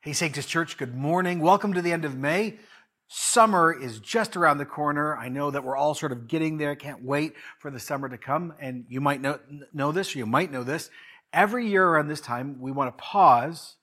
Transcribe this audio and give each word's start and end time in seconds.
Hey, 0.00 0.12
Sanctus 0.12 0.46
Church, 0.46 0.78
good 0.78 0.94
morning. 0.94 1.40
Welcome 1.40 1.72
to 1.72 1.82
the 1.82 1.90
end 1.90 2.04
of 2.04 2.16
May. 2.16 2.60
Summer 3.08 3.76
is 3.76 3.98
just 3.98 4.36
around 4.36 4.58
the 4.58 4.64
corner. 4.64 5.16
I 5.16 5.28
know 5.28 5.50
that 5.50 5.64
we're 5.64 5.76
all 5.76 5.92
sort 5.92 6.12
of 6.12 6.28
getting 6.28 6.56
there. 6.56 6.76
Can't 6.76 7.02
wait 7.02 7.34
for 7.58 7.68
the 7.68 7.80
summer 7.80 8.08
to 8.08 8.16
come. 8.16 8.54
And 8.60 8.84
you 8.88 9.00
might 9.00 9.20
know, 9.20 9.40
know 9.72 9.90
this, 9.90 10.14
or 10.14 10.18
you 10.18 10.24
might 10.24 10.52
know 10.52 10.62
this. 10.62 10.88
Every 11.32 11.66
year 11.66 11.84
around 11.84 12.06
this 12.06 12.20
time, 12.20 12.60
we 12.60 12.70
want 12.70 12.96
to 12.96 13.02
pause. 13.02 13.74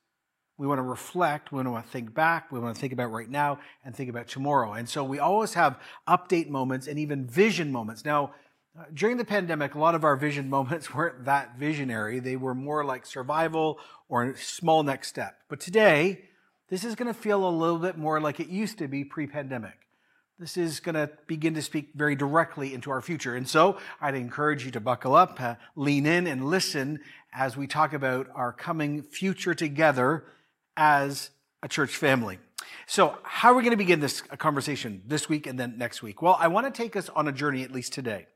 We 0.58 0.68
want 0.68 0.80
to 0.80 0.84
reflect. 0.84 1.52
We 1.52 1.62
want 1.62 1.86
to 1.86 1.92
think 1.92 2.14
back. 2.14 2.50
We 2.50 2.62
want 2.62 2.76
to 2.76 2.80
think 2.80 2.94
about 2.94 3.12
right 3.12 3.30
now 3.30 3.60
and 3.84 3.94
think 3.94 4.10
about 4.10 4.30
tomorrow. 4.30 4.72
And 4.72 4.88
so 4.88 5.04
we 5.04 5.20
always 5.20 5.56
have 5.56 5.82
update 6.08 6.48
moments 6.48 6.88
and 6.88 6.98
even 6.98 7.28
vision 7.28 7.74
moments. 7.74 8.06
Now, 8.06 8.34
during 8.94 9.18
the 9.18 9.26
pandemic, 9.26 9.76
a 9.76 9.80
lot 9.80 9.96
of 9.96 10.04
our 10.04 10.16
vision 10.16 10.50
moments 10.58 10.94
weren't 10.94 11.26
that 11.26 11.58
visionary. 11.58 12.20
They 12.20 12.36
were 12.36 12.56
more 12.56 12.84
like 12.84 13.06
survival 13.06 13.80
or 14.10 14.24
a 14.24 14.38
small 14.38 14.84
next 14.84 15.08
step. 15.08 15.38
But 15.50 15.60
today, 15.60 16.26
this 16.70 16.84
is 16.84 16.96
going 16.96 17.08
to 17.08 17.20
feel 17.20 17.48
a 17.48 17.50
little 17.50 17.80
bit 17.80 17.98
more 17.98 18.20
like 18.20 18.40
it 18.40 18.50
used 18.50 18.78
to 18.80 18.88
be 18.88 19.04
pre 19.04 19.28
pandemic. 19.28 19.74
This 20.38 20.58
is 20.58 20.82
going 20.82 20.96
to 20.96 21.10
begin 21.28 21.54
to 21.54 21.62
speak 21.62 21.92
very 21.96 22.16
directly 22.16 22.74
into 22.74 22.92
our 22.92 23.02
future. 23.02 23.36
And 23.36 23.48
so 23.48 23.78
I'd 24.02 24.16
encourage 24.16 24.66
you 24.66 24.72
to 24.72 24.82
buckle 24.82 25.16
up, 25.16 25.40
uh, 25.40 25.56
lean 25.78 26.06
in, 26.06 26.28
and 26.28 26.46
listen 26.46 27.00
as 27.34 27.56
we 27.56 27.68
talk 27.68 27.94
about 27.94 28.28
our 28.36 28.52
coming 28.52 29.02
future 29.02 29.54
together 29.54 30.26
as 30.76 31.30
a 31.64 31.70
church 31.70 31.96
family. 31.96 32.40
So, 32.86 33.18
how 33.24 33.52
are 33.52 33.56
we 33.56 33.64
going 33.64 33.72
to 33.72 33.78
begin 33.78 34.02
this 34.02 34.22
conversation 34.22 35.04
this 35.08 35.30
week 35.30 35.48
and 35.48 35.58
then 35.58 35.78
next 35.78 36.04
week? 36.04 36.22
Well, 36.22 36.36
I 36.38 36.50
want 36.50 36.72
to 36.72 36.84
take 36.84 36.98
us 36.98 37.10
on 37.10 37.28
a 37.30 37.32
journey 37.32 37.64
at 37.64 37.72
least 37.72 37.94
today. 37.94 38.28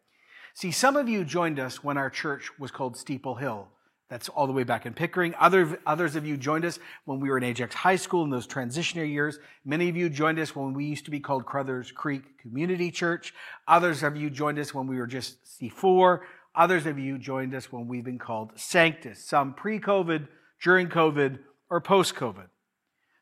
See, 0.54 0.72
some 0.72 0.96
of 0.96 1.08
you 1.08 1.24
joined 1.24 1.60
us 1.60 1.84
when 1.84 1.98
our 1.98 2.10
church 2.10 2.52
was 2.60 2.72
called 2.72 2.98
Steeple 2.98 3.36
Hill. 3.36 3.68
That's 4.10 4.28
all 4.28 4.48
the 4.48 4.54
way 4.54 4.64
back 4.64 4.88
in 4.88 4.94
Pickering. 4.94 5.36
Other, 5.40 5.80
others 5.86 6.16
of 6.16 6.26
you 6.26 6.36
joined 6.36 6.66
us 6.66 6.80
when 7.06 7.20
we 7.20 7.30
were 7.30 7.38
in 7.38 7.44
Ajax 7.44 7.76
High 7.76 7.96
School 7.96 8.24
in 8.24 8.32
those 8.32 8.48
transitionary 8.48 9.12
years. 9.12 9.38
Many 9.64 9.88
of 9.88 9.96
you 9.96 10.10
joined 10.10 10.40
us 10.40 10.56
when 10.56 10.74
we 10.74 10.86
used 10.86 11.06
to 11.06 11.12
be 11.12 11.20
called 11.20 11.46
Carruthers 11.46 11.92
Creek 11.92 12.40
Community 12.40 12.90
Church. 12.90 13.36
Others 13.68 14.02
of 14.02 14.18
you 14.18 14.32
joined 14.32 14.58
us 14.58 14.74
when 14.74 14.88
we 14.88 14.98
were 14.98 15.06
just 15.06 15.38
C4. 15.46 16.22
Others 16.56 16.88
of 16.88 16.98
you 16.98 17.20
joined 17.20 17.54
us 17.54 17.72
when 17.72 17.88
we've 17.88 18.04
been 18.04 18.18
called 18.18 18.52
Sanctus, 18.56 19.24
some 19.24 19.54
pre-COVID, 19.54 20.28
during 20.62 20.90
COVID, 20.90 21.38
or 21.70 21.80
post-COVID. 21.80 22.48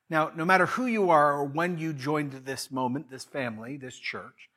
Now, 0.10 0.32
no 0.34 0.46
matter 0.46 0.68
who 0.68 0.86
you 0.86 1.10
are 1.10 1.34
or 1.34 1.44
when 1.44 1.78
you 1.78 1.92
joined 1.92 2.32
this 2.32 2.72
moment, 2.72 3.12
this 3.12 3.26
family, 3.26 3.76
this 3.76 4.00
church, 4.00 4.50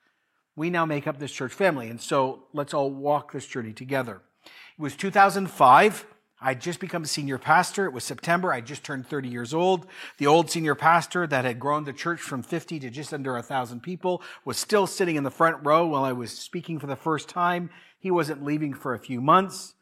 we 0.57 0.71
now 0.71 0.85
make 0.85 1.07
up 1.07 1.19
this 1.19 1.33
church 1.33 1.53
family. 1.53 1.89
And 1.89 2.01
so 2.01 2.45
let's 2.53 2.75
all 2.75 2.91
walk 2.91 3.33
this 3.33 3.47
journey 3.47 3.73
together. 3.73 4.23
It 4.45 4.83
was 4.83 4.97
2005. 4.97 6.07
I'd 6.43 6.61
just 6.61 6.81
become 6.81 7.03
a 7.03 7.07
senior 7.07 7.37
pastor. 7.37 7.85
It 7.85 7.93
was 7.93 8.03
September. 8.03 8.53
I 8.53 8.63
just 8.63 8.83
turned 8.83 9.07
30 9.07 9.29
years 9.29 9.53
old. 9.53 9.87
The 10.17 10.27
old 10.27 10.51
senior 10.51 10.75
pastor 10.75 11.27
that 11.27 11.45
had 11.45 11.61
grown 11.61 11.85
the 11.85 11.93
church 11.93 12.21
from 12.21 12.43
50 12.43 12.81
to 12.81 12.91
just 12.91 13.13
under 13.13 13.35
1,000 13.35 13.81
people 13.81 14.23
was 14.45 14.57
still 14.57 14.87
sitting 14.87 15.17
in 15.17 15.25
the 15.25 15.31
front 15.31 15.59
row 15.65 15.87
while 15.87 16.05
I 16.05 16.13
was 16.13 16.31
speaking 16.31 16.79
for 16.79 16.87
the 16.87 16.97
first 16.97 17.29
time. 17.29 17.69
He 17.99 18.11
wasn't 18.11 18.43
leaving 18.43 18.73
for 18.73 18.95
a 18.95 18.99
few 18.99 19.21
months. 19.21 19.75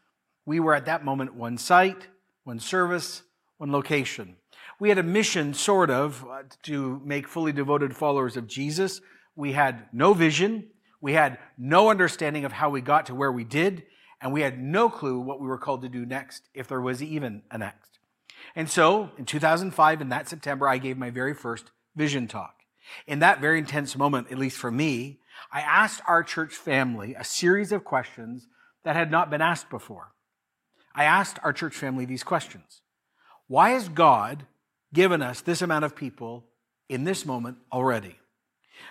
We 0.44 0.58
were 0.58 0.74
at 0.74 0.86
that 0.86 1.05
moment 1.05 1.34
one 1.34 1.58
site, 1.58 2.08
one 2.42 2.58
service, 2.58 3.22
one 3.58 3.70
location. 3.70 4.36
We 4.80 4.89
had 4.89 4.98
a 4.98 5.05
mission, 5.05 5.55
sort 5.55 5.91
of, 5.91 6.24
uh, 6.24 6.42
to 6.64 7.00
make 7.05 7.28
fully 7.28 7.52
devoted 7.52 7.94
followers 7.94 8.36
of 8.36 8.46
Jesus. 8.46 9.00
We 9.39 9.53
had 9.53 9.86
no 9.92 10.12
vision. 10.12 10.69
We 11.00 11.14
had 11.14 11.39
no 11.56 11.89
understanding 11.89 12.44
of 12.44 12.53
how 12.53 12.69
we 12.69 12.81
got 12.81 13.06
to 13.06 13.14
where 13.14 13.33
we 13.33 13.45
did 13.45 13.84
and 14.20 14.33
we 14.33 14.41
had 14.41 14.61
no 14.61 14.89
clue 14.89 15.20
what 15.20 15.41
we 15.41 15.47
were 15.47 15.58
called 15.58 15.83
to 15.83 15.89
do 15.89 16.05
next, 16.05 16.42
if 16.55 16.69
there 16.69 16.80
was 16.80 17.03
even 17.03 17.42
a 17.50 17.58
next. 17.58 17.98
And 18.56 18.69
so, 18.69 19.11
in 19.17 19.25
2005, 19.25 20.00
in 20.00 20.08
that 20.08 20.28
September, 20.28 20.69
I 20.69 20.78
gave 20.78 20.98
my 20.98 21.11
very 21.11 21.34
first 21.34 21.70
vision 21.95 22.27
talk. 22.27 22.62
In 23.06 23.20
that 23.20 23.41
very 23.41 23.58
intense 23.58 23.97
moment, 23.97 24.33
at 24.33 24.39
least 24.39 24.56
for 24.56 24.70
me, 24.70 25.20
I 25.52 25.61
asked 25.61 26.00
our 26.08 26.23
church 26.23 26.55
family 26.55 27.14
a 27.14 27.24
series 27.24 27.70
of 27.70 27.85
questions 27.85 28.48
that 28.83 28.96
had 28.96 29.11
not 29.11 29.30
been 29.30 29.42
asked 29.42 29.70
before. 29.70 30.12
I 30.95 31.05
asked 31.05 31.39
our 31.45 31.52
church 31.52 31.74
family 31.74 32.05
these 32.05 32.24
questions. 32.24 32.80
Why 33.46 33.70
has 33.70 33.89
God 33.89 34.46
given 34.92 35.23
us 35.23 35.41
this 35.41 35.62
amount 35.62 35.85
of 35.85 35.95
people 35.95 36.46
in 36.89 37.05
this 37.05 37.24
moment 37.24 37.58
already? 37.73 38.18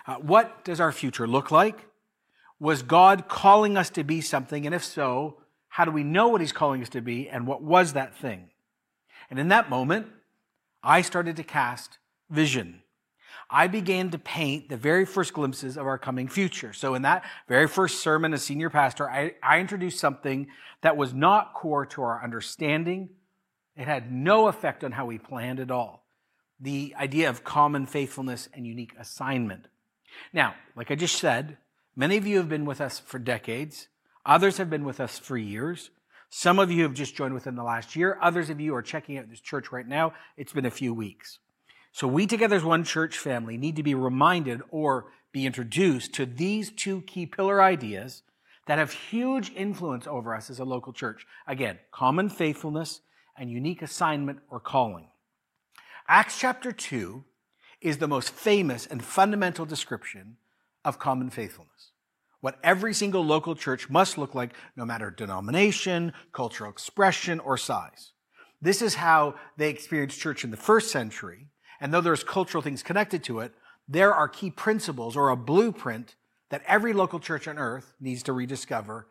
Uh, 0.06 0.16
what 0.16 0.64
does 0.64 0.80
our 0.80 0.92
future 0.92 1.26
look 1.26 1.50
like? 1.50 1.86
Was 2.60 2.82
God 2.82 3.28
calling 3.28 3.76
us 3.76 3.90
to 3.90 4.04
be 4.04 4.20
something? 4.20 4.66
And 4.66 4.74
if 4.74 4.84
so, 4.84 5.38
how 5.68 5.84
do 5.84 5.90
we 5.90 6.02
know 6.02 6.28
what 6.28 6.40
He's 6.40 6.52
calling 6.52 6.82
us 6.82 6.88
to 6.90 7.00
be? 7.00 7.28
And 7.28 7.46
what 7.46 7.62
was 7.62 7.92
that 7.92 8.16
thing? 8.16 8.50
And 9.30 9.38
in 9.38 9.48
that 9.48 9.70
moment, 9.70 10.06
I 10.82 11.02
started 11.02 11.36
to 11.36 11.44
cast 11.44 11.98
vision. 12.30 12.82
I 13.50 13.66
began 13.66 14.10
to 14.10 14.18
paint 14.18 14.68
the 14.68 14.76
very 14.76 15.06
first 15.06 15.32
glimpses 15.32 15.76
of 15.76 15.86
our 15.86 15.98
coming 15.98 16.28
future. 16.28 16.72
So 16.72 16.94
in 16.94 17.02
that 17.02 17.24
very 17.48 17.66
first 17.66 18.00
sermon 18.00 18.34
as 18.34 18.42
senior 18.42 18.68
pastor, 18.68 19.08
I, 19.08 19.34
I 19.42 19.60
introduced 19.60 19.98
something 19.98 20.48
that 20.82 20.96
was 20.96 21.14
not 21.14 21.54
core 21.54 21.86
to 21.86 22.02
our 22.02 22.22
understanding. 22.22 23.08
It 23.76 23.86
had 23.86 24.12
no 24.12 24.48
effect 24.48 24.84
on 24.84 24.92
how 24.92 25.06
we 25.06 25.18
planned 25.18 25.60
at 25.60 25.70
all. 25.70 26.04
The 26.60 26.94
idea 26.98 27.30
of 27.30 27.44
common 27.44 27.86
faithfulness 27.86 28.48
and 28.52 28.66
unique 28.66 28.92
assignment. 28.98 29.68
Now, 30.32 30.54
like 30.76 30.90
I 30.90 30.94
just 30.94 31.16
said, 31.16 31.58
Many 31.98 32.16
of 32.16 32.28
you 32.28 32.36
have 32.36 32.48
been 32.48 32.64
with 32.64 32.80
us 32.80 33.00
for 33.00 33.18
decades. 33.18 33.88
Others 34.24 34.58
have 34.58 34.70
been 34.70 34.84
with 34.84 35.00
us 35.00 35.18
for 35.18 35.36
years. 35.36 35.90
Some 36.30 36.60
of 36.60 36.70
you 36.70 36.84
have 36.84 36.94
just 36.94 37.16
joined 37.16 37.34
within 37.34 37.56
the 37.56 37.64
last 37.64 37.96
year. 37.96 38.16
Others 38.22 38.50
of 38.50 38.60
you 38.60 38.72
are 38.76 38.82
checking 38.82 39.18
out 39.18 39.28
this 39.28 39.40
church 39.40 39.72
right 39.72 39.86
now. 39.86 40.12
It's 40.36 40.52
been 40.52 40.64
a 40.64 40.70
few 40.70 40.94
weeks. 40.94 41.40
So 41.90 42.06
we 42.06 42.28
together 42.28 42.54
as 42.54 42.62
one 42.62 42.84
church 42.84 43.18
family 43.18 43.56
need 43.56 43.74
to 43.74 43.82
be 43.82 43.96
reminded 43.96 44.62
or 44.70 45.06
be 45.32 45.44
introduced 45.44 46.14
to 46.14 46.24
these 46.24 46.70
two 46.70 47.00
key 47.00 47.26
pillar 47.26 47.60
ideas 47.60 48.22
that 48.68 48.78
have 48.78 48.92
huge 48.92 49.50
influence 49.56 50.06
over 50.06 50.36
us 50.36 50.50
as 50.50 50.60
a 50.60 50.64
local 50.64 50.92
church. 50.92 51.26
Again, 51.48 51.80
common 51.90 52.28
faithfulness 52.28 53.00
and 53.36 53.50
unique 53.50 53.82
assignment 53.82 54.38
or 54.50 54.60
calling. 54.60 55.08
Acts 56.06 56.38
chapter 56.38 56.70
2 56.70 57.24
is 57.80 57.98
the 57.98 58.08
most 58.08 58.30
famous 58.30 58.86
and 58.86 59.04
fundamental 59.04 59.64
description 59.64 60.36
of 60.84 60.98
common 60.98 61.30
faithfulness. 61.30 61.92
What 62.40 62.58
every 62.62 62.94
single 62.94 63.24
local 63.24 63.54
church 63.54 63.90
must 63.90 64.16
look 64.16 64.34
like, 64.34 64.54
no 64.76 64.84
matter 64.84 65.10
denomination, 65.10 66.12
cultural 66.32 66.70
expression, 66.70 67.40
or 67.40 67.56
size. 67.56 68.12
This 68.60 68.82
is 68.82 68.96
how 68.96 69.34
they 69.56 69.70
experienced 69.70 70.20
church 70.20 70.44
in 70.44 70.50
the 70.50 70.56
first 70.56 70.90
century. 70.90 71.48
And 71.80 71.92
though 71.92 72.00
there's 72.00 72.24
cultural 72.24 72.62
things 72.62 72.82
connected 72.82 73.22
to 73.24 73.40
it, 73.40 73.52
there 73.88 74.14
are 74.14 74.28
key 74.28 74.50
principles 74.50 75.16
or 75.16 75.30
a 75.30 75.36
blueprint 75.36 76.16
that 76.50 76.62
every 76.66 76.92
local 76.92 77.20
church 77.20 77.46
on 77.46 77.58
earth 77.58 77.94
needs 78.00 78.22
to 78.24 78.32
rediscover 78.32 79.08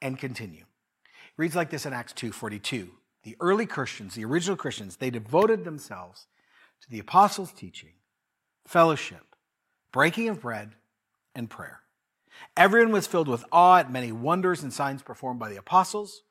and 0.00 0.18
continue. 0.18 0.62
It 0.62 1.36
reads 1.36 1.56
like 1.56 1.70
this 1.70 1.86
in 1.86 1.92
Acts 1.92 2.12
2:42. 2.12 2.90
The 3.22 3.36
early 3.40 3.66
Christians, 3.66 4.14
the 4.14 4.24
original 4.24 4.56
Christians, 4.56 4.96
they 4.96 5.10
devoted 5.10 5.64
themselves 5.64 6.28
to 6.82 6.90
the 6.90 6.98
apostles' 6.98 7.52
teaching, 7.52 7.94
fellowship, 8.66 9.36
breaking 9.92 10.28
of 10.28 10.40
bread, 10.40 10.72
and 11.34 11.48
prayer. 11.48 11.80
Everyone 12.56 12.92
was 12.92 13.06
filled 13.06 13.28
with 13.28 13.44
awe 13.50 13.78
at 13.78 13.92
many 13.92 14.12
wonders 14.12 14.62
and 14.62 14.72
signs 14.72 15.02
performed 15.02 15.40
by 15.40 15.48
the 15.48 15.56
apostles. 15.56 16.22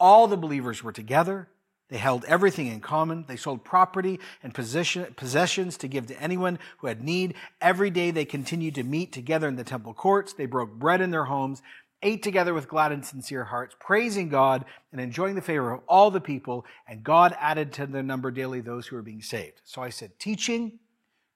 All 0.00 0.26
the 0.26 0.36
believers 0.36 0.82
were 0.82 0.92
together. 0.92 1.48
They 1.88 1.98
held 1.98 2.24
everything 2.24 2.68
in 2.68 2.80
common. 2.80 3.26
They 3.28 3.36
sold 3.36 3.64
property 3.64 4.18
and 4.42 4.54
possessions 4.54 5.76
to 5.76 5.88
give 5.88 6.06
to 6.06 6.22
anyone 6.22 6.58
who 6.78 6.86
had 6.86 7.02
need. 7.02 7.34
Every 7.60 7.90
day 7.90 8.10
they 8.10 8.24
continued 8.24 8.76
to 8.76 8.82
meet 8.82 9.12
together 9.12 9.46
in 9.46 9.56
the 9.56 9.64
temple 9.64 9.92
courts. 9.92 10.32
They 10.32 10.46
broke 10.46 10.72
bread 10.72 11.02
in 11.02 11.10
their 11.10 11.26
homes, 11.26 11.60
ate 12.02 12.22
together 12.22 12.54
with 12.54 12.68
glad 12.68 12.92
and 12.92 13.04
sincere 13.04 13.44
hearts, 13.44 13.76
praising 13.78 14.30
God 14.30 14.64
and 14.90 15.00
enjoying 15.02 15.34
the 15.34 15.42
favor 15.42 15.70
of 15.70 15.82
all 15.86 16.10
the 16.10 16.20
people. 16.20 16.64
And 16.88 17.04
God 17.04 17.36
added 17.38 17.74
to 17.74 17.86
their 17.86 18.02
number 18.02 18.30
daily 18.30 18.62
those 18.62 18.86
who 18.86 18.96
were 18.96 19.02
being 19.02 19.22
saved. 19.22 19.60
So 19.64 19.82
I 19.82 19.90
said, 19.90 20.18
teaching, 20.18 20.78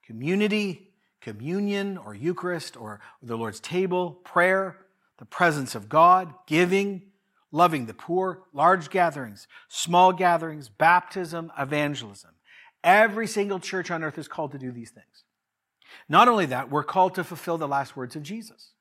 community, 0.07 0.91
communion 1.21 1.99
or 1.99 2.15
Eucharist 2.15 2.77
or 2.77 3.01
the 3.23 3.37
Lord's 3.37 3.61
table, 3.61 4.13
prayer, 4.25 4.79
the 5.19 5.25
presence 5.25 5.75
of 5.75 5.89
God, 5.89 6.33
giving, 6.47 7.03
loving 7.51 7.87
the 7.87 7.95
poor, 7.95 8.43
large 8.53 8.91
gatherings, 8.91 9.49
small 9.69 10.13
gatherings, 10.13 10.69
baptism, 10.69 11.51
evangelism. 11.59 12.31
Every 12.85 13.27
single 13.27 13.59
church 13.59 13.91
on 13.91 14.05
earth 14.05 14.19
is 14.19 14.29
called 14.29 14.53
to 14.53 14.59
do 14.59 14.71
these 14.71 14.91
things. 14.91 15.25
Not 16.09 16.29
only 16.29 16.47
that, 16.47 16.71
we're 16.71 16.85
called 16.85 17.15
to 17.17 17.25
fulfill 17.25 17.59
the 17.59 17.67
last 17.67 17.97
words 17.97 18.15
of 18.15 18.23
Jesus. 18.23 18.73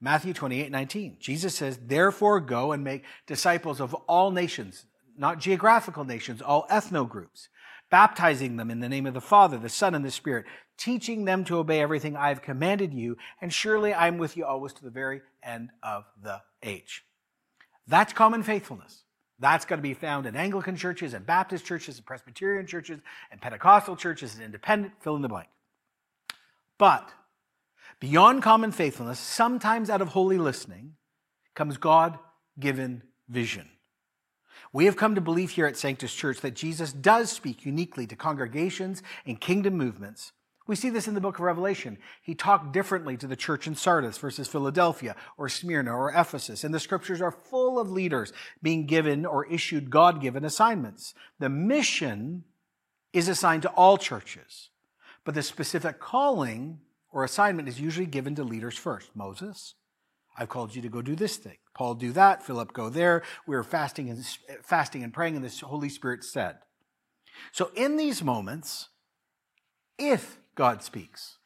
Matthew 0.00 0.32
28, 0.32 0.70
19. 0.70 1.16
Jesus 1.20 1.54
says, 1.54 1.78
therefore 1.82 2.40
go 2.40 2.72
and 2.72 2.82
make 2.82 3.04
disciples 3.26 3.80
of 3.80 3.94
all 3.94 4.30
nations, 4.30 4.86
not 5.16 5.38
geographical 5.38 6.04
nations, 6.04 6.42
all 6.42 6.66
ethno 6.68 7.08
groups, 7.08 7.48
baptizing 7.90 8.56
them 8.56 8.70
in 8.70 8.80
the 8.80 8.88
name 8.88 9.06
of 9.06 9.14
the 9.14 9.20
Father, 9.20 9.58
the 9.58 9.68
Son, 9.68 9.94
and 9.94 10.04
the 10.04 10.10
Spirit, 10.10 10.46
teaching 10.78 11.24
them 11.24 11.44
to 11.44 11.58
obey 11.58 11.80
everything 11.80 12.16
I 12.16 12.28
have 12.28 12.42
commanded 12.42 12.94
you, 12.94 13.16
and 13.40 13.52
surely 13.52 13.92
I 13.92 14.08
am 14.08 14.18
with 14.18 14.36
you 14.36 14.44
always 14.44 14.72
to 14.74 14.84
the 14.84 14.90
very 14.90 15.20
end 15.42 15.70
of 15.82 16.04
the 16.22 16.40
age. 16.62 17.04
That's 17.86 18.12
common 18.12 18.42
faithfulness. 18.42 19.02
That's 19.38 19.64
going 19.64 19.78
to 19.78 19.82
be 19.82 19.94
found 19.94 20.26
in 20.26 20.36
Anglican 20.36 20.76
churches 20.76 21.14
and 21.14 21.26
Baptist 21.26 21.64
churches 21.64 21.96
and 21.96 22.06
Presbyterian 22.06 22.66
churches 22.66 23.00
and 23.30 23.40
Pentecostal 23.40 23.96
churches 23.96 24.34
and 24.34 24.44
independent, 24.44 24.92
fill 25.00 25.16
in 25.16 25.22
the 25.22 25.28
blank. 25.28 25.48
But 26.78 27.10
beyond 27.98 28.42
common 28.42 28.70
faithfulness, 28.70 29.18
sometimes 29.18 29.90
out 29.90 30.02
of 30.02 30.08
holy 30.08 30.38
listening, 30.38 30.94
comes 31.54 31.78
God 31.78 32.18
given 32.58 33.02
vision. 33.28 33.68
We 34.72 34.84
have 34.84 34.96
come 34.96 35.16
to 35.16 35.20
believe 35.20 35.50
here 35.50 35.66
at 35.66 35.76
Sanctus 35.76 36.14
Church 36.14 36.40
that 36.40 36.54
Jesus 36.54 36.92
does 36.92 37.30
speak 37.30 37.66
uniquely 37.66 38.06
to 38.06 38.14
congregations 38.14 39.02
and 39.26 39.40
kingdom 39.40 39.74
movements. 39.74 40.32
We 40.68 40.76
see 40.76 40.90
this 40.90 41.08
in 41.08 41.14
the 41.14 41.20
book 41.20 41.36
of 41.36 41.40
Revelation. 41.40 41.98
He 42.22 42.36
talked 42.36 42.72
differently 42.72 43.16
to 43.16 43.26
the 43.26 43.34
church 43.34 43.66
in 43.66 43.74
Sardis 43.74 44.18
versus 44.18 44.46
Philadelphia 44.46 45.16
or 45.36 45.48
Smyrna 45.48 45.92
or 45.92 46.12
Ephesus. 46.12 46.62
And 46.62 46.72
the 46.72 46.78
scriptures 46.78 47.20
are 47.20 47.32
full 47.32 47.80
of 47.80 47.90
leaders 47.90 48.32
being 48.62 48.86
given 48.86 49.26
or 49.26 49.46
issued 49.46 49.90
God 49.90 50.20
given 50.20 50.44
assignments. 50.44 51.14
The 51.40 51.48
mission 51.48 52.44
is 53.12 53.26
assigned 53.26 53.62
to 53.62 53.70
all 53.70 53.98
churches, 53.98 54.70
but 55.24 55.34
the 55.34 55.42
specific 55.42 55.98
calling 55.98 56.78
or 57.10 57.24
assignment 57.24 57.68
is 57.68 57.80
usually 57.80 58.06
given 58.06 58.36
to 58.36 58.44
leaders 58.44 58.76
first. 58.76 59.10
Moses, 59.16 59.74
I've 60.40 60.48
called 60.48 60.74
you 60.74 60.80
to 60.80 60.88
go 60.88 61.02
do 61.02 61.14
this 61.14 61.36
thing. 61.36 61.58
Paul, 61.74 61.94
do 61.94 62.12
that. 62.12 62.42
Philip, 62.42 62.72
go 62.72 62.88
there. 62.88 63.22
We 63.46 63.54
are 63.56 63.62
fasting 63.62 64.08
and 64.08 64.24
fasting 64.62 65.04
and 65.04 65.12
praying, 65.12 65.36
and 65.36 65.44
the 65.44 65.66
Holy 65.66 65.90
Spirit 65.90 66.24
said. 66.24 66.56
So 67.52 67.70
in 67.74 67.98
these 67.98 68.24
moments, 68.24 68.88
if 69.98 70.38
God 70.54 70.82
speaks, 70.82 71.36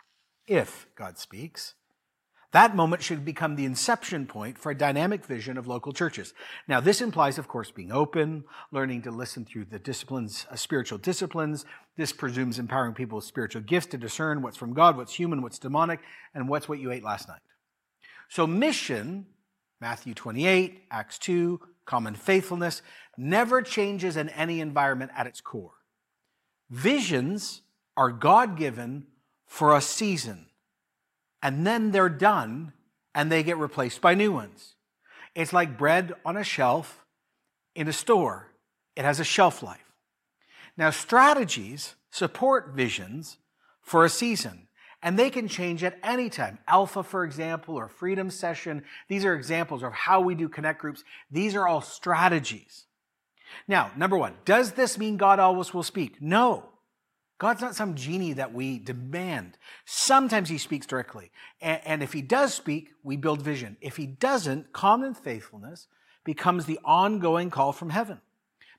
if 0.47 0.87
God 0.95 1.19
speaks, 1.19 1.75
that 2.53 2.77
moment 2.77 3.03
should 3.03 3.25
become 3.25 3.57
the 3.57 3.65
inception 3.65 4.27
point 4.29 4.59
for 4.59 4.71
a 4.71 4.79
dynamic 4.79 5.27
vision 5.27 5.59
of 5.59 5.67
local 5.67 5.93
churches. 5.93 6.33
Now, 6.69 6.79
this 6.79 7.01
implies, 7.01 7.37
of 7.37 7.49
course, 7.49 7.73
being 7.73 7.91
open, 7.91 8.45
learning 8.71 9.03
to 9.03 9.11
listen 9.11 9.45
through 9.45 9.65
the 9.65 9.81
disciplines, 9.81 10.47
uh, 10.53 10.55
spiritual 10.55 10.99
disciplines. 10.99 11.65
This 11.97 12.13
presumes 12.13 12.61
empowering 12.61 12.95
people 12.95 13.17
with 13.17 13.25
spiritual 13.25 13.63
gifts 13.63 13.87
to 13.87 13.99
discern 13.99 14.41
what's 14.41 14.57
from 14.57 14.73
God, 14.73 14.97
what's 14.97 15.17
human, 15.17 15.43
what's 15.43 15.59
demonic, 15.59 15.99
and 16.33 16.49
what's 16.49 16.69
what 16.69 16.79
you 16.79 16.93
ate 16.93 17.03
last 17.03 17.27
night. 17.27 17.41
So, 18.29 18.47
mission, 18.47 19.27
Matthew 19.81 20.15
28, 20.15 20.85
Acts 20.91 21.19
2, 21.19 21.61
common 21.85 22.15
faithfulness, 22.15 22.83
never 23.17 23.63
changes 23.63 24.17
in 24.17 24.29
any 24.31 24.61
environment 24.61 25.13
at 25.17 25.27
its 25.27 25.41
core. 25.41 25.75
Visions 26.71 27.63
are 27.97 28.11
God 28.11 28.57
given 28.57 29.07
for 29.47 29.77
a 29.77 29.81
season, 29.81 30.47
and 31.43 31.67
then 31.67 31.93
they're 31.93 32.09
done 32.09 32.73
and 33.15 33.31
they 33.31 33.43
get 33.43 33.59
replaced 33.59 34.01
by 34.01 34.15
new 34.15 34.33
ones. 34.33 34.75
It's 35.35 35.53
like 35.53 35.79
bread 35.79 36.13
on 36.25 36.37
a 36.37 36.45
shelf 36.45 37.05
in 37.75 37.89
a 37.89 37.93
store, 37.93 38.51
it 38.97 39.05
has 39.05 39.21
a 39.21 39.25
shelf 39.25 39.63
life. 39.63 39.93
Now, 40.77 40.91
strategies 40.91 41.95
support 42.11 42.73
visions 42.75 43.39
for 43.81 44.05
a 44.05 44.09
season 44.09 44.69
and 45.05 45.19
they 45.19 45.29
can 45.29 45.47
change 45.47 45.85
at 45.85 45.99
any 46.03 46.31
time. 46.31 46.59
Alpha, 46.67 47.03
for 47.03 47.25
example, 47.25 47.77
or 47.77 47.89
Freedom 47.89 48.31
Session, 48.31 48.83
these 49.07 49.27
are 49.27 49.35
examples 49.35 49.83
of 49.83 49.93
how 49.93 50.23
we 50.23 50.35
do 50.35 50.49
connect 50.49 50.81
groups. 50.81 51.05
These 51.31 51.55
are 51.55 51.69
all 51.69 51.83
strategies. 51.83 52.87
Now, 53.69 53.93
number 53.97 54.17
one, 54.17 54.33
does 54.47 54.73
this 54.73 54.97
mean 54.97 55.19
God 55.19 55.39
always 55.39 55.75
will 55.75 55.83
speak? 55.83 56.23
No. 56.23 56.71
God's 57.37 57.61
not 57.61 57.77
some 57.77 57.97
genie 57.97 58.33
that 58.33 58.55
we 58.55 58.79
demand. 58.79 59.59
Sometimes 59.85 60.49
he 60.49 60.57
speaks 60.57 60.87
directly. 60.87 61.31
And, 61.61 62.03
if 62.03 62.15
he 62.15 62.23
does 62.23 62.55
speak, 62.55 62.89
we 63.03 63.19
build 63.19 63.43
vision. 63.43 63.77
If 63.83 63.99
he 63.99 64.07
doesn't, 64.07 64.73
common 64.73 65.13
faithfulness 65.13 65.87
becomes 66.25 66.65
the 66.65 66.81
ongoing 66.83 67.51
call 67.51 67.73
from 67.73 67.91
heaven. 67.91 68.23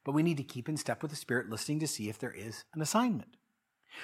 But 0.04 0.14
we 0.14 0.24
need 0.24 0.38
to 0.38 0.44
keep 0.44 0.68
in 0.68 0.78
step 0.78 1.04
with 1.04 1.12
the 1.12 1.18
Spirit, 1.18 1.52
listening 1.52 1.82
to 1.82 1.88
see 1.88 2.10
if 2.10 2.18
there 2.18 2.34
is 2.34 2.64
an 2.74 2.82
assignment. 2.82 3.35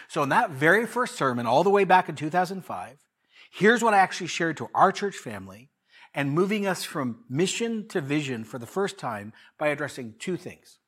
So, 0.07 0.23
in 0.23 0.29
that 0.29 0.51
very 0.51 0.85
first 0.85 1.15
sermon, 1.15 1.45
all 1.45 1.63
the 1.63 1.69
way 1.69 1.83
back 1.83 2.09
in 2.09 2.15
2005, 2.15 2.97
here's 3.51 3.83
what 3.83 3.93
I 3.93 3.97
actually 3.97 4.27
shared 4.27 4.57
to 4.57 4.69
our 4.73 4.91
church 4.91 5.15
family 5.15 5.69
and 6.13 6.31
moving 6.31 6.67
us 6.67 6.83
from 6.83 7.23
mission 7.29 7.87
to 7.89 8.01
vision 8.01 8.43
for 8.43 8.59
the 8.59 8.65
first 8.65 8.97
time 8.97 9.33
by 9.57 9.67
addressing 9.67 10.15
two 10.19 10.37
things 10.37 10.79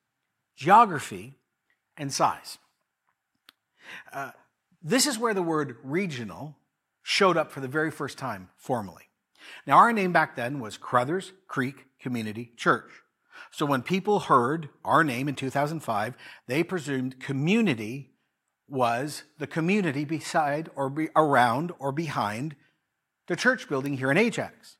geography 0.55 1.35
and 1.97 2.13
size. 2.13 2.57
Uh, 4.11 4.31
this 4.81 5.07
is 5.07 5.17
where 5.17 5.33
the 5.33 5.41
word 5.41 5.77
regional 5.83 6.57
showed 7.01 7.37
up 7.37 7.51
for 7.51 7.59
the 7.59 7.67
very 7.67 7.91
first 7.91 8.17
time 8.17 8.49
formally. 8.55 9.03
Now, 9.65 9.77
our 9.77 9.91
name 9.91 10.13
back 10.13 10.35
then 10.35 10.59
was 10.59 10.77
Carruthers 10.77 11.33
Creek 11.47 11.85
Community 11.99 12.51
Church. 12.55 12.89
So 13.51 13.65
when 13.65 13.81
people 13.81 14.21
heard 14.21 14.69
our 14.83 15.03
name 15.03 15.27
in 15.27 15.35
2005, 15.35 16.15
they 16.47 16.63
presumed 16.63 17.19
community 17.19 18.12
was 18.73 19.23
the 19.37 19.47
community 19.47 20.03
beside 20.03 20.69
or 20.75 20.89
be 20.89 21.07
around 21.15 21.71
or 21.77 21.91
behind 21.91 22.55
the 23.27 23.35
church 23.35 23.69
building 23.69 23.97
here 23.97 24.11
in 24.11 24.17
Ajax. 24.17 24.77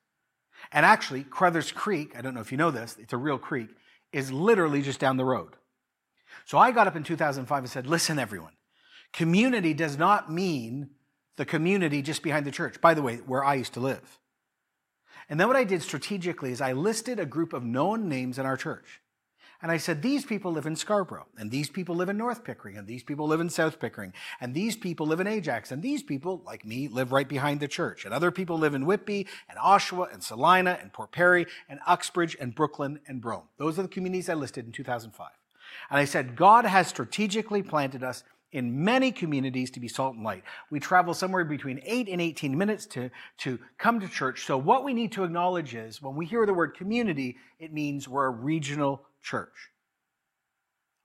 And 0.72 0.86
actually, 0.86 1.24
Carruthers 1.24 1.72
Creek, 1.72 2.16
I 2.18 2.22
don't 2.22 2.34
know 2.34 2.42
if 2.42 2.52
you 2.52 2.58
know 2.58 2.72
this, 2.72 2.98
it's 3.00 3.14
a 3.14 3.18
real 3.18 3.38
creek, 3.38 3.70
is 4.12 4.32
literally 4.32 4.82
just 4.82 5.00
down 5.00 5.18
the 5.18 5.26
road. 5.26 5.56
So 6.46 6.58
I 6.58 6.72
got 6.72 6.88
up 6.88 6.96
in 6.96 7.04
2005 7.04 7.58
and 7.58 7.70
said, 7.70 7.86
listen, 7.86 8.18
everyone, 8.18 8.54
community 9.14 9.74
does 9.74 9.98
not 9.98 10.32
mean 10.32 10.90
the 11.38 11.46
community 11.46 12.02
just 12.02 12.24
behind 12.24 12.46
the 12.46 12.52
church. 12.52 12.82
By 12.82 12.96
the 12.96 13.02
way, 13.02 13.18
where 13.18 13.44
I 13.44 13.56
used 13.56 13.74
to 13.74 13.80
live. 13.80 14.20
And 15.30 15.40
then 15.40 15.48
what 15.48 15.56
I 15.56 15.64
did 15.64 15.84
strategically 15.84 16.52
is 16.52 16.62
I 16.62 16.74
listed 16.74 17.20
a 17.20 17.26
group 17.26 17.54
of 17.54 17.64
known 17.64 18.10
names 18.10 18.40
in 18.40 18.46
our 18.46 18.58
church. 18.58 19.02
And 19.64 19.72
I 19.72 19.78
said, 19.78 20.02
these 20.02 20.26
people 20.26 20.52
live 20.52 20.66
in 20.66 20.76
Scarborough, 20.76 21.26
and 21.38 21.50
these 21.50 21.70
people 21.70 21.96
live 21.96 22.10
in 22.10 22.18
North 22.18 22.44
Pickering, 22.44 22.78
and 22.78 22.86
these 22.86 23.02
people 23.02 23.28
live 23.28 23.40
in 23.40 23.50
South 23.50 23.80
Pickering, 23.80 24.12
and 24.42 24.54
these 24.54 24.76
people 24.76 25.08
live 25.08 25.22
in 25.22 25.26
Ajax, 25.26 25.72
and 25.72 25.82
these 25.82 26.04
people, 26.04 26.42
like 26.46 26.66
me, 26.66 26.90
live 26.90 27.14
right 27.14 27.30
behind 27.30 27.62
the 27.62 27.70
church. 27.70 28.04
And 28.04 28.14
other 28.14 28.30
people 28.30 28.58
live 28.58 28.74
in 28.74 28.86
Whitby, 28.86 29.26
and 29.48 29.58
Oshawa, 29.58 30.14
and 30.14 30.22
Salina, 30.22 30.78
and 30.82 30.92
Port 30.92 31.14
Perry, 31.14 31.46
and 31.70 31.80
Uxbridge, 31.88 32.36
and 32.42 32.54
Brooklyn, 32.54 33.00
and 33.08 33.22
Brougham. 33.22 33.48
Those 33.58 33.80
are 33.80 33.84
the 33.84 33.88
communities 33.88 34.28
I 34.28 34.34
listed 34.34 34.66
in 34.66 34.74
2005. 34.74 35.30
And 35.90 35.98
I 35.98 36.04
said, 36.04 36.36
God 36.36 36.66
has 36.66 36.88
strategically 36.90 37.64
planted 37.64 38.04
us 38.04 38.26
in 38.52 38.84
many 38.84 39.14
communities 39.14 39.72
to 39.72 39.80
be 39.80 39.88
salt 39.88 40.16
and 40.16 40.26
light. 40.26 40.44
We 40.72 40.82
travel 40.82 41.14
somewhere 41.14 41.46
between 41.46 41.82
8 41.86 42.10
and 42.10 42.22
18 42.22 42.58
minutes 42.58 42.86
to, 42.88 43.10
to 43.40 43.60
come 43.78 44.02
to 44.02 44.10
church. 44.10 44.46
So 44.46 44.58
what 44.58 44.84
we 44.84 44.94
need 44.94 45.14
to 45.14 45.24
acknowledge 45.24 45.74
is 45.74 46.02
when 46.02 46.16
we 46.16 46.26
hear 46.26 46.46
the 46.46 46.54
word 46.54 46.76
community, 46.76 47.38
it 47.60 47.72
means 47.72 48.10
we're 48.10 48.26
a 48.26 48.30
regional 48.30 49.06
church. 49.24 49.72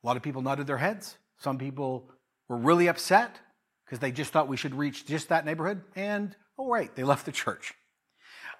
A 0.03 0.07
lot 0.07 0.17
of 0.17 0.23
people 0.23 0.43
nodded 0.43 0.67
their 0.67 0.79
heads. 0.79 1.17
Some 1.39 1.59
people 1.59 2.11
were 2.49 2.57
really 2.57 2.89
upset 2.89 3.39
because 3.85 3.99
they 3.99 4.13
just 4.13 4.33
thought 4.33 4.49
we 4.49 4.57
should 4.57 4.75
reach 4.75 5.07
just 5.07 5.29
that 5.29 5.47
neighborhood. 5.47 5.83
And, 5.97 6.37
oh, 6.59 6.69
right, 6.69 6.95
they 6.95 7.05
left 7.05 7.25
the 7.27 7.33
church. 7.33 7.75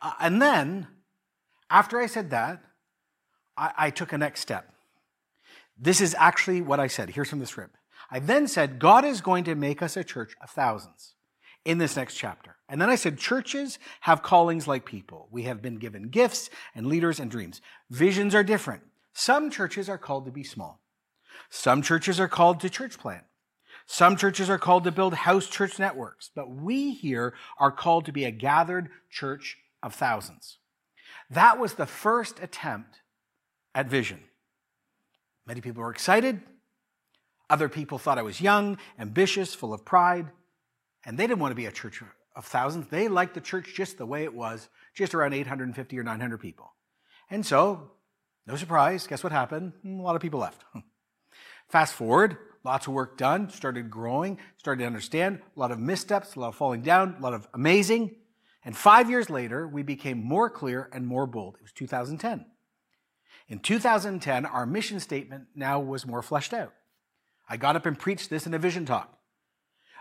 Uh, 0.01 0.13
and 0.21 0.41
then, 0.41 0.87
after 1.71 1.99
I 2.01 2.07
said 2.07 2.31
that, 2.31 2.63
I, 3.57 3.73
I 3.77 3.91
took 3.91 4.13
a 4.13 4.19
next 4.19 4.41
step. 4.41 4.73
This 5.79 6.01
is 6.01 6.15
actually 6.19 6.61
what 6.63 6.81
I 6.81 6.87
said. 6.87 7.11
Here's 7.11 7.31
from 7.31 7.41
the 7.41 7.47
script. 7.47 7.77
I 8.11 8.21
then 8.21 8.49
said, 8.49 8.79
God 8.79 9.05
is 9.05 9.21
going 9.21 9.45
to 9.45 9.55
make 9.55 9.83
us 9.83 9.97
a 9.97 10.05
church 10.05 10.35
of 10.43 10.51
thousands 10.51 11.15
in 11.65 11.79
this 11.79 11.97
next 11.97 12.15
chapter. 12.15 12.57
And 12.69 12.81
then 12.81 12.89
I 12.89 12.95
said, 12.95 13.19
churches 13.19 13.79
have 14.01 14.23
callings 14.23 14.67
like 14.67 14.85
people. 14.85 15.29
We 15.31 15.43
have 15.45 15.61
been 15.61 15.77
given 15.77 16.09
gifts 16.09 16.51
and 16.75 16.87
leaders 16.87 17.21
and 17.21 17.31
dreams. 17.31 17.61
Visions 17.91 18.35
are 18.35 18.43
different. 18.43 18.83
Some 19.19 19.51
churches 19.51 19.89
are 19.89 19.99
called 19.99 20.27
to 20.27 20.31
be 20.31 20.45
small. 20.45 20.81
Some 21.51 21.83
churches 21.83 22.21
are 22.21 22.29
called 22.29 22.61
to 22.61 22.71
church 22.71 22.99
plant. 22.99 23.25
Some 23.85 24.17
churches 24.17 24.49
are 24.49 24.59
called 24.59 24.85
to 24.85 24.93
build 24.93 25.13
house 25.13 25.49
church 25.49 25.77
networks. 25.77 26.31
But 26.33 26.49
we 26.53 26.95
here 26.95 27.35
are 27.59 27.73
called 27.73 28.05
to 28.05 28.13
be 28.13 28.25
a 28.25 28.31
gathered 28.31 28.91
church 29.11 29.59
of 29.83 29.93
thousands. 29.93 30.59
That 31.31 31.59
was 31.59 31.75
the 31.75 31.85
first 31.85 32.41
attempt 32.41 33.01
at 33.75 33.89
vision. 33.89 34.21
Many 35.49 35.63
people 35.63 35.83
were 35.83 35.91
excited. 35.91 36.41
Other 37.51 37.69
people 37.69 37.99
thought 37.99 38.19
I 38.19 38.23
was 38.23 38.41
young, 38.41 38.79
ambitious, 39.01 39.53
full 39.53 39.75
of 39.75 39.85
pride. 39.85 40.29
And 41.05 41.19
they 41.19 41.27
didn't 41.27 41.41
want 41.41 41.51
to 41.51 41.57
be 41.57 41.67
a 41.67 41.73
church 41.73 42.05
of 42.37 42.45
thousands. 42.45 42.87
They 42.87 43.09
liked 43.09 43.35
the 43.35 43.41
church 43.41 43.75
just 43.75 43.99
the 43.99 44.07
way 44.07 44.23
it 44.23 44.33
was, 44.33 44.69
just 44.95 45.13
around 45.13 45.33
850 45.35 45.99
or 45.99 46.05
900 46.05 46.39
people. 46.39 46.73
And 47.31 47.45
so 47.45 47.91
no 48.49 48.57
surprise, 48.57 49.07
guess 49.07 49.23
what 49.23 49.31
happened? 49.31 49.75
Hmm, 49.83 50.01
a 50.01 50.03
lot 50.03 50.17
of 50.17 50.23
people 50.23 50.41
left. 50.41 50.65
Fast 51.69 51.93
forward, 51.93 52.39
lots 52.65 52.87
of 52.87 52.95
work 52.95 53.19
done, 53.19 53.51
started 53.51 53.91
growing, 53.91 54.39
started 54.57 54.81
to 54.81 54.87
understand, 54.87 55.41
a 55.55 55.61
lot 55.61 55.71
of 55.71 55.79
missteps, 55.79 56.35
a 56.35 56.41
lot 56.41 56.49
of 56.49 56.55
falling 56.55 56.81
down, 56.81 57.17
a 57.19 57.23
lot 57.23 57.35
of 57.35 57.47
amazing. 57.53 58.17
And 58.65 58.75
five 58.75 59.11
years 59.11 59.29
later, 59.29 59.69
we 59.69 59.83
became 59.83 60.25
more 60.25 60.49
clear 60.49 60.89
and 60.95 61.07
more 61.07 61.27
bold. 61.27 61.57
It 61.57 61.63
was 61.63 61.73
2010. 61.73 62.47
In 63.49 63.59
2010, 63.59 64.47
our 64.47 64.65
mission 64.65 64.99
statement 64.99 65.45
now 65.55 65.79
was 65.79 66.07
more 66.07 66.23
fleshed 66.23 66.55
out. 66.55 66.73
I 67.51 67.59
got 67.59 67.77
up 67.77 67.85
and 67.85 67.99
preached 67.99 68.31
this 68.31 68.47
in 68.47 68.55
a 68.55 68.59
vision 68.59 68.87
talk. 68.87 69.15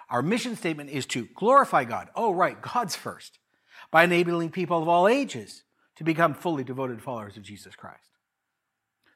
Our 0.09 0.21
mission 0.21 0.55
statement 0.55 0.89
is 0.89 1.05
to 1.07 1.27
glorify 1.35 1.83
God. 1.83 2.07
Oh, 2.15 2.31
right, 2.31 2.61
God's 2.61 2.95
first, 2.95 3.39
by 3.91 4.05
enabling 4.05 4.51
people 4.51 4.81
of 4.81 4.87
all 4.87 5.05
ages 5.05 5.63
to 5.97 6.05
become 6.05 6.33
fully 6.33 6.63
devoted 6.63 7.01
followers 7.01 7.35
of 7.35 7.43
Jesus 7.43 7.75
Christ. 7.75 8.07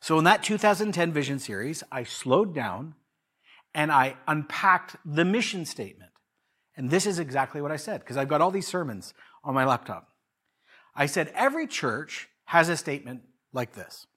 So 0.01 0.17
in 0.17 0.23
that 0.25 0.43
2010 0.43 1.13
vision 1.13 1.39
series, 1.39 1.83
I 1.91 2.03
slowed 2.03 2.55
down 2.55 2.95
and 3.73 3.91
I 3.91 4.17
unpacked 4.27 4.97
the 5.05 5.23
mission 5.23 5.63
statement. 5.63 6.11
And 6.75 6.89
this 6.89 7.05
is 7.05 7.19
exactly 7.19 7.61
what 7.61 7.71
I 7.71 7.77
said, 7.77 7.99
because 7.99 8.17
I've 8.17 8.27
got 8.27 8.41
all 8.41 8.51
these 8.51 8.67
sermons 8.67 9.13
on 9.43 9.53
my 9.53 9.63
laptop. 9.63 10.09
I 10.95 11.05
said, 11.05 11.31
every 11.35 11.67
church 11.67 12.27
has 12.45 12.67
a 12.67 12.75
statement 12.75 13.21
like 13.53 13.73
this, 13.73 14.07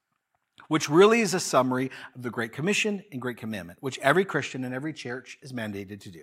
which 0.69 0.89
really 0.89 1.21
is 1.21 1.35
a 1.35 1.41
summary 1.41 1.91
of 2.15 2.23
the 2.23 2.31
Great 2.31 2.53
Commission 2.53 3.05
and 3.13 3.21
Great 3.21 3.37
Commandment, 3.37 3.79
which 3.81 3.99
every 3.99 4.25
Christian 4.25 4.65
and 4.65 4.75
every 4.75 4.93
church 4.93 5.39
is 5.43 5.53
mandated 5.53 6.01
to 6.01 6.11
do. 6.11 6.23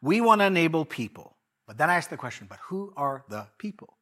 We 0.00 0.20
want 0.20 0.40
to 0.40 0.46
enable 0.46 0.84
people. 0.84 1.36
But 1.66 1.76
then 1.76 1.90
I 1.90 1.96
asked 1.96 2.10
the 2.10 2.16
question, 2.16 2.46
but 2.48 2.58
who 2.68 2.94
are 2.96 3.24
the 3.28 3.48
people? 3.58 3.98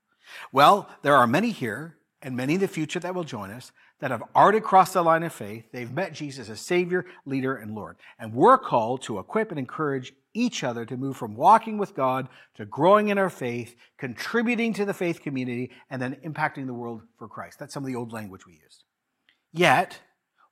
Well, 0.52 0.88
there 1.02 1.16
are 1.16 1.26
many 1.26 1.50
here 1.50 1.96
and 2.22 2.36
many 2.36 2.54
in 2.54 2.60
the 2.60 2.68
future 2.68 3.00
that 3.00 3.14
will 3.14 3.24
join 3.24 3.50
us 3.50 3.72
that 4.00 4.10
have 4.10 4.22
already 4.34 4.60
crossed 4.60 4.94
the 4.94 5.02
line 5.02 5.22
of 5.22 5.32
faith. 5.32 5.64
They've 5.72 5.90
met 5.90 6.12
Jesus 6.12 6.50
as 6.50 6.60
Savior, 6.60 7.06
leader, 7.24 7.56
and 7.56 7.74
Lord. 7.74 7.96
And 8.18 8.34
we're 8.34 8.58
called 8.58 9.02
to 9.02 9.18
equip 9.18 9.50
and 9.50 9.58
encourage 9.58 10.12
each 10.34 10.62
other 10.62 10.84
to 10.84 10.96
move 10.96 11.16
from 11.16 11.34
walking 11.34 11.78
with 11.78 11.94
God 11.94 12.28
to 12.56 12.66
growing 12.66 13.08
in 13.08 13.16
our 13.16 13.30
faith, 13.30 13.74
contributing 13.96 14.74
to 14.74 14.84
the 14.84 14.92
faith 14.92 15.22
community, 15.22 15.70
and 15.88 16.00
then 16.00 16.16
impacting 16.24 16.66
the 16.66 16.74
world 16.74 17.02
for 17.18 17.26
Christ. 17.26 17.58
That's 17.58 17.72
some 17.72 17.84
of 17.84 17.88
the 17.88 17.96
old 17.96 18.12
language 18.12 18.46
we 18.46 18.60
used. 18.62 18.84
Yet, 19.52 20.00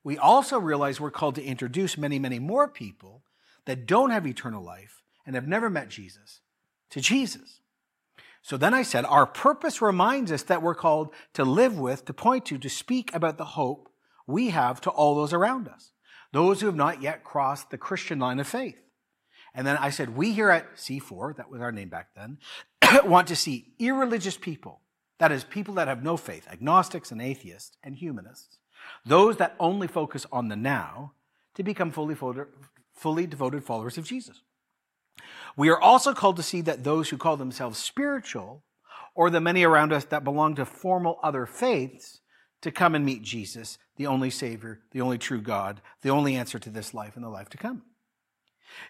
we 0.03 0.17
also 0.17 0.59
realize 0.59 0.99
we're 0.99 1.11
called 1.11 1.35
to 1.35 1.43
introduce 1.43 1.97
many, 1.97 2.17
many 2.17 2.39
more 2.39 2.67
people 2.67 3.23
that 3.65 3.85
don't 3.85 4.09
have 4.09 4.25
eternal 4.25 4.63
life 4.63 5.03
and 5.25 5.35
have 5.35 5.47
never 5.47 5.69
met 5.69 5.89
Jesus 5.89 6.41
to 6.89 7.01
Jesus. 7.01 7.59
So 8.45 8.57
then 8.57 8.75
I 8.75 8.83
said, 8.83 9.05
our 9.05 9.25
purpose 9.25 9.81
reminds 9.81 10.31
us 10.31 10.43
that 10.43 10.61
we're 10.61 10.75
called 10.75 11.11
to 11.33 11.43
live 11.43 11.79
with, 11.79 12.05
to 12.05 12.13
point 12.13 12.45
to, 12.45 12.59
to 12.59 12.69
speak 12.69 13.09
about 13.11 13.39
the 13.39 13.43
hope 13.43 13.89
we 14.27 14.51
have 14.51 14.79
to 14.81 14.91
all 14.91 15.15
those 15.15 15.33
around 15.33 15.67
us, 15.67 15.93
those 16.31 16.61
who 16.61 16.67
have 16.67 16.75
not 16.75 17.01
yet 17.01 17.23
crossed 17.23 17.71
the 17.71 17.77
Christian 17.79 18.19
line 18.19 18.39
of 18.39 18.47
faith. 18.47 18.79
And 19.55 19.65
then 19.65 19.77
I 19.77 19.89
said, 19.89 20.15
we 20.15 20.31
here 20.31 20.51
at 20.51 20.75
C4, 20.75 21.37
that 21.37 21.49
was 21.49 21.59
our 21.59 21.71
name 21.71 21.89
back 21.89 22.09
then, 22.15 22.37
want 23.03 23.29
to 23.29 23.35
see 23.35 23.73
irreligious 23.79 24.37
people, 24.37 24.79
that 25.17 25.31
is, 25.31 25.43
people 25.43 25.73
that 25.73 25.87
have 25.87 26.03
no 26.03 26.15
faith, 26.15 26.47
agnostics 26.51 27.11
and 27.11 27.23
atheists 27.23 27.77
and 27.81 27.95
humanists, 27.95 28.59
those 29.03 29.37
that 29.37 29.55
only 29.59 29.87
focus 29.87 30.27
on 30.31 30.49
the 30.49 30.55
now, 30.55 31.13
to 31.55 31.63
become 31.63 31.89
fully, 31.89 32.15
fully 32.93 33.25
devoted 33.25 33.63
followers 33.63 33.97
of 33.97 34.05
Jesus. 34.05 34.43
We 35.55 35.69
are 35.69 35.79
also 35.79 36.13
called 36.13 36.35
to 36.37 36.43
see 36.43 36.61
that 36.61 36.83
those 36.83 37.09
who 37.09 37.17
call 37.17 37.37
themselves 37.37 37.79
spiritual, 37.79 38.63
or 39.13 39.29
the 39.29 39.39
many 39.39 39.63
around 39.63 39.93
us 39.93 40.05
that 40.05 40.23
belong 40.23 40.55
to 40.55 40.65
formal 40.65 41.19
other 41.23 41.45
faiths, 41.45 42.19
to 42.61 42.71
come 42.71 42.95
and 42.95 43.05
meet 43.05 43.21
Jesus, 43.21 43.77
the 43.95 44.07
only 44.07 44.29
Savior, 44.29 44.81
the 44.91 45.01
only 45.01 45.17
true 45.17 45.41
God, 45.41 45.81
the 46.01 46.09
only 46.09 46.35
answer 46.35 46.59
to 46.59 46.69
this 46.69 46.93
life 46.93 47.15
and 47.15 47.23
the 47.23 47.29
life 47.29 47.49
to 47.49 47.57
come. 47.57 47.83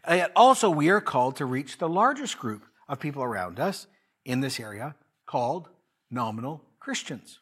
And 0.03 0.31
also, 0.35 0.69
we 0.69 0.89
are 0.89 1.01
called 1.01 1.35
to 1.35 1.45
reach 1.45 1.77
the 1.77 1.89
largest 1.89 2.39
group 2.39 2.63
of 2.87 2.99
people 2.99 3.21
around 3.21 3.59
us 3.59 3.87
in 4.23 4.39
this 4.39 4.59
area 4.59 4.95
called 5.25 5.69
nominal 6.09 6.63
Christians. 6.79 7.39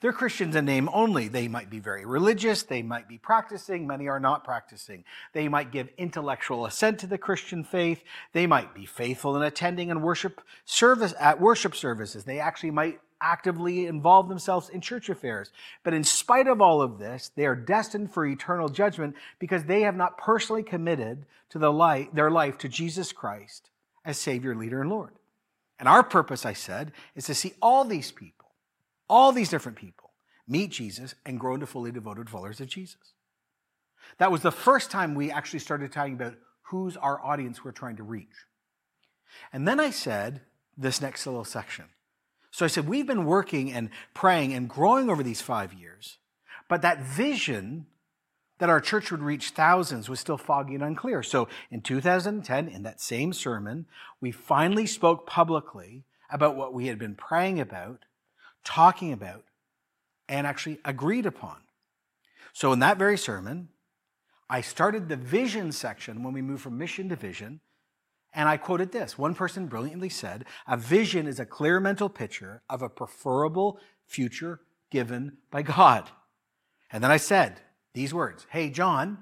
They're 0.00 0.12
Christians 0.12 0.56
in 0.56 0.64
name 0.64 0.88
only. 0.92 1.28
They 1.28 1.48
might 1.48 1.70
be 1.70 1.80
very 1.80 2.04
religious. 2.04 2.62
They 2.62 2.82
might 2.82 3.08
be 3.08 3.18
practicing. 3.18 3.86
Many 3.86 4.08
are 4.08 4.20
not 4.20 4.44
practicing. 4.44 5.04
They 5.32 5.48
might 5.48 5.72
give 5.72 5.88
intellectual 5.98 6.66
assent 6.66 6.98
to 7.00 7.06
the 7.06 7.18
Christian 7.18 7.64
faith. 7.64 8.02
They 8.32 8.46
might 8.46 8.74
be 8.74 8.86
faithful 8.86 9.36
in 9.36 9.42
attending 9.42 9.90
and 9.90 10.02
worship 10.02 10.40
service 10.64 11.14
at 11.18 11.40
worship 11.40 11.74
services. 11.74 12.24
They 12.24 12.40
actually 12.40 12.72
might 12.72 13.00
actively 13.20 13.86
involve 13.86 14.28
themselves 14.28 14.68
in 14.68 14.80
church 14.80 15.08
affairs. 15.08 15.50
But 15.82 15.94
in 15.94 16.04
spite 16.04 16.46
of 16.46 16.60
all 16.60 16.82
of 16.82 16.98
this, 16.98 17.30
they 17.34 17.46
are 17.46 17.56
destined 17.56 18.12
for 18.12 18.26
eternal 18.26 18.68
judgment 18.68 19.16
because 19.38 19.64
they 19.64 19.82
have 19.82 19.96
not 19.96 20.18
personally 20.18 20.62
committed 20.62 21.26
to 21.50 21.58
the 21.58 21.72
life, 21.72 22.08
their 22.12 22.30
life 22.30 22.58
to 22.58 22.68
Jesus 22.68 23.12
Christ 23.12 23.70
as 24.04 24.18
Savior, 24.18 24.54
leader, 24.54 24.80
and 24.80 24.90
Lord. 24.90 25.12
And 25.78 25.88
our 25.88 26.02
purpose, 26.02 26.46
I 26.46 26.52
said, 26.52 26.92
is 27.14 27.26
to 27.26 27.34
see 27.34 27.54
all 27.60 27.84
these 27.84 28.10
people 28.10 28.45
all 29.08 29.32
these 29.32 29.48
different 29.48 29.78
people 29.78 30.10
meet 30.48 30.70
Jesus 30.70 31.14
and 31.24 31.40
grow 31.40 31.54
into 31.54 31.66
fully 31.66 31.92
devoted 31.92 32.30
followers 32.30 32.60
of 32.60 32.68
Jesus. 32.68 33.14
That 34.18 34.30
was 34.30 34.42
the 34.42 34.52
first 34.52 34.90
time 34.90 35.14
we 35.14 35.30
actually 35.30 35.58
started 35.58 35.92
talking 35.92 36.14
about 36.14 36.34
who's 36.62 36.96
our 36.96 37.22
audience 37.24 37.64
we're 37.64 37.72
trying 37.72 37.96
to 37.96 38.02
reach. 38.02 38.46
And 39.52 39.66
then 39.66 39.80
I 39.80 39.90
said 39.90 40.42
this 40.76 41.00
next 41.00 41.26
little 41.26 41.44
section. 41.44 41.86
So 42.50 42.64
I 42.64 42.68
said, 42.68 42.88
we've 42.88 43.06
been 43.06 43.26
working 43.26 43.72
and 43.72 43.90
praying 44.14 44.54
and 44.54 44.68
growing 44.68 45.10
over 45.10 45.22
these 45.22 45.42
five 45.42 45.74
years, 45.74 46.18
but 46.68 46.82
that 46.82 47.02
vision 47.02 47.86
that 48.58 48.70
our 48.70 48.80
church 48.80 49.10
would 49.10 49.22
reach 49.22 49.50
thousands 49.50 50.08
was 50.08 50.20
still 50.20 50.38
foggy 50.38 50.74
and 50.74 50.82
unclear. 50.82 51.22
So 51.22 51.48
in 51.70 51.82
2010, 51.82 52.68
in 52.68 52.82
that 52.84 53.00
same 53.00 53.34
sermon, 53.34 53.86
we 54.20 54.32
finally 54.32 54.86
spoke 54.86 55.26
publicly 55.26 56.04
about 56.30 56.56
what 56.56 56.72
we 56.72 56.86
had 56.86 56.98
been 56.98 57.14
praying 57.14 57.60
about 57.60 58.05
talking 58.66 59.12
about, 59.12 59.44
and 60.28 60.46
actually 60.46 60.78
agreed 60.84 61.24
upon. 61.24 61.56
So, 62.52 62.72
in 62.72 62.80
that 62.80 62.98
very 62.98 63.16
sermon, 63.16 63.68
I 64.50 64.60
started 64.60 65.08
the 65.08 65.16
vision 65.16 65.72
section 65.72 66.22
when 66.22 66.34
we 66.34 66.42
moved 66.42 66.62
from 66.62 66.76
mission 66.76 67.08
to 67.08 67.16
vision, 67.16 67.60
and 68.34 68.48
I 68.48 68.56
quoted 68.56 68.92
this. 68.92 69.16
One 69.16 69.34
person 69.34 69.66
brilliantly 69.66 70.08
said, 70.08 70.44
A 70.66 70.76
vision 70.76 71.26
is 71.26 71.40
a 71.40 71.46
clear 71.46 71.80
mental 71.80 72.08
picture 72.08 72.62
of 72.68 72.82
a 72.82 72.88
preferable 72.88 73.78
future 74.06 74.60
given 74.90 75.38
by 75.50 75.62
God. 75.62 76.10
And 76.90 77.02
then 77.02 77.10
I 77.10 77.16
said 77.16 77.60
these 77.94 78.12
words 78.12 78.46
Hey, 78.50 78.68
Jon, 78.68 79.18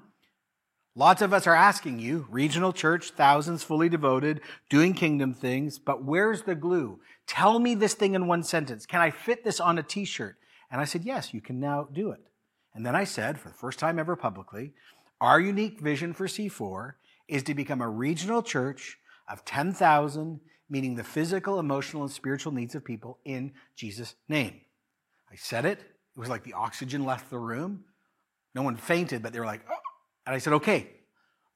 Lots 0.97 1.21
of 1.21 1.33
us 1.33 1.45
are 1.45 1.55
asking 1.55 1.99
you, 1.99 2.25
regional 2.29 2.71
church, 2.71 3.11
thousands 3.11 3.63
fully 3.63 3.89
devoted, 3.89 4.39
doing 4.69 4.93
kingdom 4.93 5.33
things, 5.33 5.77
but 5.77 6.03
where's 6.03 6.43
the 6.43 6.55
glue? 6.55 7.01
Tell 7.27 7.59
me 7.59 7.75
this 7.75 7.93
thing 7.93 8.13
in 8.13 8.27
one 8.27 8.43
sentence. 8.43 8.85
Can 8.85 9.01
I 9.01 9.11
fit 9.11 9.43
this 9.43 9.59
on 9.59 9.77
a 9.77 9.83
t 9.83 10.05
shirt? 10.05 10.37
And 10.71 10.79
I 10.79 10.85
said, 10.85 11.03
Yes, 11.03 11.33
you 11.33 11.41
can 11.41 11.59
now 11.59 11.89
do 11.91 12.11
it. 12.11 12.21
And 12.75 12.85
then 12.85 12.95
I 12.95 13.05
said, 13.05 13.39
for 13.39 13.47
the 13.47 13.55
first 13.55 13.79
time 13.79 13.97
ever 13.97 14.15
publicly, 14.17 14.73
our 15.21 15.39
unique 15.39 15.79
vision 15.79 16.13
for 16.13 16.27
C4 16.27 16.93
is 17.27 17.41
to 17.43 17.55
become 17.55 17.81
a 17.81 17.89
regional 17.89 18.43
church 18.43 18.97
of 19.29 19.45
10,000, 19.45 20.41
meeting 20.69 20.95
the 20.95 21.03
physical, 21.03 21.57
emotional, 21.57 22.03
and 22.03 22.11
spiritual 22.11 22.51
needs 22.51 22.75
of 22.75 22.83
people 22.83 23.19
in 23.23 23.53
Jesus' 23.75 24.15
name. 24.27 24.59
I 25.31 25.35
said 25.35 25.65
it. 25.65 25.79
It 25.79 26.19
was 26.19 26.29
like 26.29 26.43
the 26.43 26.53
oxygen 26.53 27.05
left 27.05 27.29
the 27.29 27.39
room. 27.39 27.85
No 28.53 28.61
one 28.61 28.75
fainted, 28.75 29.23
but 29.23 29.31
they 29.31 29.39
were 29.39 29.45
like, 29.45 29.61
oh, 29.69 29.84
and 30.25 30.35
I 30.35 30.39
said, 30.39 30.53
okay, 30.53 30.89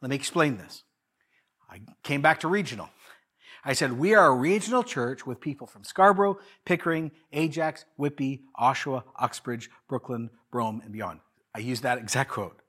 let 0.02 0.10
me 0.10 0.16
explain 0.16 0.58
this. 0.58 0.84
I 1.70 1.82
came 2.04 2.22
back 2.22 2.40
to 2.42 2.48
regional. 2.48 2.90
I 3.64 3.74
said, 3.74 3.94
we 3.94 4.14
are 4.14 4.28
a 4.28 4.36
regional 4.36 4.84
church 4.84 5.26
with 5.26 5.42
people 5.42 5.68
from 5.68 5.84
Scarborough, 5.84 6.40
Pickering, 6.66 7.12
Ajax, 7.34 7.86
Whitby, 7.98 8.44
Oshawa, 8.60 9.04
Uxbridge, 9.20 9.70
Brooklyn, 9.88 10.30
Brougham, 10.52 10.82
and 10.84 10.94
beyond. 10.94 11.20
I 11.54 11.60
used 11.60 11.84
that 11.84 11.98
exact 11.98 12.32
quote. 12.32 12.62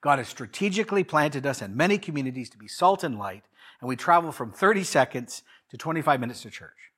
God 0.00 0.18
has 0.18 0.28
strategically 0.28 1.04
planted 1.04 1.46
us 1.46 1.60
in 1.60 1.76
many 1.76 1.98
communities 1.98 2.48
to 2.50 2.58
be 2.58 2.68
salt 2.68 3.04
and 3.04 3.18
light, 3.18 3.44
and 3.80 3.88
we 3.88 3.96
travel 3.96 4.32
from 4.32 4.52
30 4.52 4.84
seconds 4.84 5.42
to 5.70 5.76
25 5.76 6.20
minutes 6.20 6.42
to 6.42 6.50
church. 6.50 6.90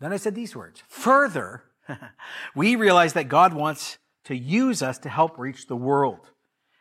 Then 0.00 0.12
I 0.12 0.16
said 0.16 0.34
these 0.34 0.56
words. 0.56 0.82
Further, 0.88 1.64
we 2.54 2.76
realize 2.76 3.12
that 3.14 3.28
God 3.28 3.52
wants 3.52 3.98
to 4.24 4.36
use 4.36 4.82
us 4.82 4.98
to 4.98 5.08
help 5.08 5.38
reach 5.38 5.66
the 5.66 5.76
world. 5.76 6.30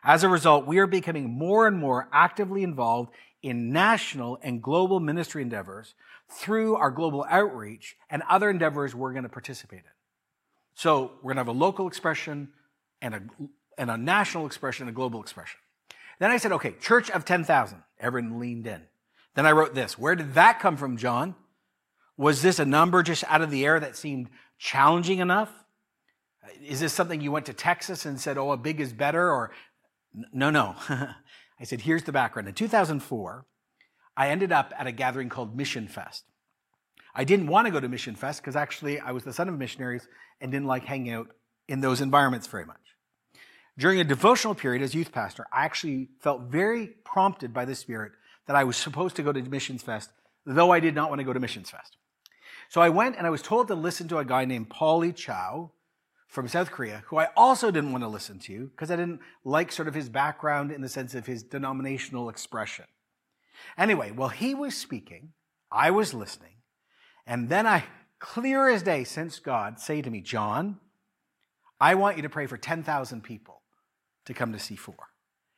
As 0.04 0.24
a 0.24 0.30
result, 0.30 0.66
we 0.66 0.80
are 0.80 0.88
becoming 0.88 1.30
more 1.30 1.68
and 1.68 1.78
more 1.78 2.08
actively 2.12 2.64
involved 2.64 3.12
in 3.42 3.72
national 3.72 4.38
and 4.42 4.62
global 4.62 5.00
ministry 5.00 5.42
endeavors 5.42 5.96
through 6.30 6.76
our 6.76 6.92
global 6.92 7.26
outreach 7.30 7.98
and 8.10 8.24
other 8.30 8.50
endeavors 8.50 8.94
we're 8.94 9.14
going 9.14 9.24
to 9.24 9.30
participate 9.30 9.80
in. 9.80 9.92
So 10.76 11.12
we're 11.22 11.34
going 11.34 11.46
to 11.46 11.52
have 11.52 11.56
a 11.56 11.60
local 11.60 11.88
expression 11.88 12.50
and 13.02 13.16
a, 13.16 13.22
and 13.78 13.92
a 13.92 13.98
national 13.98 14.46
expression 14.46 14.88
and 14.88 14.96
a 14.96 14.96
global 14.96 15.22
expression. 15.22 15.60
Then 16.20 16.32
I 16.32 16.38
said, 16.38 16.52
okay, 16.54 16.72
church 16.80 17.10
of 17.10 17.26
10,000. 17.26 17.82
Everyone 18.00 18.40
leaned 18.40 18.68
in. 18.68 18.82
Then 19.36 19.46
I 19.46 19.52
wrote 19.52 19.74
this. 19.74 19.98
Where 19.98 20.16
did 20.16 20.34
that 20.34 20.60
come 20.60 20.78
from, 20.78 20.98
Jon? 20.98 21.36
Was 22.18 22.42
this 22.42 22.60
a 22.60 22.66
number 22.66 23.04
just 23.04 23.24
out 23.28 23.42
of 23.42 23.52
the 23.52 23.66
air 23.66 23.80
that 23.80 23.96
seemed 23.96 24.30
challenging 24.58 25.20
enough? 25.20 25.50
Is 26.62 26.82
this 26.82 26.92
something 26.92 27.22
you 27.22 27.32
went 27.32 27.46
to 27.46 27.54
Texas 27.54 28.06
and 28.06 28.20
said, 28.20 28.38
oh, 28.38 28.52
a 28.52 28.58
big 28.58 28.82
is 28.82 28.92
better? 28.92 29.32
Or 29.32 29.52
no, 30.14 30.50
no. 30.50 30.76
I 31.60 31.64
said, 31.64 31.82
here's 31.82 32.04
the 32.04 32.12
background. 32.12 32.48
In 32.48 32.54
2004, 32.54 33.46
I 34.16 34.30
ended 34.30 34.52
up 34.52 34.74
at 34.78 34.88
a 34.88 34.92
gathering 34.92 35.30
called 35.30 35.56
Mission 35.56 35.88
Fest. 35.88 36.26
I 37.14 37.24
didn't 37.24 37.48
want 37.48 37.68
to 37.68 37.72
go 37.72 37.80
to 37.80 37.90
Mission 37.90 38.16
Fest 38.16 38.42
because 38.42 38.56
actually 38.56 39.00
I 39.00 39.12
was 39.12 39.24
the 39.24 39.34
son 39.34 39.50
of 39.50 39.58
missionaries 39.58 40.08
and 40.40 40.52
didn't 40.52 40.68
like 40.68 40.86
hanging 40.86 41.14
out 41.14 41.28
in 41.68 41.82
those 41.82 42.02
environments 42.02 42.48
very 42.48 42.66
much. 42.66 42.78
During 43.78 44.00
a 44.00 44.04
devotional 44.04 44.56
period 44.56 44.82
as 44.82 44.94
youth 44.94 45.12
pastor, 45.12 45.46
I 45.54 45.64
actually 45.66 46.10
felt 46.22 46.44
very 46.44 46.88
prompted 47.06 47.54
by 47.54 47.66
the 47.66 47.76
Spirit 47.76 48.12
that 48.48 48.56
I 48.56 48.64
was 48.64 48.76
supposed 48.76 49.16
to 49.18 49.24
go 49.24 49.32
to 49.32 49.42
Missions 49.42 49.84
Fest, 49.84 50.12
though 50.46 50.72
I 50.72 50.80
did 50.80 50.96
not 50.96 51.10
want 51.10 51.20
to 51.20 51.26
go 51.26 51.34
to 51.34 51.40
Missions 51.40 51.70
Fest. 51.70 51.98
So 52.68 52.82
I 52.82 52.90
went 52.90 53.16
and 53.16 53.26
I 53.26 53.30
was 53.30 53.42
told 53.42 53.68
to 53.68 53.76
listen 53.76 54.08
to 54.10 54.18
a 54.18 54.26
guy 54.26 54.46
named 54.46 54.70
Paulie 54.70 55.16
Chow 55.16 55.72
from 56.30 56.48
South 56.48 56.72
Korea, 56.72 57.04
who 57.08 57.18
I 57.18 57.28
also 57.36 57.72
didn't 57.72 57.92
want 57.92 58.04
to 58.04 58.08
listen 58.08 58.38
to 58.40 58.68
because 58.68 58.92
I 58.92 58.96
didn't 58.96 59.20
like 59.44 59.72
sort 59.72 59.88
of 59.88 59.96
his 59.96 60.10
background 60.10 60.72
in 60.72 60.82
the 60.82 60.88
sense 60.88 61.16
of 61.16 61.26
his 61.26 61.42
denominational 61.42 62.30
expression. 62.30 62.86
Anyway, 63.78 64.12
while 64.12 64.30
he 64.30 64.54
was 64.54 64.78
speaking, 64.78 65.34
I 65.72 65.90
was 65.92 66.14
listening, 66.14 66.54
and 67.26 67.50
then 67.50 67.66
I, 67.66 67.84
clear 68.20 68.70
as 68.70 68.84
day, 68.84 69.04
sensed 69.04 69.44
God 69.44 69.80
say 69.80 70.02
to 70.02 70.10
me, 70.10 70.22
Jon, 70.22 70.80
I 71.82 71.96
want 71.96 72.18
you 72.18 72.24
to 72.24 72.30
pray 72.30 72.46
for 72.46 72.58
10,000 72.58 73.24
people 73.24 73.62
to 74.26 74.34
come 74.34 74.52
to 74.52 74.60
C4. 74.60 74.94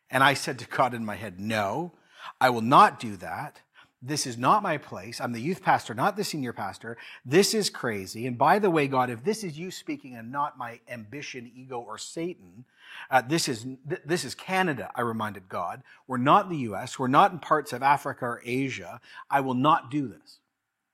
And 0.09 0.23
I 0.23 0.33
said 0.33 0.57
to 0.59 0.67
God 0.67 0.93
in 0.93 1.05
my 1.05 1.15
head, 1.15 1.39
No, 1.39 1.93
I 2.39 2.49
will 2.49 2.61
not 2.61 2.99
do 2.99 3.17
that. 3.17 3.61
This 4.03 4.25
is 4.25 4.35
not 4.35 4.63
my 4.63 4.79
place. 4.79 5.21
I'm 5.21 5.31
the 5.31 5.39
youth 5.39 5.61
pastor, 5.61 5.93
not 5.93 6.17
the 6.17 6.23
senior 6.23 6.53
pastor. 6.53 6.97
This 7.23 7.53
is 7.53 7.69
crazy. 7.69 8.25
And 8.25 8.35
by 8.35 8.57
the 8.57 8.71
way, 8.71 8.87
God, 8.87 9.11
if 9.11 9.23
this 9.23 9.43
is 9.43 9.59
you 9.59 9.69
speaking 9.69 10.15
and 10.15 10.31
not 10.31 10.57
my 10.57 10.79
ambition, 10.89 11.51
ego, 11.55 11.79
or 11.79 11.99
Satan, 11.99 12.65
uh, 13.11 13.21
this 13.21 13.47
is 13.47 13.65
this 13.85 14.25
is 14.25 14.33
Canada. 14.33 14.89
I 14.95 15.01
reminded 15.01 15.49
God. 15.49 15.83
We're 16.07 16.17
not 16.17 16.49
the 16.49 16.57
U.S. 16.57 16.97
We're 16.97 17.07
not 17.07 17.31
in 17.31 17.37
parts 17.37 17.73
of 17.73 17.83
Africa 17.83 18.25
or 18.25 18.41
Asia. 18.43 18.99
I 19.29 19.41
will 19.41 19.53
not 19.53 19.91
do 19.91 20.07
this. 20.07 20.39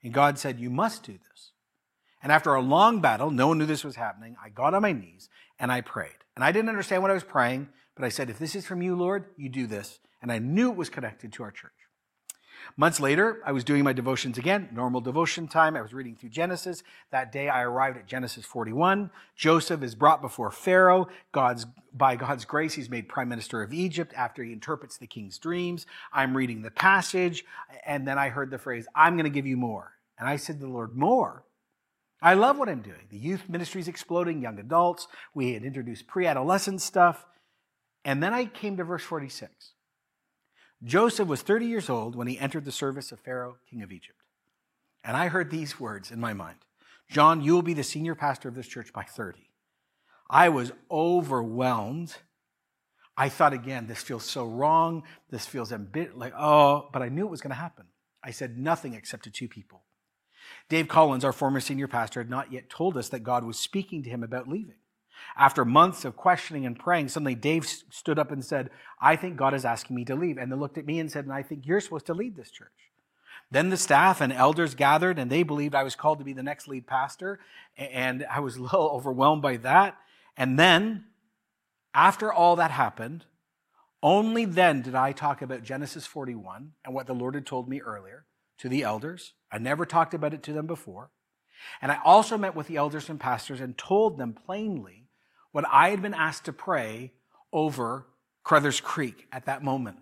And 0.03 0.13
God 0.13 0.37
said, 0.37 0.59
"You 0.59 0.69
must 0.69 1.03
do 1.03 1.13
this." 1.13 1.51
And 2.21 2.31
after 2.31 2.53
a 2.53 2.61
long 2.61 2.99
battle, 2.99 3.31
no 3.31 3.47
one 3.47 3.57
knew 3.57 3.65
this 3.65 3.85
was 3.85 3.95
happening. 3.95 4.35
I 4.43 4.49
got 4.49 4.73
on 4.73 4.81
my 4.81 4.91
knees 4.91 5.29
and 5.59 5.71
I 5.71 5.79
prayed. 5.79 6.25
And 6.35 6.43
I 6.43 6.51
didn't 6.51 6.69
understand 6.69 7.03
what 7.03 7.11
I 7.11 7.15
was 7.15 7.23
praying, 7.23 7.69
but 7.95 8.03
I 8.03 8.09
said, 8.09 8.29
"If 8.29 8.37
this 8.37 8.53
is 8.53 8.65
from 8.65 8.81
you, 8.81 8.95
Lord, 8.97 9.27
you 9.37 9.47
do 9.47 9.65
this." 9.65 9.99
And 10.21 10.29
I 10.29 10.39
knew 10.39 10.71
it 10.71 10.77
was 10.77 10.89
connected 10.89 11.31
to 11.33 11.43
our 11.43 11.51
church. 11.51 11.86
Months 12.75 12.99
later, 12.99 13.41
I 13.45 13.51
was 13.51 13.63
doing 13.63 13.83
my 13.83 13.93
devotions 13.93 14.37
again, 14.37 14.69
normal 14.73 15.01
devotion 15.01 15.47
time. 15.47 15.75
I 15.75 15.81
was 15.81 15.93
reading 15.93 16.15
through 16.15 16.29
Genesis. 16.29 16.83
That 17.11 17.31
day, 17.31 17.49
I 17.49 17.63
arrived 17.63 17.97
at 17.97 18.07
Genesis 18.07 18.45
41. 18.45 19.09
Joseph 19.35 19.83
is 19.83 19.95
brought 19.95 20.21
before 20.21 20.51
Pharaoh. 20.51 21.07
God's, 21.31 21.65
by 21.93 22.15
God's 22.15 22.45
grace, 22.45 22.73
he's 22.73 22.89
made 22.89 23.07
prime 23.07 23.29
minister 23.29 23.61
of 23.61 23.73
Egypt 23.73 24.13
after 24.15 24.43
he 24.43 24.51
interprets 24.51 24.97
the 24.97 25.07
king's 25.07 25.37
dreams. 25.37 25.85
I'm 26.11 26.35
reading 26.35 26.61
the 26.61 26.71
passage, 26.71 27.45
and 27.85 28.07
then 28.07 28.17
I 28.17 28.29
heard 28.29 28.51
the 28.51 28.57
phrase, 28.57 28.87
I'm 28.95 29.15
going 29.15 29.23
to 29.23 29.29
give 29.29 29.47
you 29.47 29.57
more. 29.57 29.93
And 30.19 30.27
I 30.27 30.35
said 30.35 30.59
to 30.59 30.65
the 30.65 30.71
Lord, 30.71 30.95
More? 30.95 31.43
I 32.21 32.33
love 32.33 32.57
what 32.57 32.69
I'm 32.69 32.81
doing. 32.81 33.05
The 33.09 33.17
youth 33.17 33.47
ministry 33.47 33.79
is 33.79 33.87
exploding, 33.87 34.41
young 34.41 34.59
adults. 34.59 35.07
We 35.35 35.53
had 35.53 35.63
introduced 35.63 36.07
pre 36.07 36.25
adolescent 36.25 36.81
stuff. 36.81 37.25
And 38.03 38.23
then 38.23 38.33
I 38.33 38.45
came 38.45 38.77
to 38.77 38.83
verse 38.83 39.03
46. 39.03 39.73
Joseph 40.83 41.27
was 41.27 41.41
30 41.41 41.65
years 41.65 41.89
old 41.89 42.15
when 42.15 42.27
he 42.27 42.39
entered 42.39 42.65
the 42.65 42.71
service 42.71 43.11
of 43.11 43.19
Pharaoh, 43.19 43.57
king 43.69 43.81
of 43.81 43.91
Egypt. 43.91 44.19
And 45.03 45.17
I 45.17 45.27
heard 45.27 45.49
these 45.49 45.79
words 45.79 46.11
in 46.11 46.19
my 46.19 46.33
mind 46.33 46.57
Jon, 47.09 47.41
you 47.41 47.53
will 47.53 47.61
be 47.61 47.73
the 47.73 47.83
senior 47.83 48.15
pastor 48.15 48.49
of 48.49 48.55
this 48.55 48.67
church 48.67 48.91
by 48.93 49.03
30. 49.03 49.49
I 50.29 50.49
was 50.49 50.73
overwhelmed. 50.91 52.17
I 53.15 53.29
thought 53.29 53.53
again, 53.53 53.87
this 53.87 54.03
feels 54.03 54.25
so 54.25 54.45
wrong. 54.45 55.03
This 55.29 55.45
feels 55.45 55.71
a 55.71 55.79
bit 55.79 56.17
like, 56.17 56.33
oh, 56.37 56.89
but 56.91 57.01
I 57.01 57.09
knew 57.09 57.25
it 57.25 57.31
was 57.31 57.41
going 57.41 57.51
to 57.51 57.55
happen. 57.55 57.85
I 58.21 58.31
said 58.31 58.57
nothing 58.57 58.93
except 58.93 59.23
to 59.23 59.31
two 59.31 59.47
people. 59.47 59.83
Dave 60.69 60.87
Collins, 60.87 61.23
our 61.23 61.33
former 61.33 61.59
senior 61.59 61.87
pastor, 61.87 62.19
had 62.19 62.29
not 62.29 62.51
yet 62.51 62.69
told 62.69 62.97
us 62.97 63.09
that 63.09 63.23
God 63.23 63.43
was 63.43 63.57
speaking 63.57 64.03
to 64.03 64.09
him 64.09 64.21
about 64.21 64.47
leaving. 64.47 64.75
After 65.37 65.65
months 65.65 66.05
of 66.05 66.15
questioning 66.15 66.65
and 66.65 66.77
praying, 66.77 67.09
suddenly 67.09 67.35
Dave 67.35 67.65
stood 67.65 68.19
up 68.19 68.31
and 68.31 68.43
said, 68.43 68.69
I 68.99 69.15
think 69.15 69.37
God 69.37 69.53
is 69.53 69.65
asking 69.65 69.95
me 69.95 70.05
to 70.05 70.15
leave. 70.15 70.37
And 70.37 70.51
they 70.51 70.55
looked 70.55 70.77
at 70.77 70.85
me 70.85 70.99
and 70.99 71.11
said, 71.11 71.25
And 71.25 71.33
I 71.33 71.43
think 71.43 71.65
you're 71.65 71.79
supposed 71.79 72.07
to 72.07 72.13
lead 72.13 72.35
this 72.35 72.51
church. 72.51 72.71
Then 73.49 73.69
the 73.69 73.77
staff 73.77 74.19
and 74.19 74.33
elders 74.33 74.75
gathered, 74.75 75.17
and 75.17 75.31
they 75.31 75.43
believed 75.43 75.73
I 75.73 75.83
was 75.83 75.95
called 75.95 76.19
to 76.19 76.25
be 76.25 76.33
the 76.33 76.43
next 76.43 76.67
lead 76.67 76.87
pastor. 76.87 77.39
And 77.77 78.25
I 78.29 78.39
was 78.39 78.55
a 78.57 78.61
little 78.61 78.89
overwhelmed 78.89 79.41
by 79.41 79.57
that. 79.57 79.97
And 80.35 80.57
then, 80.57 81.05
after 81.93 82.31
all 82.31 82.55
that 82.57 82.71
happened, 82.71 83.25
only 84.03 84.45
then 84.45 84.81
did 84.81 84.95
I 84.95 85.11
talk 85.11 85.41
about 85.41 85.63
Genesis 85.63 86.05
41 86.05 86.73
and 86.85 86.93
what 86.93 87.07
the 87.07 87.15
Lord 87.15 87.33
had 87.35 87.45
told 87.45 87.67
me 87.67 87.81
earlier 87.81 88.25
to 88.59 88.69
the 88.69 88.83
elders. 88.83 89.33
I 89.51 89.57
never 89.57 89.85
talked 89.85 90.13
about 90.13 90.33
it 90.33 90.43
to 90.43 90.53
them 90.53 90.67
before. 90.67 91.09
And 91.81 91.91
I 91.91 91.99
also 92.03 92.37
met 92.37 92.55
with 92.55 92.67
the 92.67 92.75
elders 92.75 93.09
and 93.09 93.19
pastors 93.19 93.59
and 93.59 93.77
told 93.77 94.17
them 94.17 94.33
plainly 94.33 95.06
what 95.57 95.65
I 95.71 95.89
had 95.89 96.03
been 96.03 96.13
asked 96.13 96.45
to 96.45 96.53
pray 96.53 97.13
over 97.51 98.05
Carruthers 98.43 98.79
Creek 98.79 99.25
at 99.31 99.47
that 99.47 99.63
moment. 99.63 99.97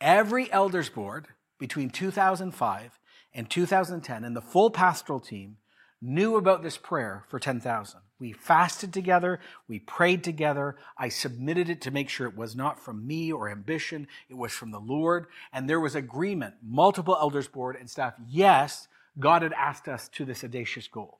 Every 0.00 0.50
elders 0.50 0.88
board 0.88 1.28
between 1.60 1.88
2005 1.88 2.98
and 3.32 3.48
2010 3.48 4.24
and 4.24 4.34
the 4.34 4.40
full 4.40 4.68
pastoral 4.72 5.20
team 5.20 5.58
knew 6.02 6.34
about 6.34 6.64
this 6.64 6.76
prayer 6.76 7.22
for 7.28 7.38
10,000. 7.38 8.00
We 8.18 8.32
fasted 8.32 8.92
together, 8.92 9.38
we 9.68 9.78
prayed 9.78 10.24
together. 10.24 10.76
I 10.98 11.10
submitted 11.10 11.70
it 11.70 11.80
to 11.82 11.92
make 11.92 12.08
sure 12.08 12.26
it 12.26 12.36
was 12.36 12.56
not 12.56 12.80
from 12.80 13.06
me 13.06 13.30
or 13.30 13.48
ambition, 13.48 14.08
it 14.28 14.36
was 14.36 14.50
from 14.50 14.72
the 14.72 14.80
Lord. 14.80 15.26
And 15.52 15.70
there 15.70 15.78
was 15.78 15.94
agreement, 15.94 16.56
multiple 16.60 17.16
elders 17.20 17.46
board 17.46 17.76
and 17.78 17.88
staff. 17.88 18.14
Yes, 18.26 18.88
God 19.16 19.42
had 19.42 19.52
asked 19.52 19.86
us 19.86 20.08
to 20.08 20.24
this 20.24 20.42
audacious 20.42 20.88
goal. 20.88 21.19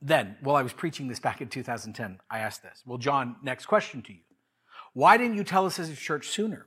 Then, 0.00 0.36
while 0.40 0.56
I 0.56 0.62
was 0.62 0.72
preaching 0.72 1.08
this 1.08 1.18
back 1.18 1.40
in 1.40 1.48
2010, 1.48 2.20
I 2.30 2.38
asked 2.38 2.62
this. 2.62 2.82
Well, 2.86 2.98
Jon, 2.98 3.36
next 3.42 3.66
question 3.66 4.02
to 4.02 4.12
you. 4.12 4.20
Why 4.92 5.16
didn't 5.16 5.36
you 5.36 5.44
tell 5.44 5.66
us 5.66 5.78
as 5.78 5.90
a 5.90 5.96
church 5.96 6.28
sooner? 6.28 6.66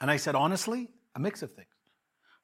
And 0.00 0.10
I 0.10 0.16
said, 0.16 0.34
honestly, 0.34 0.88
a 1.14 1.20
mix 1.20 1.42
of 1.42 1.52
things. 1.52 1.68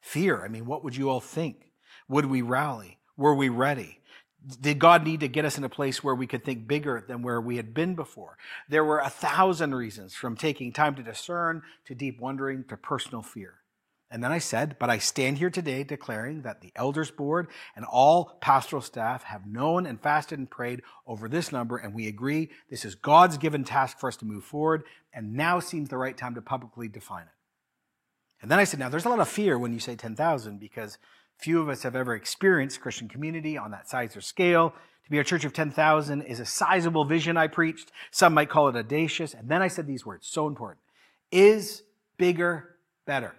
Fear. 0.00 0.44
I 0.44 0.48
mean, 0.48 0.66
what 0.66 0.84
would 0.84 0.96
you 0.96 1.10
all 1.10 1.20
think? 1.20 1.72
Would 2.08 2.26
we 2.26 2.42
rally? 2.42 2.98
Were 3.16 3.34
we 3.34 3.48
ready? 3.48 3.98
Did 4.60 4.78
God 4.78 5.04
need 5.04 5.20
to 5.20 5.28
get 5.28 5.44
us 5.44 5.58
in 5.58 5.64
a 5.64 5.68
place 5.68 6.02
where 6.02 6.14
we 6.14 6.26
could 6.26 6.44
think 6.44 6.66
bigger 6.66 7.04
than 7.06 7.22
where 7.22 7.40
we 7.40 7.56
had 7.56 7.74
been 7.74 7.94
before? 7.94 8.38
There 8.68 8.84
were 8.84 9.00
a 9.00 9.10
thousand 9.10 9.74
reasons 9.74 10.14
from 10.14 10.36
taking 10.36 10.72
time 10.72 10.94
to 10.94 11.02
discern 11.02 11.62
to 11.84 11.94
deep 11.94 12.20
wondering 12.20 12.64
to 12.68 12.76
personal 12.76 13.22
fear. 13.22 13.59
And 14.10 14.24
then 14.24 14.32
I 14.32 14.38
said, 14.38 14.76
But 14.78 14.90
I 14.90 14.98
stand 14.98 15.38
here 15.38 15.50
today 15.50 15.84
declaring 15.84 16.42
that 16.42 16.60
the 16.60 16.72
elders 16.74 17.10
board 17.10 17.46
and 17.76 17.84
all 17.84 18.36
pastoral 18.40 18.82
staff 18.82 19.22
have 19.24 19.46
known 19.46 19.86
and 19.86 20.00
fasted 20.00 20.38
and 20.38 20.50
prayed 20.50 20.82
over 21.06 21.28
this 21.28 21.52
number, 21.52 21.76
and 21.76 21.94
we 21.94 22.08
agree 22.08 22.50
this 22.68 22.84
is 22.84 22.96
God's 22.96 23.38
given 23.38 23.62
task 23.62 24.00
for 24.00 24.08
us 24.08 24.16
to 24.16 24.24
move 24.24 24.44
forward, 24.44 24.82
and 25.14 25.34
now 25.34 25.60
seems 25.60 25.88
the 25.88 25.96
right 25.96 26.16
time 26.16 26.34
to 26.34 26.42
publicly 26.42 26.88
define 26.88 27.22
it. 27.22 27.28
And 28.42 28.50
then 28.50 28.58
I 28.58 28.64
said, 28.64 28.80
Now 28.80 28.88
there's 28.88 29.04
a 29.04 29.08
lot 29.08 29.20
of 29.20 29.28
fear 29.28 29.58
when 29.58 29.72
you 29.72 29.78
say 29.78 29.94
10,000 29.94 30.58
because 30.58 30.98
few 31.38 31.60
of 31.60 31.68
us 31.68 31.84
have 31.84 31.94
ever 31.94 32.14
experienced 32.14 32.80
Christian 32.80 33.08
community 33.08 33.56
on 33.56 33.70
that 33.70 33.88
size 33.88 34.16
or 34.16 34.20
scale. 34.20 34.74
To 35.04 35.10
be 35.10 35.18
a 35.18 35.24
church 35.24 35.44
of 35.44 35.52
10,000 35.52 36.22
is 36.22 36.40
a 36.40 36.44
sizable 36.44 37.04
vision 37.04 37.36
I 37.36 37.46
preached. 37.46 37.90
Some 38.10 38.34
might 38.34 38.50
call 38.50 38.68
it 38.68 38.76
audacious. 38.76 39.34
And 39.34 39.48
then 39.48 39.62
I 39.62 39.68
said 39.68 39.86
these 39.86 40.04
words, 40.04 40.26
so 40.26 40.46
important. 40.46 40.80
Is 41.30 41.82
bigger 42.18 42.76
better? 43.06 43.34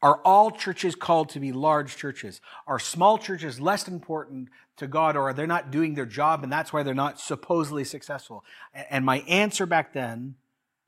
Are 0.00 0.20
all 0.24 0.50
churches 0.50 0.94
called 0.94 1.30
to 1.30 1.40
be 1.40 1.52
large 1.52 1.96
churches? 1.96 2.40
Are 2.66 2.78
small 2.78 3.18
churches 3.18 3.60
less 3.60 3.88
important 3.88 4.48
to 4.76 4.86
God 4.86 5.16
or 5.16 5.28
are 5.28 5.32
they 5.32 5.46
not 5.46 5.72
doing 5.72 5.94
their 5.94 6.06
job 6.06 6.44
and 6.44 6.52
that's 6.52 6.72
why 6.72 6.82
they're 6.82 6.94
not 6.94 7.18
supposedly 7.18 7.84
successful? 7.84 8.44
And 8.90 9.04
my 9.04 9.18
answer 9.20 9.66
back 9.66 9.92
then 9.92 10.36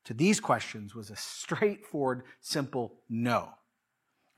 to 0.05 0.15
these 0.15 0.39
questions 0.41 0.95
was 0.95 1.11
a 1.11 1.17
straightforward, 1.17 2.23
simple 2.41 2.95
no. 3.09 3.51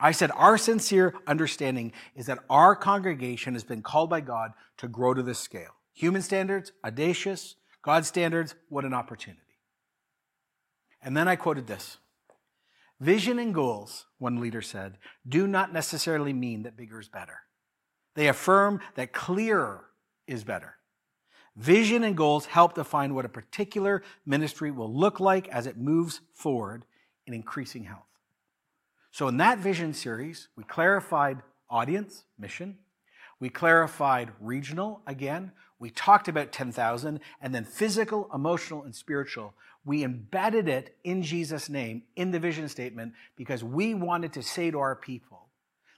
I 0.01 0.13
said, 0.13 0.31
Our 0.35 0.59
sincere 0.59 1.15
understanding 1.27 1.93
is 2.17 2.27
that 2.27 2.41
our 2.51 2.75
congregation 2.75 3.53
has 3.53 3.63
been 3.63 3.83
called 3.83 4.11
by 4.11 4.21
God 4.21 4.53
to 4.79 4.89
grow 4.89 5.15
to 5.15 5.23
this 5.23 5.39
scale. 5.39 5.77
Human 5.95 6.23
standards, 6.23 6.73
audacious. 6.85 7.57
God's 7.83 8.09
standards, 8.09 8.55
what 8.69 8.85
an 8.85 8.95
opportunity. 8.95 9.41
And 11.03 11.17
then 11.17 11.29
I 11.29 11.37
quoted 11.37 11.67
this 11.67 11.99
Vision 13.03 13.41
and 13.41 13.53
goals, 13.53 14.07
one 14.19 14.41
leader 14.41 14.63
said, 14.63 14.97
do 15.29 15.49
not 15.49 15.73
necessarily 15.73 16.33
mean 16.33 16.63
that 16.63 16.77
bigger 16.77 17.01
is 17.01 17.09
better. 17.09 17.41
They 18.15 18.29
affirm 18.29 18.79
that 18.95 19.13
clearer 19.13 19.87
is 20.29 20.45
better. 20.45 20.77
Vision 21.57 22.05
and 22.05 22.17
goals 22.17 22.47
help 22.47 22.77
define 22.77 23.13
what 23.13 23.25
a 23.25 23.29
particular 23.29 24.05
ministry 24.25 24.71
will 24.71 24.95
look 24.95 25.19
like 25.19 25.49
as 25.49 25.67
it 25.67 25.77
moves 25.77 26.21
forward 26.33 26.85
in 27.27 27.35
increasing 27.35 27.83
health. 27.83 28.07
So, 29.11 29.27
in 29.27 29.37
that 29.39 29.59
vision 29.59 29.95
series, 29.95 30.47
we 30.55 30.63
clarified 30.63 31.43
audience, 31.69 32.23
mission. 32.39 32.79
We 33.43 33.51
clarified 33.51 34.33
regional 34.41 35.03
again. 35.07 35.53
We 35.79 35.91
talked 35.91 36.29
about 36.29 36.53
10,000 36.53 37.21
and 37.43 37.55
then 37.55 37.65
physical, 37.65 38.31
emotional, 38.33 38.85
and 38.85 38.95
spiritual 38.95 39.53
we 39.85 40.05
embedded 40.05 40.69
it 40.69 40.97
in 41.03 41.23
Jesus' 41.23 41.69
name 41.69 42.03
in 42.15 42.31
the 42.31 42.39
vision 42.39 42.69
statement 42.69 43.15
because 43.37 43.65
we 43.65 43.95
wanted 43.95 44.33
to 44.35 44.43
say 44.43 44.71
to 44.71 44.79
our 44.79 44.95
people 44.95 45.49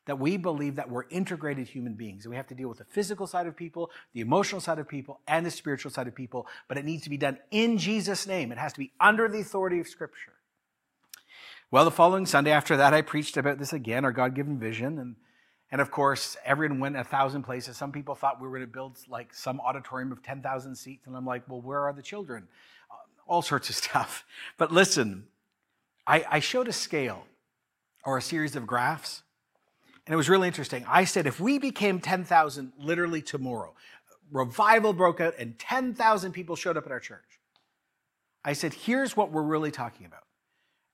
that 0.07 0.19
we 0.19 0.37
believe 0.37 0.77
that 0.77 0.91
we're 0.91 1.09
integrated 1.11 1.69
human 1.69 1.95
beings. 1.95 2.25
And 2.25 2.31
we 2.31 2.37
have 2.37 2.47
to 2.49 2.55
deal 2.55 2.69
with 2.69 2.79
the 2.79 2.85
physical 2.85 3.27
side 3.27 3.47
of 3.47 3.57
people, 3.57 3.91
the 4.13 4.21
emotional 4.21 4.61
side 4.61 4.79
of 4.79 4.89
people, 4.89 5.21
and 5.27 5.45
the 5.45 5.51
spiritual 5.51 5.91
side 5.91 6.09
of 6.09 6.15
people. 6.15 6.47
But 6.69 6.79
it 6.79 6.85
needs 6.85 7.05
to 7.05 7.11
be 7.11 7.17
done 7.17 7.39
in 7.51 7.79
Jesus' 7.79 8.27
name. 8.27 8.53
It 8.53 8.59
has 8.59 8.75
to 8.75 8.79
be 8.79 8.93
under 9.01 9.29
the 9.29 9.41
authority 9.41 9.81
of 9.81 9.89
Scripture. 9.89 10.33
Well, 11.71 11.85
the 11.85 11.91
following 11.91 12.27
Sunday 12.27 12.53
after 12.53 12.77
that, 12.77 12.95
I 12.95 13.03
preached 13.03 13.37
about 13.37 13.59
this 13.59 13.73
again, 13.73 14.05
our 14.05 14.13
God 14.13 14.35
given 14.35 14.59
vision. 14.59 14.99
And, 14.99 15.17
And 15.75 15.81
of 15.81 15.91
course, 15.91 16.37
everyone 16.45 16.79
went 16.79 16.97
a 16.97 17.03
thousand 17.03 17.43
places. 17.43 17.77
Some 17.77 17.91
people 17.91 18.15
thought 18.15 18.41
we 18.41 18.47
were 18.47 18.57
going 18.57 18.69
to 18.69 18.73
build 18.73 18.97
like 19.09 19.35
some 19.35 19.59
auditorium 19.59 20.13
of 20.13 20.23
10,000 20.23 20.77
seats. 20.77 21.09
And 21.09 21.17
I'm 21.17 21.27
like, 21.27 21.43
well, 21.49 21.61
where 21.61 21.81
are 21.81 21.93
the 21.93 22.01
children? 22.01 22.47
Uh, 22.89 22.95
all 23.27 23.43
sorts 23.43 23.69
of 23.71 23.75
stuff. 23.85 24.25
But 24.57 24.71
listen, 24.71 25.27
I, 26.07 26.25
I 26.31 26.39
showed 26.39 26.69
a 26.69 26.73
scale 26.73 27.27
or 28.05 28.17
a 28.17 28.23
series 28.23 28.55
of 28.55 28.69
graphs, 28.69 29.25
and 30.07 30.15
it 30.15 30.17
was 30.17 30.29
really 30.29 30.47
interesting. 30.47 30.85
I 30.89 31.07
said, 31.07 31.27
if 31.27 31.41
we 31.41 31.59
became 31.59 31.99
10,000 31.99 32.73
literally 32.79 33.21
tomorrow, 33.21 33.75
revival 34.31 34.93
broke 34.93 35.21
out 35.21 35.35
and 35.41 35.59
10,000 35.59 36.31
people 36.31 36.55
showed 36.55 36.77
up 36.77 36.87
at 36.87 36.93
our 36.93 37.01
church. 37.01 37.41
I 38.45 38.53
said, 38.53 38.75
here's 38.75 39.17
what 39.17 39.33
we're 39.33 39.43
really 39.43 39.73
talking 39.73 40.07
about. 40.07 40.23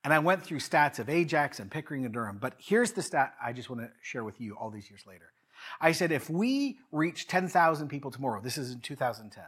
And 0.03 0.13
I 0.13 0.19
went 0.19 0.43
through 0.43 0.59
stats 0.59 0.99
of 0.99 1.09
Ajax 1.09 1.59
and 1.59 1.69
Pickering 1.69 2.05
and 2.05 2.13
Durham, 2.13 2.39
but 2.41 2.55
here's 2.57 2.91
the 2.91 3.03
stat 3.03 3.35
I 3.43 3.53
just 3.53 3.69
want 3.69 3.81
to 3.81 3.89
share 4.01 4.23
with 4.23 4.41
you 4.41 4.55
all 4.55 4.71
these 4.71 4.89
years 4.89 5.03
later. 5.07 5.31
I 5.79 5.91
said, 5.91 6.11
if 6.11 6.29
we 6.29 6.79
reach 6.91 7.27
10,000 7.27 7.87
people 7.87 8.09
tomorrow, 8.09 8.41
this 8.41 8.57
is 8.57 8.71
in 8.71 8.79
2010. 8.79 9.43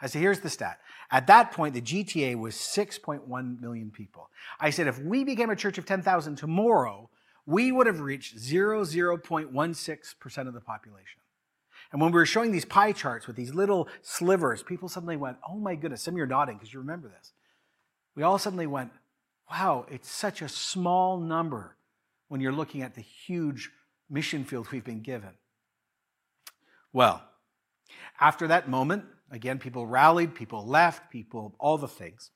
I 0.00 0.06
said, 0.06 0.20
here's 0.20 0.40
the 0.40 0.50
stat. 0.50 0.78
At 1.10 1.26
that 1.28 1.52
point, 1.52 1.72
the 1.72 1.80
GTA 1.80 2.38
was 2.38 2.54
6.1 2.54 3.60
million 3.60 3.90
people. 3.90 4.28
I 4.60 4.68
said, 4.68 4.86
if 4.86 4.98
we 4.98 5.24
became 5.24 5.48
a 5.48 5.56
church 5.56 5.78
of 5.78 5.86
10,000 5.86 6.36
tomorrow, 6.36 7.08
we 7.46 7.72
would 7.72 7.86
have 7.86 8.00
reached 8.00 8.36
0.16% 8.36 10.48
of 10.48 10.52
the 10.52 10.60
population. 10.60 11.20
And 11.92 12.00
when 12.00 12.10
we 12.10 12.16
were 12.16 12.26
showing 12.26 12.52
these 12.52 12.64
pie 12.66 12.92
charts 12.92 13.26
with 13.26 13.36
these 13.36 13.54
little 13.54 13.88
slivers, 14.02 14.62
people 14.62 14.88
suddenly 14.88 15.16
went, 15.16 15.38
oh 15.48 15.56
my 15.56 15.76
goodness, 15.76 16.02
some 16.02 16.14
of 16.14 16.18
you 16.18 16.24
are 16.24 16.26
nodding 16.26 16.56
because 16.56 16.74
you 16.74 16.80
remember 16.80 17.08
this. 17.08 17.32
We 18.14 18.22
all 18.22 18.38
suddenly 18.38 18.66
went, 18.66 18.90
wow, 19.50 19.86
it's 19.90 20.10
such 20.10 20.42
a 20.42 20.48
small 20.48 21.18
number 21.18 21.76
when 22.28 22.40
you're 22.40 22.52
looking 22.52 22.82
at 22.82 22.94
the 22.94 23.00
huge 23.00 23.70
mission 24.10 24.44
field 24.44 24.68
we've 24.70 24.84
been 24.84 25.02
given. 25.02 25.30
Well, 26.92 27.22
after 28.20 28.48
that 28.48 28.68
moment, 28.68 29.04
again, 29.30 29.58
people 29.58 29.86
rallied, 29.86 30.34
people 30.34 30.66
left, 30.66 31.10
people, 31.10 31.54
all 31.58 31.78
the 31.78 31.88
things. 31.88 32.30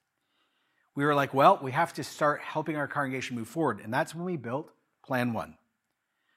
We 0.94 1.04
were 1.04 1.14
like, 1.14 1.32
well, 1.32 1.58
we 1.62 1.72
have 1.72 1.94
to 1.94 2.04
start 2.04 2.40
helping 2.40 2.76
our 2.76 2.88
congregation 2.88 3.36
move 3.36 3.48
forward. 3.48 3.80
And 3.82 3.92
that's 3.92 4.14
when 4.14 4.24
we 4.24 4.36
built 4.36 4.70
Plan 5.04 5.32
One, 5.32 5.56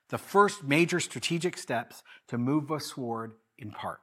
the 0.10 0.18
first 0.18 0.64
major 0.64 1.00
strategic 1.00 1.58
steps 1.58 2.04
to 2.28 2.38
move 2.38 2.72
us 2.72 2.92
forward 2.92 3.34
in 3.58 3.72
part. 3.72 4.00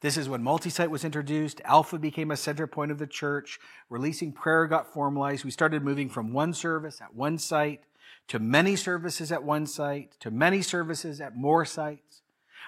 This 0.00 0.16
is 0.16 0.28
when 0.28 0.42
multi-site 0.42 0.90
was 0.90 1.04
introduced. 1.04 1.60
Alpha 1.64 1.98
became 1.98 2.30
a 2.30 2.36
center 2.36 2.66
point 2.66 2.90
of 2.90 2.98
the 2.98 3.06
church. 3.06 3.60
Releasing 3.90 4.32
prayer 4.32 4.66
got 4.66 4.92
formalized. 4.92 5.44
We 5.44 5.50
started 5.50 5.84
moving 5.84 6.08
from 6.08 6.32
one 6.32 6.54
service 6.54 7.00
at 7.02 7.14
one 7.14 7.36
site 7.36 7.82
to 8.28 8.38
many 8.38 8.76
services 8.76 9.30
at 9.30 9.42
one 9.42 9.66
site 9.66 10.12
to 10.20 10.30
many 10.30 10.62
services 10.62 11.20
at 11.20 11.36
more 11.36 11.66
sites. 11.66 12.22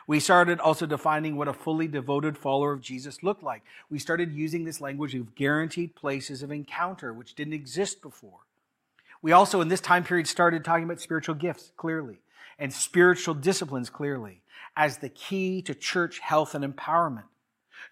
We 0.07 0.21
started 0.21 0.61
also 0.61 0.85
defining 0.85 1.37
what 1.37 1.49
a 1.49 1.55
fully 1.55 1.88
devoted 1.88 2.37
follower 2.37 2.73
of 2.73 2.83
Jesus 2.83 3.23
looked 3.23 3.42
like. 3.42 3.62
We 3.88 3.99
started 3.99 4.33
using 4.33 4.64
this 4.64 4.81
language 4.81 5.14
of 5.14 5.35
guaranteed 5.35 5.95
places 5.95 6.42
of 6.42 6.51
encounter, 6.51 7.14
which 7.14 7.35
didn't 7.35 7.53
exist 7.55 8.03
before. 8.03 8.40
We 9.23 9.33
also, 9.33 9.61
in 9.61 9.68
this 9.68 9.81
time 9.81 10.05
period, 10.05 10.27
started 10.27 10.64
talking 10.64 10.85
about 10.85 11.01
spiritual 11.01 11.37
gifts 11.37 11.73
clearly 11.77 12.21
and 12.59 12.73
spiritual 12.73 13.35
disciplines 13.35 13.88
clearly 13.88 14.41
as 14.77 14.99
the 14.99 15.09
key 15.09 15.63
to 15.63 15.75
church 15.75 16.19
health 16.19 16.55
and 16.55 16.65
empowerment. 16.65 17.25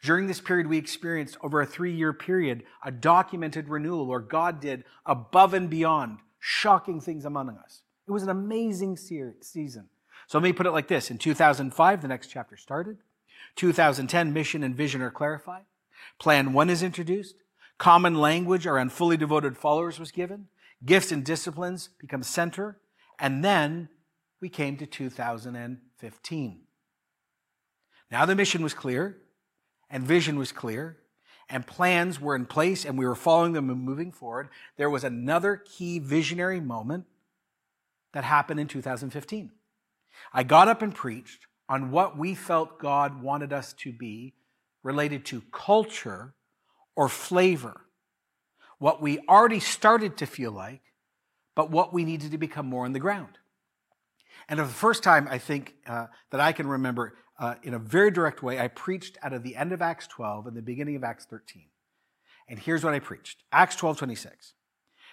During 0.03 0.27
this 0.27 0.41
period, 0.41 0.67
we 0.67 0.79
experienced 0.79 1.37
over 1.43 1.61
a 1.61 1.67
three 1.67 1.93
year 1.93 2.13
period 2.13 2.63
a 2.85 2.91
documented 2.91 3.69
renewal 3.69 4.07
where 4.07 4.21
God 4.21 4.61
did 4.61 4.85
above 5.05 5.55
and 5.55 5.69
beyond 5.69 6.19
shocking 6.39 7.01
things 7.01 7.25
among 7.25 7.51
us. 7.51 7.83
It 8.09 8.13
was 8.13 8.23
an 8.23 8.31
amazing 8.31 8.97
season. 8.97 9.89
So 10.27 10.39
let 10.39 10.45
me 10.45 10.53
put 10.53 10.67
it 10.67 10.73
like 10.73 10.89
this. 10.89 11.11
In 11.11 11.19
2005, 11.19 12.03
the 12.03 12.09
next 12.09 12.29
chapter 12.29 12.57
started. 12.57 12.99
2010, 13.57 14.33
mission 14.33 14.63
and 14.63 14.75
vision 14.75 15.03
are 15.03 15.11
clarified. 15.11 15.65
Plan 16.19 16.53
one 16.53 16.71
is 16.71 16.83
introduced. 16.83 17.37
Common 17.79 18.15
language 18.15 18.67
around 18.67 18.93
fully 18.93 19.17
devoted 19.17 19.57
followers 19.57 19.99
was 19.99 20.11
given. 20.11 20.49
Gifts 20.85 21.13
and 21.13 21.25
disciplines 21.25 21.91
become 21.99 22.23
center. 22.23 22.79
And 23.19 23.45
then 23.45 23.89
we 24.41 24.49
came 24.49 24.77
to 24.79 24.87
2015. 24.87 26.61
Now 28.11 28.27
the 28.27 28.35
mission 28.35 28.63
was 28.63 28.75
clear, 28.75 29.17
and 29.89 30.05
vision 30.05 30.39
was 30.39 30.53
clear, 30.53 30.97
and 31.49 31.67
plans 31.67 32.21
were 32.21 32.37
in 32.37 32.47
place, 32.47 32.85
and 32.85 32.99
we 32.99 33.07
were 33.07 33.15
following 33.15 33.53
them 33.53 33.71
and 33.71 33.81
moving 33.81 34.13
forward. 34.13 34.49
There 34.77 34.91
was 34.91 35.05
another 35.05 35.57
key 35.57 35.99
visionary 35.99 36.61
moment 36.61 37.07
that 38.13 38.25
happened 38.25 38.61
in 38.61 38.69
2015. 38.69 39.51
I 40.33 40.43
got 40.43 40.69
up 40.69 40.83
and 40.83 40.95
preached 40.95 41.47
on 41.69 41.91
what 41.91 42.19
we 42.19 42.35
felt 42.35 42.79
God 42.79 43.23
wanted 43.23 43.53
us 43.53 43.73
to 43.75 43.93
be 43.93 44.35
related 44.83 45.25
to 45.27 45.43
culture 45.53 46.35
or 46.97 47.09
flavor. 47.09 47.81
What 48.79 49.01
we 49.01 49.21
already 49.29 49.61
started 49.61 50.17
to 50.19 50.27
feel 50.27 50.53
like, 50.53 50.83
but 51.55 51.71
what 51.71 51.93
we 51.93 52.05
needed 52.05 52.33
to 52.33 52.39
become 52.39 52.67
more 52.67 52.85
on 52.85 52.93
the 52.93 52.99
ground. 52.99 53.39
And 54.49 54.59
for 54.59 54.67
the 54.67 54.73
first 54.73 55.03
time, 55.03 55.29
I 55.31 55.39
think, 55.39 55.75
uh, 55.87 56.07
that 56.31 56.41
I 56.41 56.53
can 56.53 56.67
remember, 56.67 57.15
uh, 57.41 57.55
in 57.63 57.73
a 57.73 57.79
very 57.79 58.11
direct 58.11 58.43
way, 58.43 58.61
I 58.61 58.69
preached 58.69 59.17
out 59.23 59.33
of 59.33 59.43
the 59.43 59.57
end 59.57 59.73
of 59.73 59.81
Acts 59.81 60.07
12 60.07 60.47
and 60.47 60.57
the 60.57 60.63
beginning 60.63 60.95
of 60.95 61.03
Acts 61.03 61.25
13. 61.25 61.65
And 62.49 62.59
here's 62.59 62.85
what 62.85 62.93
I 62.93 62.99
preached 62.99 63.43
Acts 63.51 63.77
12 63.77 63.97
26. 63.97 64.53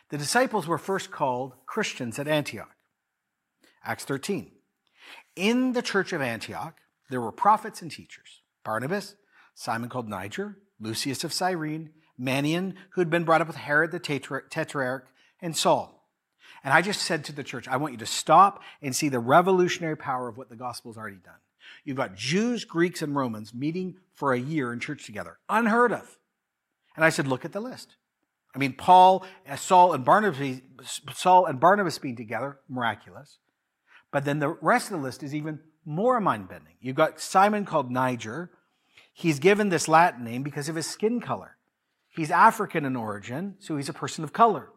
The 0.09 0.17
disciples 0.17 0.67
were 0.67 0.77
first 0.77 1.09
called 1.09 1.53
Christians 1.65 2.19
at 2.19 2.27
Antioch. 2.27 2.75
Acts 3.83 4.03
13. 4.03 4.51
In 5.35 5.71
the 5.71 5.81
church 5.81 6.11
of 6.11 6.21
Antioch, 6.21 6.77
there 7.09 7.21
were 7.21 7.31
prophets 7.31 7.81
and 7.81 7.89
teachers 7.89 8.41
Barnabas, 8.65 9.15
Simon 9.55 9.89
called 9.89 10.09
Niger, 10.09 10.57
Lucius 10.79 11.23
of 11.23 11.31
Cyrene, 11.31 11.91
Manaen, 12.19 12.73
who 12.91 13.01
had 13.01 13.09
been 13.09 13.23
brought 13.23 13.41
up 13.41 13.47
with 13.47 13.55
Herod 13.55 13.91
the 13.91 13.99
Tetrarch, 13.99 15.07
and 15.41 15.55
Saul. 15.55 16.09
And 16.63 16.73
I 16.73 16.81
just 16.81 17.01
said 17.03 17.23
to 17.25 17.31
the 17.31 17.43
church, 17.43 17.67
I 17.67 17.77
want 17.77 17.93
you 17.93 17.99
to 17.99 18.05
stop 18.05 18.61
and 18.81 18.93
see 18.95 19.07
the 19.07 19.19
revolutionary 19.19 19.95
power 19.95 20.27
of 20.27 20.37
what 20.37 20.49
the 20.49 20.55
gospel 20.55 20.91
has 20.91 20.97
already 20.97 21.17
done. 21.17 21.35
You've 21.83 21.97
got 21.97 22.15
Jews, 22.15 22.65
Greeks, 22.65 23.01
and 23.01 23.15
Romans 23.15 23.53
meeting 23.53 23.97
for 24.13 24.33
a 24.33 24.39
year 24.39 24.73
in 24.73 24.79
church 24.79 25.05
together. 25.05 25.37
Unheard 25.49 25.91
of. 25.91 26.17
And 26.95 27.05
I 27.05 27.09
said, 27.09 27.27
look 27.27 27.45
at 27.45 27.51
the 27.53 27.59
list. 27.59 27.95
I 28.55 28.59
mean, 28.59 28.73
Paul, 28.73 29.25
uh, 29.47 29.55
Saul, 29.55 29.93
and 29.93 30.03
Barnabas, 30.03 30.61
Saul 31.13 31.45
and 31.45 31.59
Barnabas 31.59 31.99
being 31.99 32.15
together, 32.15 32.59
miraculous. 32.67 33.37
But 34.11 34.25
then 34.25 34.39
the 34.39 34.49
rest 34.61 34.87
of 34.87 34.97
the 34.97 35.03
list 35.03 35.21
is 35.21 35.35
even 35.35 35.59
more 35.85 36.19
mind-bending. 36.19 36.73
You've 36.81 36.95
got 36.95 37.19
Simon 37.19 37.65
called 37.65 37.91
Niger. 37.91 38.51
He's 39.13 39.39
given 39.39 39.69
this 39.69 39.87
Latin 39.87 40.23
name 40.23 40.43
because 40.43 40.69
of 40.69 40.75
his 40.75 40.87
skin 40.87 41.21
color. 41.21 41.57
He's 42.09 42.31
African 42.31 42.83
in 42.83 42.95
origin, 42.95 43.55
so 43.59 43.77
he's 43.77 43.89
a 43.89 43.93
person 43.93 44.23
of 44.23 44.33
color. 44.33 44.69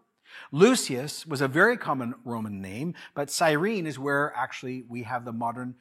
Lucius 0.52 1.26
was 1.26 1.40
a 1.40 1.48
very 1.48 1.76
common 1.76 2.14
Roman 2.24 2.60
name, 2.60 2.94
but 3.14 3.30
Cyrene 3.30 3.86
is 3.86 3.98
where 3.98 4.32
actually 4.36 4.84
we 4.88 5.04
have 5.04 5.24
the 5.24 5.32
modern 5.32 5.74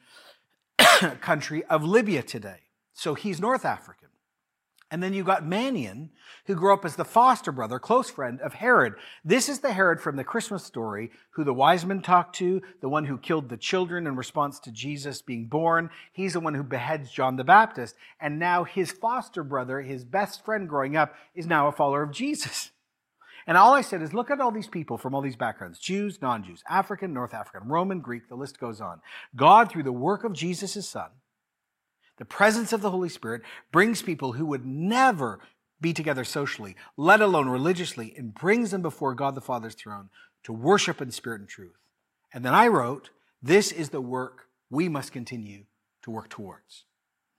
country 1.20 1.64
of 1.64 1.84
Libya 1.84 2.22
today. 2.22 2.60
So 2.92 3.14
he's 3.14 3.40
North 3.40 3.64
African. 3.64 4.08
And 4.92 5.00
then 5.00 5.14
you 5.14 5.22
got 5.22 5.44
Manaen, 5.44 6.08
who 6.46 6.56
grew 6.56 6.72
up 6.74 6.84
as 6.84 6.96
the 6.96 7.04
foster 7.04 7.52
brother, 7.52 7.78
close 7.78 8.10
friend 8.10 8.40
of 8.40 8.54
Herod. 8.54 8.94
This 9.24 9.48
is 9.48 9.60
the 9.60 9.72
Herod 9.72 10.00
from 10.00 10.16
the 10.16 10.24
Christmas 10.24 10.64
story 10.64 11.12
who 11.30 11.44
the 11.44 11.54
wise 11.54 11.86
men 11.86 12.02
talked 12.02 12.34
to, 12.36 12.60
the 12.80 12.88
one 12.88 13.04
who 13.04 13.16
killed 13.16 13.48
the 13.48 13.56
children 13.56 14.08
in 14.08 14.16
response 14.16 14.58
to 14.60 14.72
Jesus 14.72 15.22
being 15.22 15.46
born. 15.46 15.90
He's 16.12 16.32
the 16.32 16.40
one 16.40 16.54
who 16.54 16.64
beheads 16.64 17.12
John 17.12 17.36
the 17.36 17.44
Baptist. 17.44 17.94
And 18.20 18.40
now 18.40 18.64
his 18.64 18.90
foster 18.90 19.44
brother, 19.44 19.80
his 19.80 20.04
best 20.04 20.44
friend 20.44 20.68
growing 20.68 20.96
up, 20.96 21.14
is 21.36 21.46
now 21.46 21.68
a 21.68 21.72
follower 21.72 22.02
of 22.02 22.10
Jesus. 22.10 22.72
And 23.50 23.58
all 23.58 23.74
I 23.74 23.80
said 23.80 24.00
is 24.00 24.14
look 24.14 24.30
at 24.30 24.40
all 24.40 24.52
these 24.52 24.68
people 24.68 24.96
from 24.96 25.12
all 25.12 25.20
these 25.20 25.34
backgrounds 25.34 25.80
Jews, 25.80 26.22
non 26.22 26.44
Jews, 26.44 26.62
African, 26.68 27.12
North 27.12 27.34
African, 27.34 27.68
Roman, 27.68 27.98
Greek, 27.98 28.28
the 28.28 28.36
list 28.36 28.60
goes 28.60 28.80
on. 28.80 29.00
God, 29.34 29.72
through 29.72 29.82
the 29.82 29.90
work 29.90 30.22
of 30.22 30.32
Jesus' 30.32 30.88
Son, 30.88 31.08
the 32.16 32.24
presence 32.24 32.72
of 32.72 32.80
the 32.80 32.92
Holy 32.92 33.08
Spirit, 33.08 33.42
brings 33.72 34.02
people 34.02 34.34
who 34.34 34.46
would 34.46 34.64
never 34.64 35.40
be 35.80 35.92
together 35.92 36.22
socially, 36.22 36.76
let 36.96 37.20
alone 37.20 37.48
religiously, 37.48 38.14
and 38.16 38.32
brings 38.32 38.70
them 38.70 38.82
before 38.82 39.16
God 39.16 39.34
the 39.34 39.40
Father's 39.40 39.74
throne 39.74 40.10
to 40.44 40.52
worship 40.52 41.00
in 41.02 41.10
spirit 41.10 41.40
and 41.40 41.48
truth. 41.48 41.74
And 42.32 42.44
then 42.44 42.54
I 42.54 42.68
wrote, 42.68 43.10
This 43.42 43.72
is 43.72 43.88
the 43.88 44.00
work 44.00 44.46
we 44.70 44.88
must 44.88 45.10
continue 45.10 45.64
to 46.02 46.12
work 46.12 46.28
towards. 46.28 46.84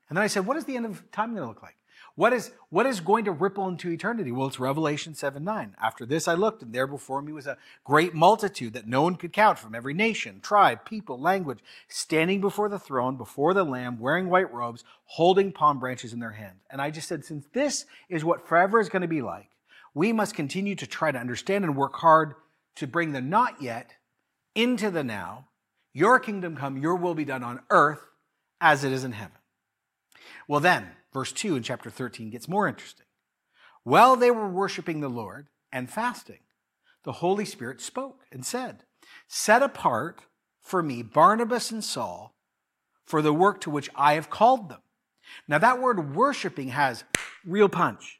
And 0.09 0.17
then 0.17 0.23
I 0.23 0.27
said, 0.27 0.45
What 0.45 0.57
is 0.57 0.65
the 0.65 0.75
end 0.75 0.87
of 0.87 1.09
time 1.13 1.29
going 1.29 1.43
to 1.43 1.47
look 1.47 1.63
like? 1.63 1.77
What 2.15 2.33
is, 2.33 2.51
what 2.69 2.85
is 2.85 2.99
going 2.99 3.25
to 3.25 3.31
ripple 3.31 3.67
into 3.67 3.89
eternity? 3.89 4.31
Well, 4.31 4.47
it's 4.47 4.59
Revelation 4.59 5.15
7 5.15 5.43
9. 5.43 5.75
After 5.81 6.05
this 6.05 6.27
I 6.27 6.33
looked, 6.33 6.61
and 6.61 6.73
there 6.73 6.87
before 6.87 7.21
me 7.21 7.31
was 7.31 7.47
a 7.47 7.57
great 7.83 8.13
multitude 8.13 8.73
that 8.73 8.87
no 8.87 9.01
one 9.01 9.15
could 9.15 9.33
count 9.33 9.57
from 9.57 9.73
every 9.73 9.93
nation, 9.93 10.41
tribe, 10.41 10.85
people, 10.85 11.19
language, 11.19 11.59
standing 11.87 12.41
before 12.41 12.69
the 12.69 12.79
throne, 12.79 13.15
before 13.15 13.53
the 13.53 13.63
Lamb, 13.63 13.99
wearing 13.99 14.29
white 14.29 14.53
robes, 14.53 14.83
holding 15.05 15.51
palm 15.51 15.79
branches 15.79 16.13
in 16.13 16.19
their 16.19 16.31
hand. 16.31 16.57
And 16.69 16.81
I 16.81 16.91
just 16.91 17.07
said, 17.07 17.23
since 17.25 17.45
this 17.53 17.85
is 18.09 18.25
what 18.25 18.47
forever 18.47 18.79
is 18.79 18.89
going 18.89 19.01
to 19.01 19.07
be 19.07 19.21
like, 19.21 19.49
we 19.93 20.13
must 20.13 20.35
continue 20.35 20.75
to 20.75 20.87
try 20.87 21.11
to 21.11 21.19
understand 21.19 21.63
and 21.63 21.75
work 21.75 21.95
hard 21.95 22.35
to 22.75 22.87
bring 22.87 23.11
the 23.11 23.21
not 23.21 23.61
yet 23.61 23.95
into 24.55 24.91
the 24.91 25.03
now, 25.03 25.47
Your 25.93 26.19
kingdom 26.19 26.55
come, 26.55 26.77
your 26.77 26.95
will 26.95 27.15
be 27.15 27.25
done 27.25 27.43
on 27.43 27.61
earth 27.69 28.01
as 28.61 28.83
it 28.83 28.93
is 28.93 29.03
in 29.03 29.11
heaven. 29.11 29.37
Well, 30.47 30.61
then, 30.61 30.87
verse 31.13 31.31
2 31.31 31.55
in 31.55 31.63
chapter 31.63 31.89
13 31.89 32.29
gets 32.29 32.47
more 32.47 32.67
interesting. 32.67 33.05
While 33.83 34.15
they 34.15 34.31
were 34.31 34.49
worshiping 34.49 34.99
the 34.99 35.09
Lord 35.09 35.47
and 35.71 35.89
fasting, 35.89 36.39
the 37.03 37.13
Holy 37.13 37.45
Spirit 37.45 37.81
spoke 37.81 38.21
and 38.31 38.45
said, 38.45 38.83
Set 39.27 39.63
apart 39.63 40.21
for 40.61 40.83
me 40.83 41.01
Barnabas 41.01 41.71
and 41.71 41.83
Saul 41.83 42.35
for 43.05 43.21
the 43.21 43.33
work 43.33 43.59
to 43.61 43.69
which 43.69 43.89
I 43.95 44.13
have 44.13 44.29
called 44.29 44.69
them. 44.69 44.81
Now, 45.47 45.57
that 45.57 45.81
word 45.81 46.15
worshiping 46.15 46.69
has 46.69 47.03
real 47.45 47.69
punch. 47.69 48.19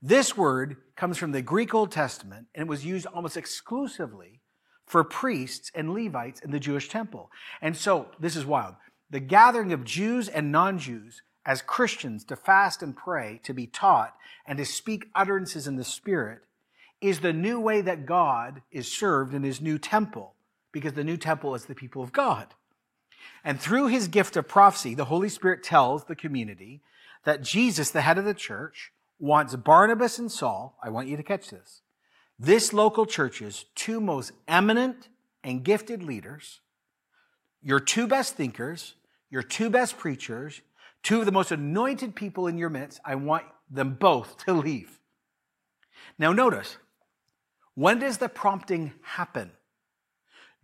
This 0.00 0.36
word 0.36 0.76
comes 0.96 1.16
from 1.16 1.32
the 1.32 1.42
Greek 1.42 1.74
Old 1.74 1.90
Testament 1.90 2.48
and 2.54 2.62
it 2.62 2.68
was 2.68 2.84
used 2.84 3.06
almost 3.06 3.36
exclusively 3.36 4.40
for 4.86 5.04
priests 5.04 5.70
and 5.74 5.94
Levites 5.94 6.40
in 6.40 6.50
the 6.50 6.60
Jewish 6.60 6.88
temple. 6.88 7.30
And 7.60 7.76
so, 7.76 8.08
this 8.18 8.36
is 8.36 8.44
wild. 8.44 8.74
The 9.10 9.20
gathering 9.20 9.72
of 9.72 9.84
Jews 9.84 10.28
and 10.28 10.52
non 10.52 10.78
Jews 10.78 11.22
as 11.44 11.62
Christians 11.62 12.24
to 12.24 12.36
fast 12.36 12.82
and 12.82 12.96
pray, 12.96 13.40
to 13.44 13.52
be 13.52 13.66
taught, 13.66 14.14
and 14.46 14.58
to 14.58 14.64
speak 14.64 15.08
utterances 15.14 15.66
in 15.66 15.76
the 15.76 15.84
Spirit 15.84 16.42
is 17.00 17.20
the 17.20 17.32
new 17.32 17.58
way 17.58 17.80
that 17.80 18.06
God 18.06 18.62
is 18.70 18.90
served 18.90 19.34
in 19.34 19.42
his 19.42 19.60
new 19.60 19.78
temple, 19.78 20.34
because 20.70 20.92
the 20.92 21.04
new 21.04 21.16
temple 21.16 21.54
is 21.54 21.64
the 21.64 21.74
people 21.74 22.02
of 22.02 22.12
God. 22.12 22.54
And 23.44 23.60
through 23.60 23.88
his 23.88 24.08
gift 24.08 24.36
of 24.36 24.46
prophecy, 24.46 24.94
the 24.94 25.06
Holy 25.06 25.28
Spirit 25.28 25.62
tells 25.62 26.04
the 26.04 26.14
community 26.14 26.80
that 27.24 27.42
Jesus, 27.42 27.90
the 27.90 28.02
head 28.02 28.18
of 28.18 28.24
the 28.24 28.34
church, 28.34 28.92
wants 29.18 29.54
Barnabas 29.54 30.18
and 30.18 30.30
Saul, 30.30 30.76
I 30.82 30.90
want 30.90 31.08
you 31.08 31.16
to 31.16 31.22
catch 31.22 31.50
this, 31.50 31.82
this 32.38 32.72
local 32.72 33.06
church's 33.06 33.66
two 33.74 34.00
most 34.00 34.32
eminent 34.48 35.08
and 35.44 35.64
gifted 35.64 36.02
leaders, 36.02 36.60
your 37.62 37.80
two 37.80 38.06
best 38.06 38.34
thinkers, 38.34 38.94
your 39.30 39.42
two 39.42 39.70
best 39.70 39.98
preachers, 39.98 40.60
two 41.02 41.20
of 41.20 41.26
the 41.26 41.32
most 41.32 41.50
anointed 41.50 42.14
people 42.14 42.46
in 42.46 42.58
your 42.58 42.68
midst, 42.68 43.00
I 43.04 43.14
want 43.14 43.44
them 43.70 43.94
both 43.94 44.44
to 44.44 44.52
leave. 44.52 44.98
Now, 46.18 46.32
notice, 46.32 46.76
when 47.74 47.98
does 47.98 48.18
the 48.18 48.28
prompting 48.28 48.92
happen? 49.02 49.52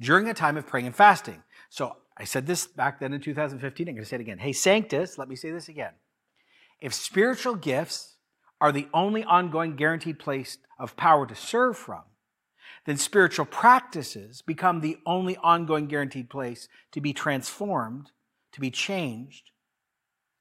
During 0.00 0.28
a 0.28 0.34
time 0.34 0.56
of 0.56 0.66
praying 0.66 0.86
and 0.86 0.94
fasting. 0.94 1.42
So 1.70 1.96
I 2.16 2.24
said 2.24 2.46
this 2.46 2.66
back 2.66 3.00
then 3.00 3.12
in 3.12 3.20
2015. 3.20 3.88
I'm 3.88 3.94
going 3.94 4.04
to 4.04 4.08
say 4.08 4.16
it 4.16 4.20
again. 4.20 4.38
Hey, 4.38 4.52
Sanctus, 4.52 5.18
let 5.18 5.28
me 5.28 5.36
say 5.36 5.50
this 5.50 5.68
again. 5.68 5.92
If 6.80 6.94
spiritual 6.94 7.56
gifts 7.56 8.16
are 8.60 8.70
the 8.70 8.88
only 8.94 9.24
ongoing 9.24 9.74
guaranteed 9.74 10.18
place 10.18 10.58
of 10.78 10.96
power 10.96 11.26
to 11.26 11.34
serve 11.34 11.76
from, 11.76 12.02
then 12.86 12.96
spiritual 12.96 13.44
practices 13.44 14.42
become 14.42 14.80
the 14.80 14.98
only 15.04 15.36
ongoing 15.38 15.86
guaranteed 15.86 16.30
place 16.30 16.68
to 16.92 17.00
be 17.00 17.12
transformed, 17.12 18.12
to 18.52 18.60
be 18.60 18.70
changed 18.70 19.50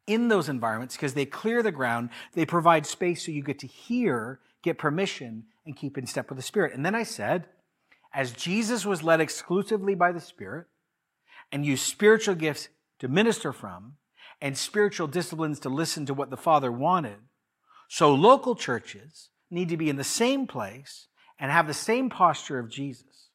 in 0.07 0.29
those 0.29 0.49
environments 0.49 0.95
because 0.95 1.13
they 1.13 1.25
clear 1.25 1.61
the 1.61 1.71
ground, 1.71 2.09
they 2.33 2.45
provide 2.45 2.85
space 2.85 3.25
so 3.25 3.31
you 3.31 3.43
get 3.43 3.59
to 3.59 3.67
hear, 3.67 4.39
get 4.63 4.77
permission, 4.77 5.43
and 5.65 5.75
keep 5.75 5.97
in 5.97 6.07
step 6.07 6.29
with 6.29 6.37
the 6.37 6.43
Spirit. 6.43 6.73
And 6.73 6.85
then 6.85 6.95
I 6.95 7.03
said, 7.03 7.47
as 8.13 8.31
Jesus 8.31 8.85
was 8.85 9.03
led 9.03 9.21
exclusively 9.21 9.93
by 9.93 10.11
the 10.11 10.21
Spirit 10.21 10.67
and 11.51 11.65
used 11.65 11.83
spiritual 11.83 12.35
gifts 12.35 12.69
to 12.99 13.07
minister 13.07 13.51
from 13.51 13.93
and 14.41 14.57
spiritual 14.57 15.07
disciplines 15.07 15.59
to 15.59 15.69
listen 15.69 16.05
to 16.05 16.13
what 16.13 16.29
the 16.29 16.37
Father 16.37 16.71
wanted, 16.71 17.17
so 17.89 18.13
local 18.13 18.55
churches 18.55 19.29
need 19.51 19.69
to 19.69 19.77
be 19.77 19.89
in 19.89 19.97
the 19.97 20.03
same 20.03 20.47
place 20.47 21.07
and 21.39 21.51
have 21.51 21.67
the 21.67 21.73
same 21.73 22.09
posture 22.09 22.59
of 22.59 22.69
Jesus. 22.69 23.29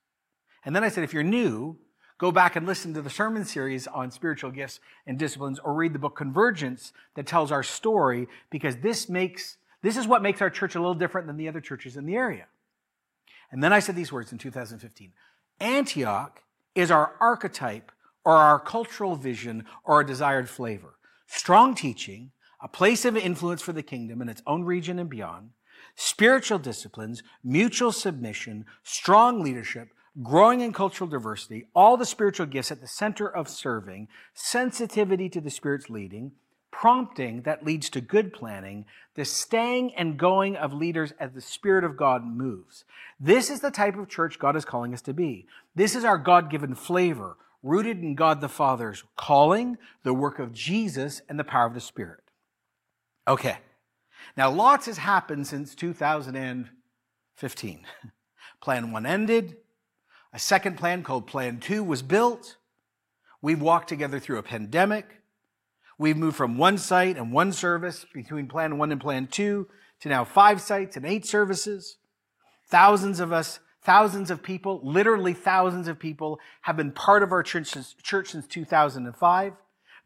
And 0.65 0.75
then 0.75 0.85
I 0.85 0.89
said, 0.89 1.05
if 1.05 1.13
you're 1.13 1.23
new, 1.23 1.79
go 2.23 2.31
back 2.31 2.55
and 2.55 2.69
listen 2.69 2.95
to 2.95 3.03
the 3.03 3.11
sermon 3.11 3.45
series 3.45 3.89
on 3.89 4.09
spiritual 4.13 4.53
gifts 4.53 4.79
and 5.09 5.19
disciplines 5.19 5.59
or 5.59 5.75
read 5.75 5.93
the 5.93 5.99
book 5.99 6.15
Convergence 6.15 6.93
that 7.17 7.27
tells 7.27 7.51
our 7.51 7.65
story 7.65 8.29
because 8.49 8.77
this 8.77 9.09
makes 9.09 9.57
this 9.83 9.97
is 9.97 10.07
what 10.07 10.23
makes 10.23 10.41
our 10.41 10.49
church 10.49 10.77
a 10.77 10.79
little 10.79 10.95
different 10.95 11.27
than 11.27 11.37
the 11.37 11.49
other 11.49 11.61
churches 11.61 11.97
in 11.97 12.07
the 12.07 12.15
area. 12.15 12.47
And 13.51 13.61
then 13.61 13.73
I 13.73 13.81
said 13.81 13.97
these 13.97 14.13
words 14.13 14.31
in 14.31 14.39
2015. 14.39 15.13
Antioch 15.59 16.41
is 16.77 16.93
our 16.93 17.15
archetype 17.19 17.91
or 18.25 18.37
our 18.37 18.61
cultural 18.61 19.17
vision 19.17 19.65
or 19.83 19.95
our 19.97 20.05
desired 20.05 20.49
flavor. 20.49 20.95
Strong 21.27 21.75
teaching, 21.75 22.31
a 22.63 22.69
place 22.69 23.05
of 23.05 23.17
influence 23.17 23.63
for 23.63 23.73
the 23.73 23.83
kingdom 23.83 24.23
in 24.23 24.29
its 24.29 24.43
own 24.47 24.63
region 24.63 25.01
and 25.01 25.11
beyond, 25.11 25.51
spiritual 25.97 26.61
disciplines, 26.61 27.25
mutual 27.43 27.91
submission, 27.91 28.65
strong 28.85 29.43
leadership, 29.43 29.89
growing 30.21 30.61
in 30.61 30.73
cultural 30.73 31.09
diversity, 31.09 31.67
all 31.75 31.97
the 31.97 32.05
spiritual 32.05 32.47
gifts 32.47 32.73
at 32.73 32.81
the 32.81 32.87
center 32.87 33.29
of 33.29 33.49
serving, 33.49 34.09
sensitivity 34.35 35.29
to 35.31 35.41
the 35.41 35.51
Spirit's 35.51 35.89
leading, 35.89 36.33
prompting 36.71 37.43
that 37.43 37.65
leads 37.65 37.89
to 37.91 38.01
good 38.01 38.33
planning, 38.33 38.85
the 39.15 39.25
staying 39.25 39.95
and 39.95 40.19
going 40.19 40.57
of 40.57 40.73
leaders 40.73 41.13
as 41.21 41.33
the 41.33 41.41
Spirit 41.41 41.85
of 41.85 41.97
God 41.97 42.27
moves. 42.27 42.85
This 43.21 43.51
is 43.51 43.61
the 43.61 43.71
type 43.71 43.97
of 43.97 44.09
church 44.09 44.39
God 44.39 44.57
is 44.57 44.65
calling 44.65 44.93
us 44.93 45.03
to 45.03 45.15
be. 45.15 45.47
This 45.75 45.95
is 45.95 46.05
our 46.05 46.19
God 46.19 46.51
given 46.51 46.75
flavor, 46.75 47.37
rooted 47.63 48.03
in 48.03 48.15
God 48.15 48.41
the 48.41 48.49
Father's 48.49 49.05
calling, 49.17 49.79
the 50.03 50.15
work 50.15 50.39
of 50.39 50.53
Jesus, 50.53 51.23
and 51.29 51.39
the 51.39 51.45
power 51.45 51.67
of 51.67 51.75
the 51.75 51.81
Spirit. 51.81 52.21
Okay. 53.29 53.59
Now, 54.37 54.51
lots 54.51 54.87
has 54.87 54.99
happened 54.99 55.47
since 55.47 55.75
2015. 55.75 57.87
Plan 58.61 58.93
one 58.93 59.07
ended. 59.07 59.57
A 60.33 60.39
second 60.39 60.79
plan 60.79 61.03
called 61.03 61.27
Plan 61.27 61.59
Two 61.61 61.85
was 61.85 62.03
built. 62.03 62.57
We've 63.43 63.61
walked 63.61 63.89
together 63.89 64.19
through 64.19 64.39
a 64.39 64.43
pandemic. 64.43 65.21
We've 65.99 66.17
moved 66.17 66.37
from 66.37 66.57
one 66.57 66.79
site 66.79 67.17
and 67.17 67.33
one 67.33 67.53
service 67.53 68.07
between 68.15 68.49
Plan 68.49 68.79
One 68.79 68.93
and 68.93 69.01
Plan 69.01 69.27
Two 69.27 69.69
to 70.01 70.09
now 70.09 70.25
five 70.25 70.61
sites 70.61 70.97
and 70.97 71.05
eight 71.05 71.27
services. 71.27 71.99
Thousands 72.67 73.21
of 73.21 73.33
us, 73.33 73.61
thousands 73.83 74.31
of 74.31 74.43
people, 74.43 74.81
literally 74.83 75.35
thousands 75.35 75.87
of 75.87 75.99
people 75.99 76.41
have 76.63 76.77
been 76.77 76.93
part 76.93 77.23
of 77.23 77.31
our 77.31 77.43
church 77.43 77.67
since, 77.67 77.95
church 78.03 78.31
since 78.31 78.47
2005. 78.47 79.53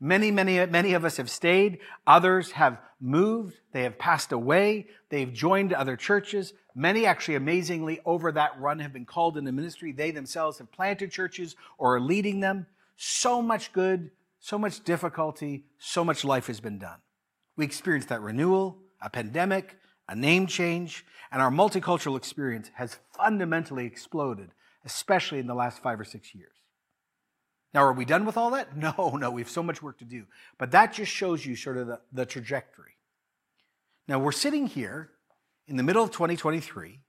Many, 0.00 0.30
many, 0.30 0.66
many 0.66 0.92
of 0.92 1.04
us 1.04 1.16
have 1.16 1.30
stayed. 1.30 1.78
Others 2.06 2.52
have 2.52 2.78
moved. 3.00 3.54
They 3.72 3.84
have 3.84 3.98
passed 3.98 4.32
away. 4.32 4.88
They've 5.08 5.32
joined 5.32 5.72
other 5.72 5.96
churches. 5.96 6.52
Many 6.78 7.06
actually 7.06 7.36
amazingly 7.36 8.00
over 8.04 8.30
that 8.30 8.60
run 8.60 8.80
have 8.80 8.92
been 8.92 9.06
called 9.06 9.38
into 9.38 9.50
ministry. 9.50 9.92
They 9.92 10.10
themselves 10.10 10.58
have 10.58 10.70
planted 10.70 11.10
churches 11.10 11.56
or 11.78 11.96
are 11.96 12.00
leading 12.00 12.40
them. 12.40 12.66
So 12.96 13.40
much 13.40 13.72
good, 13.72 14.10
so 14.40 14.58
much 14.58 14.84
difficulty, 14.84 15.64
so 15.78 16.04
much 16.04 16.22
life 16.22 16.48
has 16.48 16.60
been 16.60 16.78
done. 16.78 16.98
We 17.56 17.64
experienced 17.64 18.10
that 18.10 18.20
renewal, 18.20 18.76
a 19.00 19.08
pandemic, 19.08 19.78
a 20.06 20.14
name 20.14 20.46
change, 20.46 21.06
and 21.32 21.40
our 21.40 21.50
multicultural 21.50 22.14
experience 22.14 22.70
has 22.74 22.98
fundamentally 23.16 23.86
exploded, 23.86 24.50
especially 24.84 25.38
in 25.38 25.46
the 25.46 25.54
last 25.54 25.82
five 25.82 25.98
or 25.98 26.04
six 26.04 26.34
years. 26.34 26.52
Now, 27.72 27.84
are 27.84 27.92
we 27.94 28.04
done 28.04 28.26
with 28.26 28.36
all 28.36 28.50
that? 28.50 28.76
No, 28.76 29.16
no, 29.18 29.30
we 29.30 29.40
have 29.40 29.50
so 29.50 29.62
much 29.62 29.82
work 29.82 29.98
to 30.00 30.04
do. 30.04 30.26
But 30.58 30.72
that 30.72 30.92
just 30.92 31.10
shows 31.10 31.46
you 31.46 31.56
sort 31.56 31.78
of 31.78 31.86
the, 31.86 32.00
the 32.12 32.26
trajectory. 32.26 32.96
Now, 34.06 34.18
we're 34.18 34.32
sitting 34.32 34.66
here 34.66 35.10
in 35.66 35.76
the 35.76 35.82
middle 35.82 36.02
of 36.02 36.10
2023, 36.10 37.00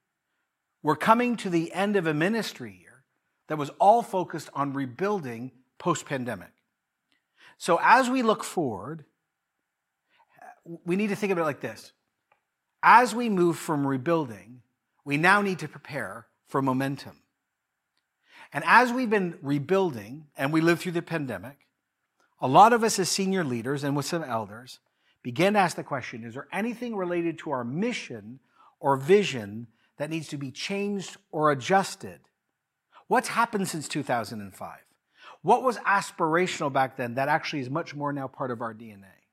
we're 0.84 0.96
coming 0.96 1.36
to 1.38 1.50
the 1.50 1.74
end 1.74 1.96
of 1.96 2.08
a 2.08 2.13
ministry 2.13 2.78
year 2.82 3.04
that 3.48 3.58
was 3.58 3.70
all 3.80 4.02
focused 4.02 4.50
on 4.54 4.74
rebuilding 4.74 5.52
post 5.78 6.06
pandemic. 6.06 6.52
So 7.58 7.80
as 7.82 8.10
we 8.10 8.22
look 8.22 8.43
forward, 8.43 9.06
we 10.86 10.96
need 10.96 11.10
to 11.10 11.15
think 11.15 11.32
of 11.32 11.38
it 11.38 11.43
like 11.43 11.62
this. 11.62 11.93
As 12.84 13.15
we 13.15 13.30
move 13.30 13.58
from 13.58 13.88
rebuilding, 13.88 14.62
we 15.06 15.17
now 15.17 15.41
need 15.41 15.60
to 15.60 15.67
prepare 15.67 16.28
for 16.48 16.62
momentum. 16.62 17.17
And 18.54 18.63
as 18.65 18.91
we've 18.91 19.10
been 19.10 19.38
rebuilding 19.41 20.28
and 20.38 20.54
we 20.54 20.62
lived 20.62 20.82
through 20.82 20.93
the 20.93 21.02
pandemic, 21.02 21.67
a 22.39 22.48
lot 22.48 22.74
of 22.74 22.84
us 22.84 23.00
as 23.00 23.10
senior 23.10 23.43
leaders 23.43 23.84
and 23.84 23.96
with 23.96 24.06
some 24.06 24.24
elders 24.24 24.80
began 25.28 25.52
to 25.52 25.60
ask 25.60 25.76
the 25.76 25.84
question 25.84 26.24
is 26.24 26.36
there 26.36 26.48
anything 26.54 26.96
related 26.96 27.38
to 27.38 27.52
our 27.52 27.66
mission 27.66 28.40
or 28.80 28.96
vision 28.96 29.68
that 29.98 30.10
needs 30.10 30.30
to 30.30 30.38
be 30.38 30.52
changed 30.52 31.18
or 31.34 31.52
adjusted. 31.52 32.22
What's 33.08 33.28
happened 33.28 33.68
since 33.68 33.90
2005? 33.90 34.80
What 35.42 35.63
was 35.63 35.80
aspirational 35.80 36.72
back 36.72 36.96
then 36.96 37.16
that 37.16 37.28
actually 37.28 37.60
is 37.60 37.70
much 37.70 37.94
more 37.94 38.13
now 38.13 38.30
part 38.30 38.52
of 38.52 38.62
our 38.62 38.74
DNA? 38.74 39.28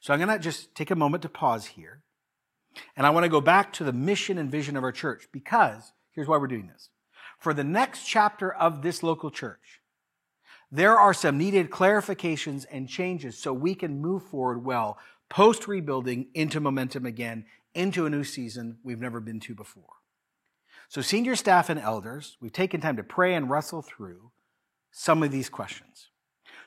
So 0.00 0.14
I'm 0.14 0.20
going 0.20 0.30
to 0.30 0.42
just 0.42 0.74
take 0.74 0.90
a 0.90 0.96
moment 0.96 1.20
to 1.24 1.28
pause 1.28 1.66
here. 1.66 2.00
And 2.96 3.06
I 3.06 3.10
want 3.10 3.24
to 3.24 3.30
go 3.30 3.42
back 3.42 3.74
to 3.74 3.84
the 3.84 3.92
mission 3.92 4.38
and 4.38 4.50
vision 4.50 4.74
of 4.74 4.84
our 4.84 4.92
church 4.92 5.28
because 5.32 5.92
here's 6.12 6.28
why 6.28 6.38
we're 6.38 6.46
doing 6.46 6.68
this. 6.72 6.88
For 7.38 7.52
the 7.52 7.62
next 7.62 8.06
chapter 8.06 8.50
of 8.50 8.80
this 8.80 9.02
local 9.02 9.30
church, 9.30 9.79
there 10.72 10.98
are 10.98 11.14
some 11.14 11.38
needed 11.38 11.70
clarifications 11.70 12.64
and 12.70 12.88
changes 12.88 13.36
so 13.36 13.52
we 13.52 13.74
can 13.74 14.00
move 14.00 14.22
forward 14.22 14.64
well 14.64 14.98
post 15.28 15.68
rebuilding 15.68 16.26
into 16.34 16.60
momentum 16.60 17.06
again 17.06 17.44
into 17.74 18.06
a 18.06 18.10
new 18.10 18.24
season 18.24 18.78
we've 18.82 19.00
never 19.00 19.20
been 19.20 19.40
to 19.40 19.54
before. 19.54 19.84
So, 20.88 21.00
senior 21.00 21.36
staff 21.36 21.68
and 21.68 21.78
elders, 21.78 22.36
we've 22.40 22.52
taken 22.52 22.80
time 22.80 22.96
to 22.96 23.04
pray 23.04 23.34
and 23.34 23.48
wrestle 23.48 23.82
through 23.82 24.32
some 24.90 25.22
of 25.22 25.30
these 25.30 25.48
questions. 25.48 26.10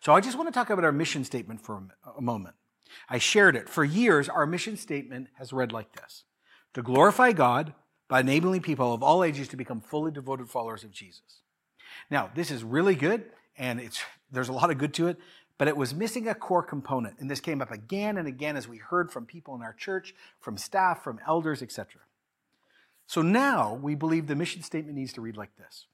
So 0.04 0.14
I 0.14 0.20
just 0.20 0.38
want 0.38 0.50
to 0.50 0.54
talk 0.54 0.70
about 0.70 0.84
our 0.84 0.92
mission 0.92 1.24
statement 1.24 1.62
for 1.62 1.82
a 2.18 2.22
moment. 2.22 2.56
I 3.08 3.20
shared 3.20 3.56
it. 3.56 3.70
For 3.70 3.86
years, 3.86 4.28
our 4.28 4.46
mission 4.46 4.76
statement 4.76 5.28
has 5.38 5.54
read 5.54 5.72
like 5.72 5.94
this 5.94 6.26
to 6.74 6.82
glorify 6.82 7.32
God 7.32 7.74
by 8.10 8.20
enabling 8.20 8.64
people 8.64 8.94
of 8.94 9.02
all 9.02 9.24
ages 9.24 9.48
to 9.48 9.56
become 9.56 9.80
fully 9.80 10.12
devoted 10.12 10.50
followers 10.50 10.84
of 10.84 10.92
Jesus. 10.92 11.42
Now, 12.12 12.30
this 12.36 12.52
is 12.52 12.66
really 12.66 12.96
good, 12.96 13.24
and 13.58 13.80
it's, 13.80 14.02
there's 14.32 14.50
a 14.50 14.54
lot 14.54 14.72
of 14.72 14.78
good 14.78 14.94
to 14.96 15.08
it, 15.08 15.18
but 15.58 15.68
it 15.68 15.78
was 15.78 15.94
missing 15.94 16.28
a 16.28 16.36
core 16.36 16.64
component. 16.64 17.20
And 17.20 17.30
this 17.30 17.40
came 17.40 17.62
up 17.62 17.72
again 17.72 18.18
and 18.18 18.28
again 18.28 18.58
as 18.58 18.68
we 18.68 18.78
heard 18.78 19.12
from 19.12 19.26
people 19.26 19.56
in 19.56 19.62
our 19.62 19.74
church, 19.74 20.14
from 20.40 20.58
staff, 20.58 21.04
from 21.04 21.20
elders, 21.28 21.62
etc. 21.62 22.02
So 23.06 23.22
now 23.22 23.80
we 23.82 23.96
believe 23.96 24.28
the 24.28 24.36
mission 24.36 24.64
statement 24.64 24.98
needs 24.98 25.14
to 25.14 25.22
read 25.22 25.38
like 25.38 25.56
this 25.58 25.88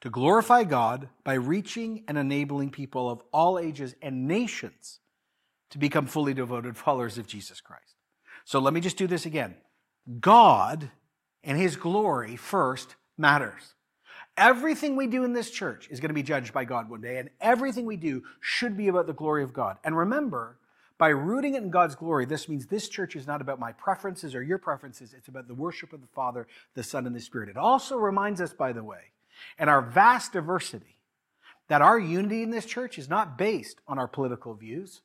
to 0.00 0.10
glorify 0.10 0.64
God 0.64 1.08
by 1.24 1.32
reaching 1.32 2.04
and 2.06 2.18
enabling 2.18 2.70
people 2.70 3.08
of 3.08 3.22
all 3.32 3.58
ages 3.58 3.94
and 4.02 4.28
nations 4.28 5.00
to 5.70 5.78
become 5.78 6.06
fully 6.06 6.34
devoted 6.34 6.76
followers 6.76 7.16
of 7.16 7.26
Jesus 7.26 7.60
Christ. 7.60 7.94
So 8.44 8.58
let 8.58 8.74
me 8.74 8.80
just 8.80 8.98
do 8.98 9.06
this 9.06 9.24
again. 9.24 9.54
God 10.20 10.90
and 11.42 11.58
his 11.58 11.76
glory 11.76 12.36
first 12.36 12.96
matters. 13.16 13.74
Everything 14.36 14.96
we 14.96 15.06
do 15.06 15.24
in 15.24 15.32
this 15.32 15.50
church 15.50 15.88
is 15.90 16.00
going 16.00 16.08
to 16.08 16.14
be 16.14 16.22
judged 16.22 16.52
by 16.52 16.64
God 16.64 16.90
one 16.90 17.00
day, 17.00 17.18
and 17.18 17.30
everything 17.40 17.86
we 17.86 17.96
do 17.96 18.22
should 18.40 18.76
be 18.76 18.88
about 18.88 19.06
the 19.06 19.12
glory 19.12 19.44
of 19.44 19.52
God. 19.52 19.76
And 19.84 19.96
remember, 19.96 20.56
by 20.98 21.08
rooting 21.08 21.54
it 21.54 21.62
in 21.62 21.70
God's 21.70 21.94
glory, 21.94 22.24
this 22.24 22.48
means 22.48 22.66
this 22.66 22.88
church 22.88 23.14
is 23.14 23.26
not 23.26 23.40
about 23.40 23.60
my 23.60 23.72
preferences 23.72 24.34
or 24.34 24.42
your 24.42 24.58
preferences. 24.58 25.14
It's 25.16 25.28
about 25.28 25.46
the 25.48 25.54
worship 25.54 25.92
of 25.92 26.00
the 26.00 26.08
Father, 26.14 26.46
the 26.74 26.82
Son, 26.82 27.06
and 27.06 27.14
the 27.14 27.20
Spirit. 27.20 27.48
It 27.48 27.56
also 27.56 27.96
reminds 27.96 28.40
us, 28.40 28.52
by 28.52 28.72
the 28.72 28.82
way, 28.82 29.12
in 29.58 29.68
our 29.68 29.82
vast 29.82 30.32
diversity, 30.32 30.96
that 31.68 31.82
our 31.82 31.98
unity 31.98 32.42
in 32.42 32.50
this 32.50 32.66
church 32.66 32.98
is 32.98 33.08
not 33.08 33.38
based 33.38 33.80
on 33.88 33.98
our 33.98 34.08
political 34.08 34.54
views 34.54 35.00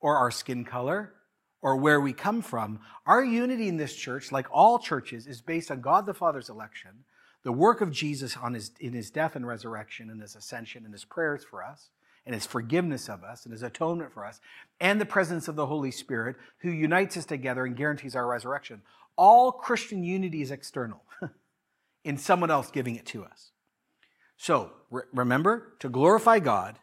or 0.00 0.16
our 0.16 0.30
skin 0.30 0.64
color 0.64 1.12
or 1.60 1.76
where 1.76 2.00
we 2.00 2.12
come 2.12 2.42
from. 2.42 2.80
Our 3.06 3.24
unity 3.24 3.68
in 3.68 3.78
this 3.78 3.94
church, 3.94 4.30
like 4.30 4.46
all 4.50 4.78
churches, 4.78 5.26
is 5.26 5.40
based 5.40 5.70
on 5.70 5.80
God 5.80 6.06
the 6.06 6.14
Father's 6.14 6.50
election, 6.50 7.04
the 7.44 7.52
work 7.52 7.80
of 7.80 7.92
Jesus 7.92 8.36
on 8.36 8.54
his, 8.54 8.72
in 8.80 8.94
his 8.94 9.10
death 9.10 9.36
and 9.36 9.46
resurrection 9.46 10.10
and 10.10 10.20
his 10.20 10.34
ascension 10.34 10.84
and 10.84 10.92
his 10.92 11.04
prayers 11.04 11.44
for 11.44 11.62
us 11.62 11.90
and 12.26 12.34
his 12.34 12.46
forgiveness 12.46 13.08
of 13.08 13.22
us 13.22 13.44
and 13.44 13.52
his 13.52 13.62
atonement 13.62 14.12
for 14.12 14.24
us, 14.24 14.40
and 14.80 14.98
the 14.98 15.06
presence 15.06 15.46
of 15.46 15.56
the 15.56 15.66
Holy 15.66 15.90
Spirit 15.90 16.36
who 16.60 16.70
unites 16.70 17.18
us 17.18 17.26
together 17.26 17.66
and 17.66 17.76
guarantees 17.76 18.16
our 18.16 18.26
resurrection. 18.26 18.80
All 19.16 19.52
Christian 19.52 20.02
unity 20.02 20.40
is 20.40 20.50
external 20.50 21.02
in 22.04 22.16
someone 22.16 22.50
else 22.50 22.70
giving 22.70 22.96
it 22.96 23.04
to 23.06 23.24
us. 23.24 23.50
So 24.38 24.72
re- 24.90 25.02
remember 25.12 25.74
to 25.80 25.90
glorify 25.90 26.38
God. 26.38 26.78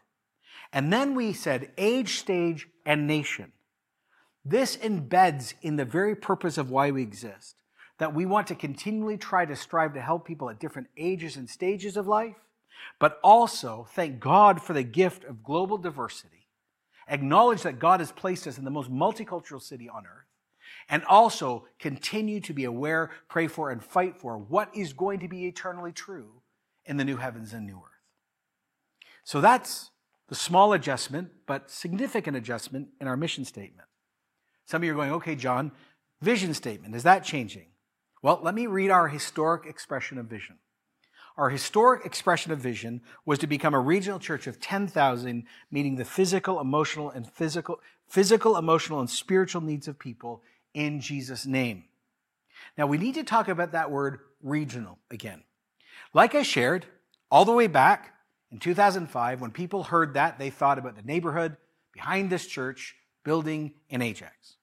And 0.72 0.92
then 0.92 1.16
we 1.16 1.32
said 1.32 1.72
age, 1.76 2.18
stage, 2.18 2.68
and 2.86 3.08
nation. 3.08 3.50
This 4.44 4.76
embeds 4.76 5.54
in 5.60 5.76
the 5.76 5.84
very 5.84 6.14
purpose 6.14 6.56
of 6.56 6.70
why 6.70 6.92
we 6.92 7.02
exist 7.02 7.56
that 7.98 8.14
we 8.14 8.26
want 8.26 8.46
to 8.48 8.54
continually 8.54 9.16
try 9.16 9.44
to 9.44 9.56
strive 9.56 9.94
to 9.94 10.00
help 10.00 10.26
people 10.26 10.50
at 10.50 10.58
different 10.58 10.88
ages 10.96 11.36
and 11.36 11.48
stages 11.48 11.96
of 11.96 12.06
life, 12.06 12.36
but 12.98 13.18
also 13.22 13.86
thank 13.90 14.18
God 14.20 14.60
for 14.60 14.72
the 14.72 14.82
gift 14.82 15.24
of 15.24 15.44
global 15.44 15.78
diversity, 15.78 16.48
acknowledge 17.08 17.62
that 17.62 17.78
God 17.78 18.00
has 18.00 18.12
placed 18.12 18.46
us 18.46 18.58
in 18.58 18.64
the 18.64 18.70
most 18.70 18.90
multicultural 18.90 19.62
city 19.62 19.88
on 19.88 20.04
earth, 20.06 20.26
and 20.88 21.04
also 21.04 21.66
continue 21.78 22.40
to 22.40 22.52
be 22.52 22.64
aware, 22.64 23.10
pray 23.28 23.46
for, 23.46 23.70
and 23.70 23.84
fight 23.84 24.20
for 24.20 24.36
what 24.36 24.74
is 24.74 24.92
going 24.92 25.20
to 25.20 25.28
be 25.28 25.46
eternally 25.46 25.92
true 25.92 26.42
in 26.84 26.96
the 26.96 27.04
new 27.04 27.16
heavens 27.16 27.52
and 27.52 27.66
new 27.66 27.76
earth. 27.76 27.92
So 29.24 29.40
that's 29.40 29.90
the 30.28 30.34
small 30.34 30.72
adjustment, 30.72 31.30
but 31.46 31.70
significant 31.70 32.36
adjustment 32.36 32.88
in 33.00 33.06
our 33.06 33.16
mission 33.16 33.44
statement. 33.44 33.88
Some 34.64 34.82
of 34.82 34.86
you 34.86 34.92
are 34.92 34.96
going, 34.96 35.12
okay, 35.12 35.34
Jon, 35.34 35.72
vision 36.20 36.54
statement, 36.54 36.94
is 36.94 37.02
that 37.02 37.24
changing? 37.24 37.66
Well, 38.22 38.38
let 38.40 38.54
me 38.54 38.68
read 38.68 38.90
our 38.90 39.08
historic 39.08 39.66
expression 39.66 40.16
of 40.16 40.26
vision. 40.26 40.58
Our 41.36 41.50
historic 41.50 42.06
expression 42.06 42.52
of 42.52 42.60
vision 42.60 43.00
was 43.26 43.38
to 43.40 43.46
become 43.48 43.74
a 43.74 43.80
regional 43.80 44.20
church 44.20 44.46
of 44.46 44.60
10,000, 44.60 45.44
meeting 45.70 45.96
the 45.96 46.04
physical, 46.04 46.60
emotional, 46.60 47.10
and 47.10 47.26
physical, 47.26 47.80
physical, 48.06 48.56
emotional, 48.56 49.00
and 49.00 49.10
spiritual 49.10 49.62
needs 49.62 49.88
of 49.88 49.98
people 49.98 50.42
in 50.72 51.00
Jesus' 51.00 51.46
name. 51.46 51.84
Now, 52.78 52.86
we 52.86 52.98
need 52.98 53.14
to 53.14 53.24
talk 53.24 53.48
about 53.48 53.72
that 53.72 53.90
word 53.90 54.20
regional 54.40 54.98
again. 55.10 55.42
Like 56.14 56.34
I 56.34 56.42
shared, 56.42 56.86
all 57.30 57.44
the 57.44 57.52
way 57.52 57.66
back 57.66 58.14
in 58.50 58.58
2005, 58.58 59.40
when 59.40 59.50
people 59.50 59.84
heard 59.84 60.14
that, 60.14 60.38
they 60.38 60.50
thought 60.50 60.78
about 60.78 60.94
the 60.94 61.02
neighborhood 61.02 61.56
behind 61.92 62.30
this 62.30 62.46
church 62.46 62.94
building 63.24 63.72
in 63.88 64.02
Ajax. 64.02 64.56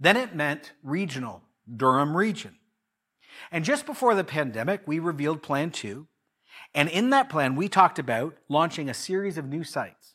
Then 0.00 0.16
it 0.16 0.34
meant 0.34 0.72
regional, 0.82 1.42
Durham 1.76 2.16
region. 2.16 2.56
And 3.50 3.64
just 3.64 3.86
before 3.86 4.14
the 4.14 4.24
pandemic, 4.24 4.82
we 4.86 4.98
revealed 4.98 5.42
Plan 5.42 5.70
2. 5.70 6.06
And 6.74 6.88
in 6.88 7.10
that 7.10 7.28
plan, 7.28 7.56
we 7.56 7.68
talked 7.68 7.98
about 7.98 8.36
launching 8.48 8.88
a 8.88 8.94
series 8.94 9.38
of 9.38 9.46
new 9.46 9.64
sites. 9.64 10.14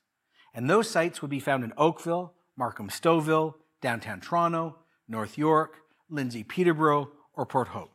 And 0.54 0.70
those 0.70 0.90
sites 0.90 1.22
would 1.22 1.32
be 1.32 1.40
found 1.40 1.64
in 1.64 1.74
Oakville, 1.78 2.34
Markham 2.56 2.90
Stouffville, 2.90 3.56
downtown 3.82 4.22
Toronto, 4.22 4.78
North 5.08 5.38
York, 5.38 5.78
Lindsay 6.10 6.44
Peterborough, 6.44 7.12
or 7.34 7.46
Port 7.46 7.70
Hope. 7.70 7.92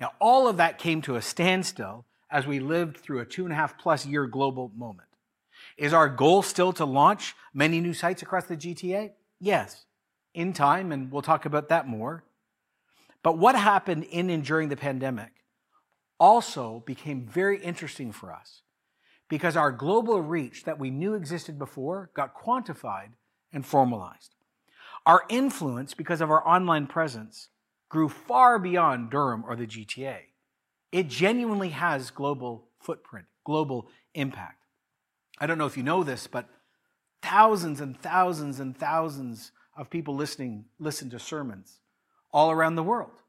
Now, 0.00 0.12
all 0.20 0.48
of 0.48 0.56
that 0.58 0.78
came 0.78 1.02
to 1.02 1.16
a 1.16 1.22
standstill 1.22 2.06
as 2.30 2.46
we 2.46 2.60
lived 2.60 2.96
through 2.96 3.20
a 3.20 3.26
two 3.26 3.44
and 3.44 3.52
a 3.52 3.56
half 3.56 3.76
plus 3.76 4.06
year 4.06 4.26
global 4.26 4.70
moment. 4.76 5.08
Is 5.76 5.92
our 5.92 6.08
goal 6.08 6.42
still 6.42 6.72
to 6.74 6.84
launch 6.84 7.34
many 7.52 7.80
new 7.80 7.92
sites 7.92 8.22
across 8.22 8.44
the 8.44 8.56
GTA? 8.56 9.12
Yes, 9.40 9.84
in 10.32 10.52
time, 10.52 10.92
and 10.92 11.10
we'll 11.10 11.22
talk 11.22 11.44
about 11.44 11.68
that 11.68 11.88
more. 11.88 12.24
But 13.22 13.38
what 13.38 13.54
happened 13.54 14.04
in 14.04 14.30
and 14.30 14.44
during 14.44 14.68
the 14.68 14.76
pandemic 14.76 15.32
also 16.18 16.82
became 16.86 17.26
very 17.26 17.62
interesting 17.62 18.12
for 18.12 18.32
us 18.32 18.62
because 19.28 19.56
our 19.56 19.72
global 19.72 20.20
reach 20.20 20.64
that 20.64 20.78
we 20.78 20.90
knew 20.90 21.14
existed 21.14 21.58
before 21.58 22.10
got 22.14 22.34
quantified 22.34 23.10
and 23.52 23.64
formalized. 23.64 24.34
Our 25.06 25.24
influence, 25.28 25.94
because 25.94 26.20
of 26.20 26.30
our 26.30 26.46
online 26.46 26.86
presence, 26.86 27.48
grew 27.88 28.08
far 28.08 28.58
beyond 28.58 29.10
Durham 29.10 29.44
or 29.46 29.56
the 29.56 29.66
GTA. 29.66 30.18
It 30.92 31.08
genuinely 31.08 31.70
has 31.70 32.10
global 32.10 32.68
footprint, 32.80 33.26
global 33.44 33.88
impact. 34.14 34.64
I 35.38 35.46
don't 35.46 35.58
know 35.58 35.66
if 35.66 35.76
you 35.76 35.82
know 35.82 36.04
this, 36.04 36.26
but 36.26 36.48
thousands 37.22 37.80
and 37.80 37.98
thousands 37.98 38.60
and 38.60 38.76
thousands 38.76 39.52
of 39.76 39.88
people 39.88 40.14
listening 40.14 40.66
listen 40.78 41.08
to 41.10 41.18
sermons 41.18 41.79
all 42.32 42.50
around 42.50 42.76
the 42.76 42.82
world. 42.82 43.22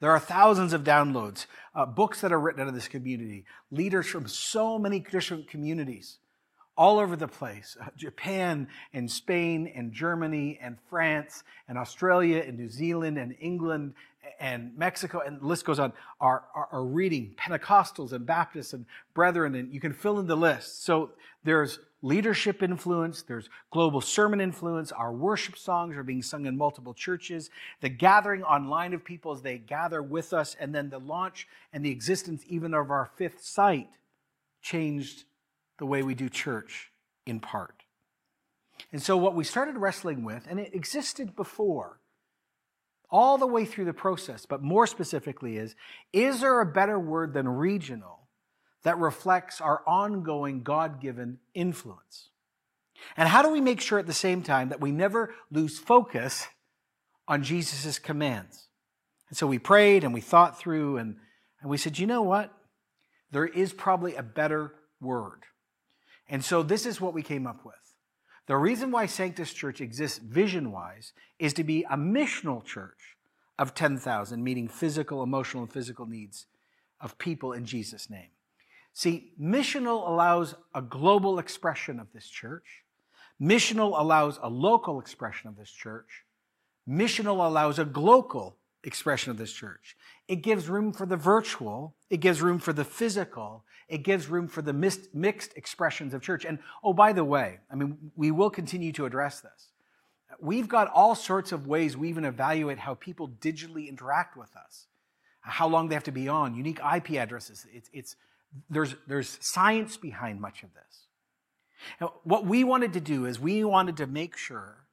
There 0.00 0.10
are 0.10 0.20
thousands 0.20 0.72
of 0.72 0.82
downloads, 0.82 1.46
uh, 1.74 1.84
books 1.84 2.22
that 2.22 2.32
are 2.32 2.40
written 2.40 2.62
out 2.62 2.68
of 2.68 2.74
this 2.74 2.88
community, 2.88 3.44
leaders 3.70 4.06
from 4.06 4.26
so 4.26 4.78
many 4.78 5.00
different 5.00 5.48
communities 5.48 6.18
all 6.80 6.98
over 6.98 7.14
the 7.14 7.28
place 7.28 7.76
uh, 7.78 7.84
Japan 7.94 8.66
and 8.94 9.10
Spain 9.10 9.70
and 9.74 9.92
Germany 9.92 10.58
and 10.62 10.78
France 10.88 11.44
and 11.68 11.76
Australia 11.76 12.42
and 12.46 12.58
New 12.58 12.70
Zealand 12.70 13.18
and 13.18 13.36
England 13.38 13.92
and 14.38 14.76
Mexico, 14.76 15.20
and 15.24 15.40
the 15.40 15.46
list 15.46 15.64
goes 15.64 15.78
on, 15.78 15.92
are, 16.20 16.44
are, 16.54 16.68
are, 16.72 16.84
reading 16.84 17.34
Pentecostals 17.36 18.12
and 18.12 18.26
Baptists 18.26 18.72
and 18.72 18.86
brethren, 19.14 19.54
and 19.54 19.72
you 19.72 19.80
can 19.80 19.92
fill 19.92 20.18
in 20.18 20.26
the 20.26 20.36
list. 20.36 20.84
So 20.84 21.10
there's 21.44 21.78
leadership 22.02 22.62
influence, 22.62 23.22
there's 23.22 23.48
global 23.70 24.00
sermon 24.00 24.40
influence, 24.40 24.92
our 24.92 25.12
worship 25.12 25.56
songs 25.56 25.96
are 25.96 26.02
being 26.02 26.22
sung 26.22 26.46
in 26.46 26.56
multiple 26.56 26.94
churches, 26.94 27.50
the 27.80 27.88
gathering 27.88 28.42
online 28.42 28.94
of 28.94 29.04
people 29.04 29.32
as 29.32 29.42
they 29.42 29.58
gather 29.58 30.02
with 30.02 30.32
us, 30.32 30.56
and 30.58 30.74
then 30.74 30.90
the 30.90 30.98
launch 30.98 31.46
and 31.72 31.84
the 31.84 31.90
existence 31.90 32.42
even 32.48 32.74
of 32.74 32.90
our 32.90 33.10
fifth 33.16 33.44
site 33.44 33.88
changed 34.62 35.24
the 35.78 35.86
way 35.86 36.02
we 36.02 36.14
do 36.14 36.28
church 36.28 36.90
in 37.26 37.40
part. 37.40 37.84
And 38.92 39.02
so, 39.02 39.16
what 39.16 39.34
we 39.34 39.44
started 39.44 39.76
wrestling 39.76 40.24
with, 40.24 40.46
and 40.48 40.58
it 40.58 40.74
existed 40.74 41.36
before, 41.36 41.99
all 43.10 43.38
the 43.38 43.46
way 43.46 43.64
through 43.64 43.86
the 43.86 43.92
process, 43.92 44.46
but 44.46 44.62
more 44.62 44.86
specifically, 44.86 45.56
is 45.56 45.74
is 46.12 46.40
there 46.40 46.60
a 46.60 46.66
better 46.66 46.98
word 46.98 47.34
than 47.34 47.48
regional 47.48 48.20
that 48.82 48.98
reflects 48.98 49.60
our 49.60 49.82
ongoing 49.86 50.62
God 50.62 51.00
given 51.00 51.38
influence? 51.54 52.28
And 53.16 53.28
how 53.28 53.42
do 53.42 53.50
we 53.50 53.60
make 53.60 53.80
sure 53.80 53.98
at 53.98 54.06
the 54.06 54.12
same 54.12 54.42
time 54.42 54.68
that 54.68 54.80
we 54.80 54.92
never 54.92 55.34
lose 55.50 55.78
focus 55.78 56.46
on 57.26 57.42
Jesus' 57.42 57.98
commands? 57.98 58.68
And 59.28 59.38
so 59.38 59.46
we 59.46 59.58
prayed 59.58 60.04
and 60.04 60.12
we 60.12 60.20
thought 60.20 60.58
through 60.58 60.98
and, 60.98 61.16
and 61.60 61.70
we 61.70 61.78
said, 61.78 61.98
you 61.98 62.06
know 62.06 62.22
what? 62.22 62.52
There 63.30 63.46
is 63.46 63.72
probably 63.72 64.16
a 64.16 64.22
better 64.22 64.74
word. 65.00 65.44
And 66.28 66.44
so 66.44 66.62
this 66.62 66.84
is 66.84 67.00
what 67.00 67.14
we 67.14 67.22
came 67.22 67.46
up 67.46 67.64
with. 67.64 67.74
The 68.50 68.56
reason 68.56 68.90
why 68.90 69.06
Sanctus 69.06 69.52
Church 69.52 69.80
exists 69.80 70.18
vision 70.18 70.72
wise 70.72 71.12
is 71.38 71.54
to 71.54 71.62
be 71.62 71.84
a 71.84 71.96
missional 71.96 72.64
church 72.64 73.16
of 73.60 73.74
10,000, 73.74 74.42
meeting 74.42 74.66
physical, 74.66 75.22
emotional, 75.22 75.62
and 75.62 75.72
physical 75.72 76.04
needs 76.04 76.46
of 77.00 77.16
people 77.16 77.52
in 77.52 77.64
Jesus' 77.64 78.10
name. 78.10 78.30
See, 78.92 79.34
missional 79.40 80.04
allows 80.08 80.56
a 80.74 80.82
global 80.82 81.38
expression 81.38 82.00
of 82.00 82.08
this 82.12 82.26
church. 82.26 82.82
Missional 83.40 83.96
allows 83.96 84.40
a 84.42 84.50
local 84.50 84.98
expression 84.98 85.48
of 85.48 85.56
this 85.56 85.70
church. 85.70 86.24
Missional 86.88 87.46
allows 87.46 87.78
a 87.78 87.84
global 87.84 88.56
expression 88.84 89.30
of 89.30 89.36
this 89.36 89.52
church. 89.52 89.96
It 90.28 90.36
gives 90.36 90.68
room 90.68 90.92
for 90.92 91.06
the 91.06 91.16
virtual. 91.16 91.94
It 92.08 92.18
gives 92.18 92.40
room 92.40 92.58
for 92.58 92.72
the 92.72 92.84
physical. 92.84 93.64
It 93.88 94.04
gives 94.04 94.28
room 94.28 94.48
for 94.48 94.62
the 94.62 94.72
mixed 94.72 95.56
expressions 95.56 96.14
of 96.14 96.22
church. 96.22 96.44
And 96.44 96.58
oh, 96.82 96.92
by 96.92 97.12
the 97.12 97.24
way, 97.24 97.58
I 97.70 97.74
mean, 97.74 98.12
we 98.16 98.30
will 98.30 98.50
continue 98.50 98.92
to 98.92 99.06
address 99.06 99.40
this. 99.40 99.72
We've 100.38 100.68
got 100.68 100.88
all 100.94 101.14
sorts 101.14 101.52
of 101.52 101.66
ways 101.66 101.96
we 101.96 102.08
even 102.08 102.24
evaluate 102.24 102.78
how 102.78 102.94
people 102.94 103.28
digitally 103.28 103.88
interact 103.88 104.36
with 104.36 104.54
us, 104.56 104.86
how 105.40 105.68
long 105.68 105.88
they 105.88 105.94
have 105.94 106.04
to 106.04 106.12
be 106.12 106.28
on, 106.28 106.54
unique 106.54 106.78
IP 106.78 107.12
addresses. 107.12 107.66
It's, 107.72 107.90
it's, 107.92 108.16
there's, 108.70 108.94
there's 109.06 109.36
science 109.40 109.96
behind 109.96 110.40
much 110.40 110.62
of 110.62 110.72
this. 110.72 111.06
Now, 112.00 112.14
what 112.24 112.46
we 112.46 112.64
wanted 112.64 112.92
to 112.94 113.00
do 113.00 113.26
is 113.26 113.40
we 113.40 113.64
wanted 113.64 113.96
to 113.98 114.06
make 114.06 114.36
sure 114.36 114.86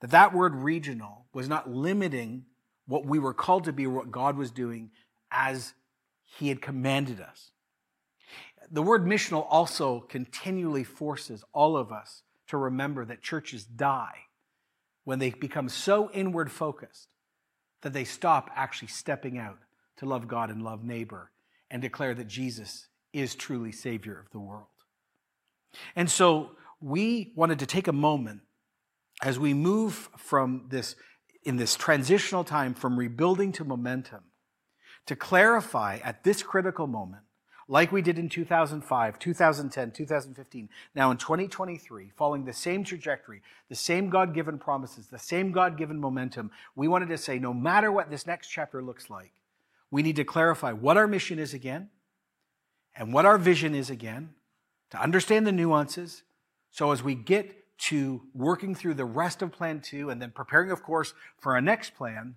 that 0.00 0.10
that 0.10 0.34
word 0.34 0.54
regional 0.54 1.26
was 1.32 1.48
not 1.48 1.70
limiting 1.70 2.46
what 2.90 3.06
we 3.06 3.20
were 3.20 3.32
called 3.32 3.64
to 3.64 3.72
be 3.72 3.86
what 3.86 4.10
God 4.10 4.36
was 4.36 4.50
doing 4.50 4.90
as 5.30 5.74
He 6.24 6.48
had 6.48 6.60
commanded 6.60 7.20
us. 7.20 7.52
The 8.68 8.82
word 8.82 9.06
missional 9.06 9.46
also 9.48 10.00
continually 10.00 10.82
forces 10.82 11.44
all 11.52 11.76
of 11.76 11.92
us 11.92 12.22
to 12.48 12.56
remember 12.56 13.04
that 13.04 13.22
churches 13.22 13.64
die 13.64 14.26
when 15.04 15.20
they 15.20 15.30
become 15.30 15.68
so 15.68 16.10
inward 16.10 16.50
focused 16.50 17.08
that 17.82 17.92
they 17.92 18.04
stop 18.04 18.50
actually 18.56 18.88
stepping 18.88 19.38
out 19.38 19.58
to 19.98 20.06
love 20.06 20.26
God 20.26 20.50
and 20.50 20.62
love 20.62 20.82
neighbor 20.82 21.30
and 21.70 21.80
declare 21.80 22.14
that 22.14 22.26
Jesus 22.26 22.88
is 23.12 23.36
truly 23.36 23.70
Savior 23.70 24.18
of 24.18 24.30
the 24.32 24.40
world. 24.40 24.66
And 25.94 26.10
so 26.10 26.50
we 26.80 27.32
wanted 27.36 27.60
to 27.60 27.66
take 27.66 27.86
a 27.86 27.92
moment 27.92 28.40
as 29.22 29.38
we 29.38 29.54
move 29.54 30.08
from 30.16 30.64
this, 30.68 30.96
in 31.42 31.56
this 31.56 31.74
transitional 31.74 32.44
time 32.44 32.74
from 32.74 32.98
rebuilding 32.98 33.52
to 33.52 33.64
momentum, 33.64 34.24
to 35.06 35.16
clarify 35.16 35.98
at 36.04 36.24
this 36.24 36.42
critical 36.42 36.86
moment, 36.86 37.22
like 37.66 37.92
we 37.92 38.02
did 38.02 38.18
in 38.18 38.28
2005, 38.28 39.18
2010, 39.18 39.90
2015, 39.92 40.68
now 40.94 41.10
in 41.10 41.16
2023, 41.16 42.10
following 42.16 42.44
the 42.44 42.52
same 42.52 42.82
trajectory, 42.82 43.42
the 43.68 43.76
same 43.76 44.10
God 44.10 44.34
given 44.34 44.58
promises, 44.58 45.06
the 45.06 45.18
same 45.18 45.52
God 45.52 45.78
given 45.78 46.00
momentum, 46.00 46.50
we 46.74 46.88
wanted 46.88 47.08
to 47.10 47.18
say 47.18 47.38
no 47.38 47.54
matter 47.54 47.92
what 47.92 48.10
this 48.10 48.26
next 48.26 48.48
chapter 48.48 48.82
looks 48.82 49.08
like, 49.08 49.32
we 49.90 50.02
need 50.02 50.16
to 50.16 50.24
clarify 50.24 50.72
what 50.72 50.96
our 50.96 51.06
mission 51.06 51.38
is 51.38 51.54
again 51.54 51.90
and 52.96 53.14
what 53.14 53.24
our 53.24 53.38
vision 53.38 53.74
is 53.74 53.88
again, 53.88 54.30
to 54.90 55.00
understand 55.00 55.46
the 55.46 55.52
nuances. 55.52 56.24
So 56.70 56.90
as 56.90 57.02
we 57.02 57.14
get 57.14 57.59
to 57.80 58.22
working 58.34 58.74
through 58.74 58.94
the 58.94 59.04
rest 59.04 59.42
of 59.42 59.52
plan 59.52 59.80
two 59.80 60.10
and 60.10 60.20
then 60.20 60.30
preparing, 60.30 60.70
of 60.70 60.82
course, 60.82 61.14
for 61.38 61.54
our 61.54 61.60
next 61.60 61.94
plan, 61.94 62.34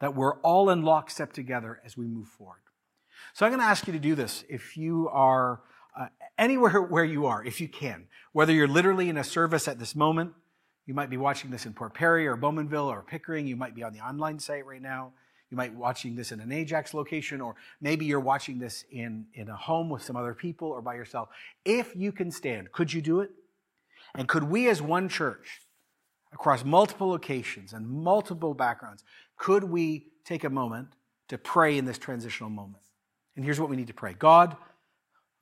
that 0.00 0.14
we're 0.14 0.36
all 0.40 0.70
in 0.70 0.82
lockstep 0.82 1.32
together 1.32 1.80
as 1.84 1.96
we 1.96 2.06
move 2.06 2.28
forward. 2.28 2.60
So 3.34 3.44
I'm 3.44 3.52
going 3.52 3.60
to 3.60 3.66
ask 3.66 3.86
you 3.86 3.92
to 3.92 3.98
do 3.98 4.14
this 4.14 4.44
if 4.48 4.76
you 4.76 5.08
are 5.10 5.60
uh, 5.98 6.06
anywhere 6.38 6.80
where 6.90 7.04
you 7.04 7.26
are, 7.26 7.44
if 7.44 7.60
you 7.60 7.68
can, 7.68 8.06
whether 8.32 8.52
you're 8.52 8.68
literally 8.68 9.08
in 9.08 9.16
a 9.16 9.24
service 9.24 9.68
at 9.68 9.78
this 9.78 9.94
moment, 9.94 10.32
you 10.86 10.94
might 10.94 11.10
be 11.10 11.16
watching 11.16 11.50
this 11.50 11.66
in 11.66 11.74
Port 11.74 11.92
Perry 11.94 12.26
or 12.26 12.36
Bowmanville 12.36 12.86
or 12.86 13.02
Pickering, 13.02 13.46
you 13.46 13.56
might 13.56 13.74
be 13.74 13.82
on 13.82 13.92
the 13.92 14.00
online 14.00 14.38
site 14.38 14.64
right 14.64 14.82
now. 14.82 15.12
You 15.50 15.56
might 15.56 15.72
be 15.72 15.76
watching 15.76 16.16
this 16.16 16.32
in 16.32 16.40
an 16.40 16.50
Ajax 16.50 16.92
location, 16.92 17.40
or 17.40 17.54
maybe 17.80 18.04
you're 18.04 18.18
watching 18.18 18.58
this 18.58 18.84
in, 18.90 19.26
in 19.34 19.48
a 19.48 19.54
home 19.54 19.88
with 19.88 20.02
some 20.02 20.16
other 20.16 20.34
people 20.34 20.68
or 20.68 20.82
by 20.82 20.94
yourself. 20.94 21.28
If 21.64 21.94
you 21.94 22.10
can 22.10 22.32
stand, 22.32 22.72
could 22.72 22.92
you 22.92 23.00
do 23.00 23.20
it? 23.20 23.30
And 24.16 24.28
could 24.28 24.44
we 24.44 24.68
as 24.68 24.80
one 24.80 25.08
church, 25.08 25.60
across 26.32 26.64
multiple 26.64 27.08
locations 27.08 27.72
and 27.72 27.88
multiple 27.88 28.54
backgrounds, 28.54 29.04
could 29.36 29.64
we 29.64 30.06
take 30.24 30.44
a 30.44 30.50
moment 30.50 30.88
to 31.28 31.38
pray 31.38 31.78
in 31.78 31.84
this 31.84 31.98
transitional 31.98 32.50
moment? 32.50 32.82
And 33.34 33.44
here's 33.44 33.60
what 33.60 33.70
we 33.70 33.76
need 33.76 33.88
to 33.88 33.94
pray 33.94 34.14
God, 34.14 34.56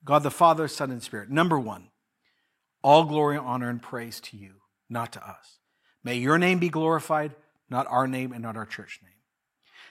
God 0.05 0.22
the 0.22 0.31
Father, 0.31 0.68
Son, 0.68 0.91
and 0.91 1.03
Spirit. 1.03 1.31
Number 1.31 1.59
one, 1.59 1.89
all 2.83 3.05
glory, 3.05 3.37
honor, 3.37 3.70
and 3.70 3.81
praise 3.81 4.20
to 4.20 4.37
you, 4.37 4.55
not 4.89 5.12
to 5.12 5.27
us. 5.27 5.59
May 6.03 6.16
your 6.16 6.39
name 6.39 6.59
be 6.59 6.68
glorified, 6.68 7.35
not 7.70 7.87
our 7.89 8.07
name 8.07 8.33
and 8.33 8.43
not 8.43 8.57
our 8.57 8.66
church 8.66 9.01
name. 9.03 9.11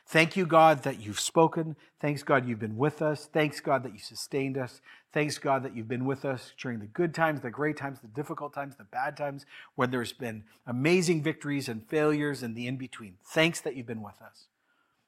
Thank 0.06 0.36
you, 0.36 0.46
God, 0.46 0.84
that 0.84 1.00
you've 1.00 1.20
spoken. 1.20 1.76
Thanks, 2.00 2.24
God, 2.24 2.48
you've 2.48 2.60
been 2.60 2.78
with 2.78 3.02
us. 3.02 3.26
Thanks, 3.32 3.62
God, 3.62 3.84
that 3.84 3.94
you 3.94 4.00
sustained 4.00 4.58
us. 4.58 4.82
Thanks, 5.14 5.38
God, 5.38 5.62
that 5.62 5.76
you've 5.76 5.88
been 5.88 6.06
with 6.06 6.26
us 6.26 6.54
during 6.58 6.80
the 6.80 6.88
good 6.88 7.14
times, 7.14 7.42
the 7.42 7.52
great 7.52 7.78
times, 7.78 8.00
the 8.00 8.08
difficult 8.08 8.52
times, 8.52 8.76
the 8.76 8.84
bad 8.84 9.16
times, 9.16 9.46
when 9.76 9.92
there's 9.92 10.12
been 10.12 10.44
amazing 10.66 11.22
victories 11.22 11.70
and 11.70 11.88
failures 11.88 12.42
and 12.42 12.56
the 12.56 12.66
in 12.66 12.78
between. 12.78 13.18
Thanks 13.24 13.62
that 13.62 13.76
you've 13.76 13.86
been 13.86 14.02
with 14.02 14.20
us. 14.24 14.48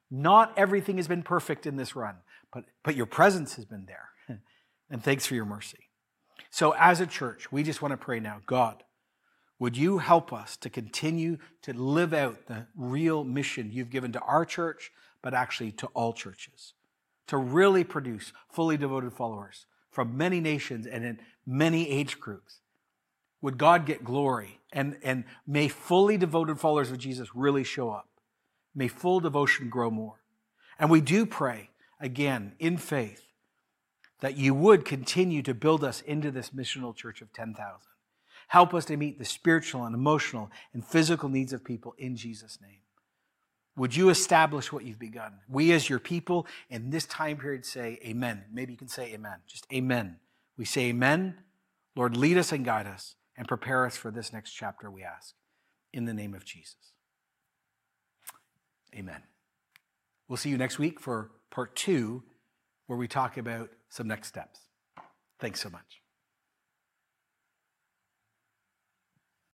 Not 0.08 0.56
everything 0.56 0.98
has 0.98 1.08
been 1.08 1.24
perfect 1.24 1.66
in 1.66 1.74
this 1.74 1.96
run, 1.96 2.14
but, 2.52 2.66
but 2.84 2.94
your 2.94 3.06
presence 3.06 3.56
has 3.56 3.64
been 3.64 3.86
there. 3.86 4.10
and 4.90 5.02
thanks 5.02 5.26
for 5.26 5.34
your 5.34 5.44
mercy. 5.44 5.88
So, 6.50 6.72
as 6.78 7.00
a 7.00 7.06
church, 7.06 7.50
we 7.50 7.64
just 7.64 7.82
want 7.82 7.90
to 7.90 7.96
pray 7.96 8.20
now 8.20 8.40
God, 8.46 8.84
would 9.58 9.76
you 9.76 9.98
help 9.98 10.32
us 10.32 10.56
to 10.58 10.70
continue 10.70 11.38
to 11.62 11.72
live 11.72 12.14
out 12.14 12.46
the 12.46 12.68
real 12.76 13.24
mission 13.24 13.72
you've 13.72 13.90
given 13.90 14.12
to 14.12 14.20
our 14.20 14.44
church, 14.44 14.92
but 15.20 15.34
actually 15.34 15.72
to 15.72 15.88
all 15.88 16.12
churches? 16.12 16.74
To 17.26 17.36
really 17.36 17.82
produce 17.82 18.32
fully 18.48 18.76
devoted 18.76 19.12
followers 19.12 19.66
from 19.96 20.14
many 20.14 20.42
nations 20.42 20.86
and 20.86 21.06
in 21.06 21.18
many 21.46 21.88
age 21.88 22.20
groups. 22.20 22.58
Would 23.40 23.56
God 23.56 23.86
get 23.86 24.04
glory? 24.04 24.60
And, 24.70 24.98
and 25.02 25.24
may 25.46 25.68
fully 25.68 26.18
devoted 26.18 26.60
followers 26.60 26.90
of 26.90 26.98
Jesus 26.98 27.34
really 27.34 27.64
show 27.64 27.88
up. 27.88 28.06
May 28.74 28.88
full 28.88 29.20
devotion 29.20 29.70
grow 29.70 29.90
more. 29.90 30.20
And 30.78 30.90
we 30.90 31.00
do 31.00 31.24
pray, 31.24 31.70
again, 31.98 32.52
in 32.58 32.76
faith, 32.76 33.22
that 34.20 34.36
you 34.36 34.52
would 34.52 34.84
continue 34.84 35.40
to 35.40 35.54
build 35.54 35.82
us 35.82 36.02
into 36.02 36.30
this 36.30 36.50
missional 36.50 36.94
church 36.94 37.22
of 37.22 37.32
10,000. 37.32 37.56
Help 38.48 38.74
us 38.74 38.84
to 38.84 38.98
meet 38.98 39.18
the 39.18 39.24
spiritual 39.24 39.84
and 39.84 39.94
emotional 39.94 40.50
and 40.74 40.84
physical 40.84 41.30
needs 41.30 41.54
of 41.54 41.64
people 41.64 41.94
in 41.96 42.16
Jesus' 42.16 42.58
name. 42.60 42.80
Would 43.76 43.94
you 43.94 44.08
establish 44.08 44.72
what 44.72 44.84
you've 44.84 44.98
begun? 44.98 45.34
We, 45.48 45.72
as 45.72 45.88
your 45.88 45.98
people, 45.98 46.46
in 46.70 46.90
this 46.90 47.04
time 47.04 47.36
period, 47.36 47.66
say 47.66 47.98
amen. 48.04 48.44
Maybe 48.52 48.72
you 48.72 48.78
can 48.78 48.88
say 48.88 49.12
amen. 49.12 49.38
Just 49.46 49.66
amen. 49.72 50.16
We 50.56 50.64
say 50.64 50.86
amen. 50.86 51.36
Lord, 51.94 52.16
lead 52.16 52.38
us 52.38 52.52
and 52.52 52.64
guide 52.64 52.86
us 52.86 53.16
and 53.36 53.46
prepare 53.46 53.84
us 53.84 53.96
for 53.96 54.10
this 54.10 54.32
next 54.32 54.52
chapter, 54.52 54.90
we 54.90 55.02
ask. 55.02 55.34
In 55.92 56.06
the 56.06 56.14
name 56.14 56.34
of 56.34 56.44
Jesus. 56.44 56.92
Amen. 58.94 59.22
We'll 60.28 60.36
see 60.38 60.50
you 60.50 60.56
next 60.56 60.78
week 60.78 60.98
for 60.98 61.30
part 61.50 61.76
two, 61.76 62.22
where 62.86 62.98
we 62.98 63.08
talk 63.08 63.36
about 63.36 63.70
some 63.88 64.08
next 64.08 64.28
steps. 64.28 64.60
Thanks 65.38 65.60
so 65.60 65.68
much. 65.68 66.00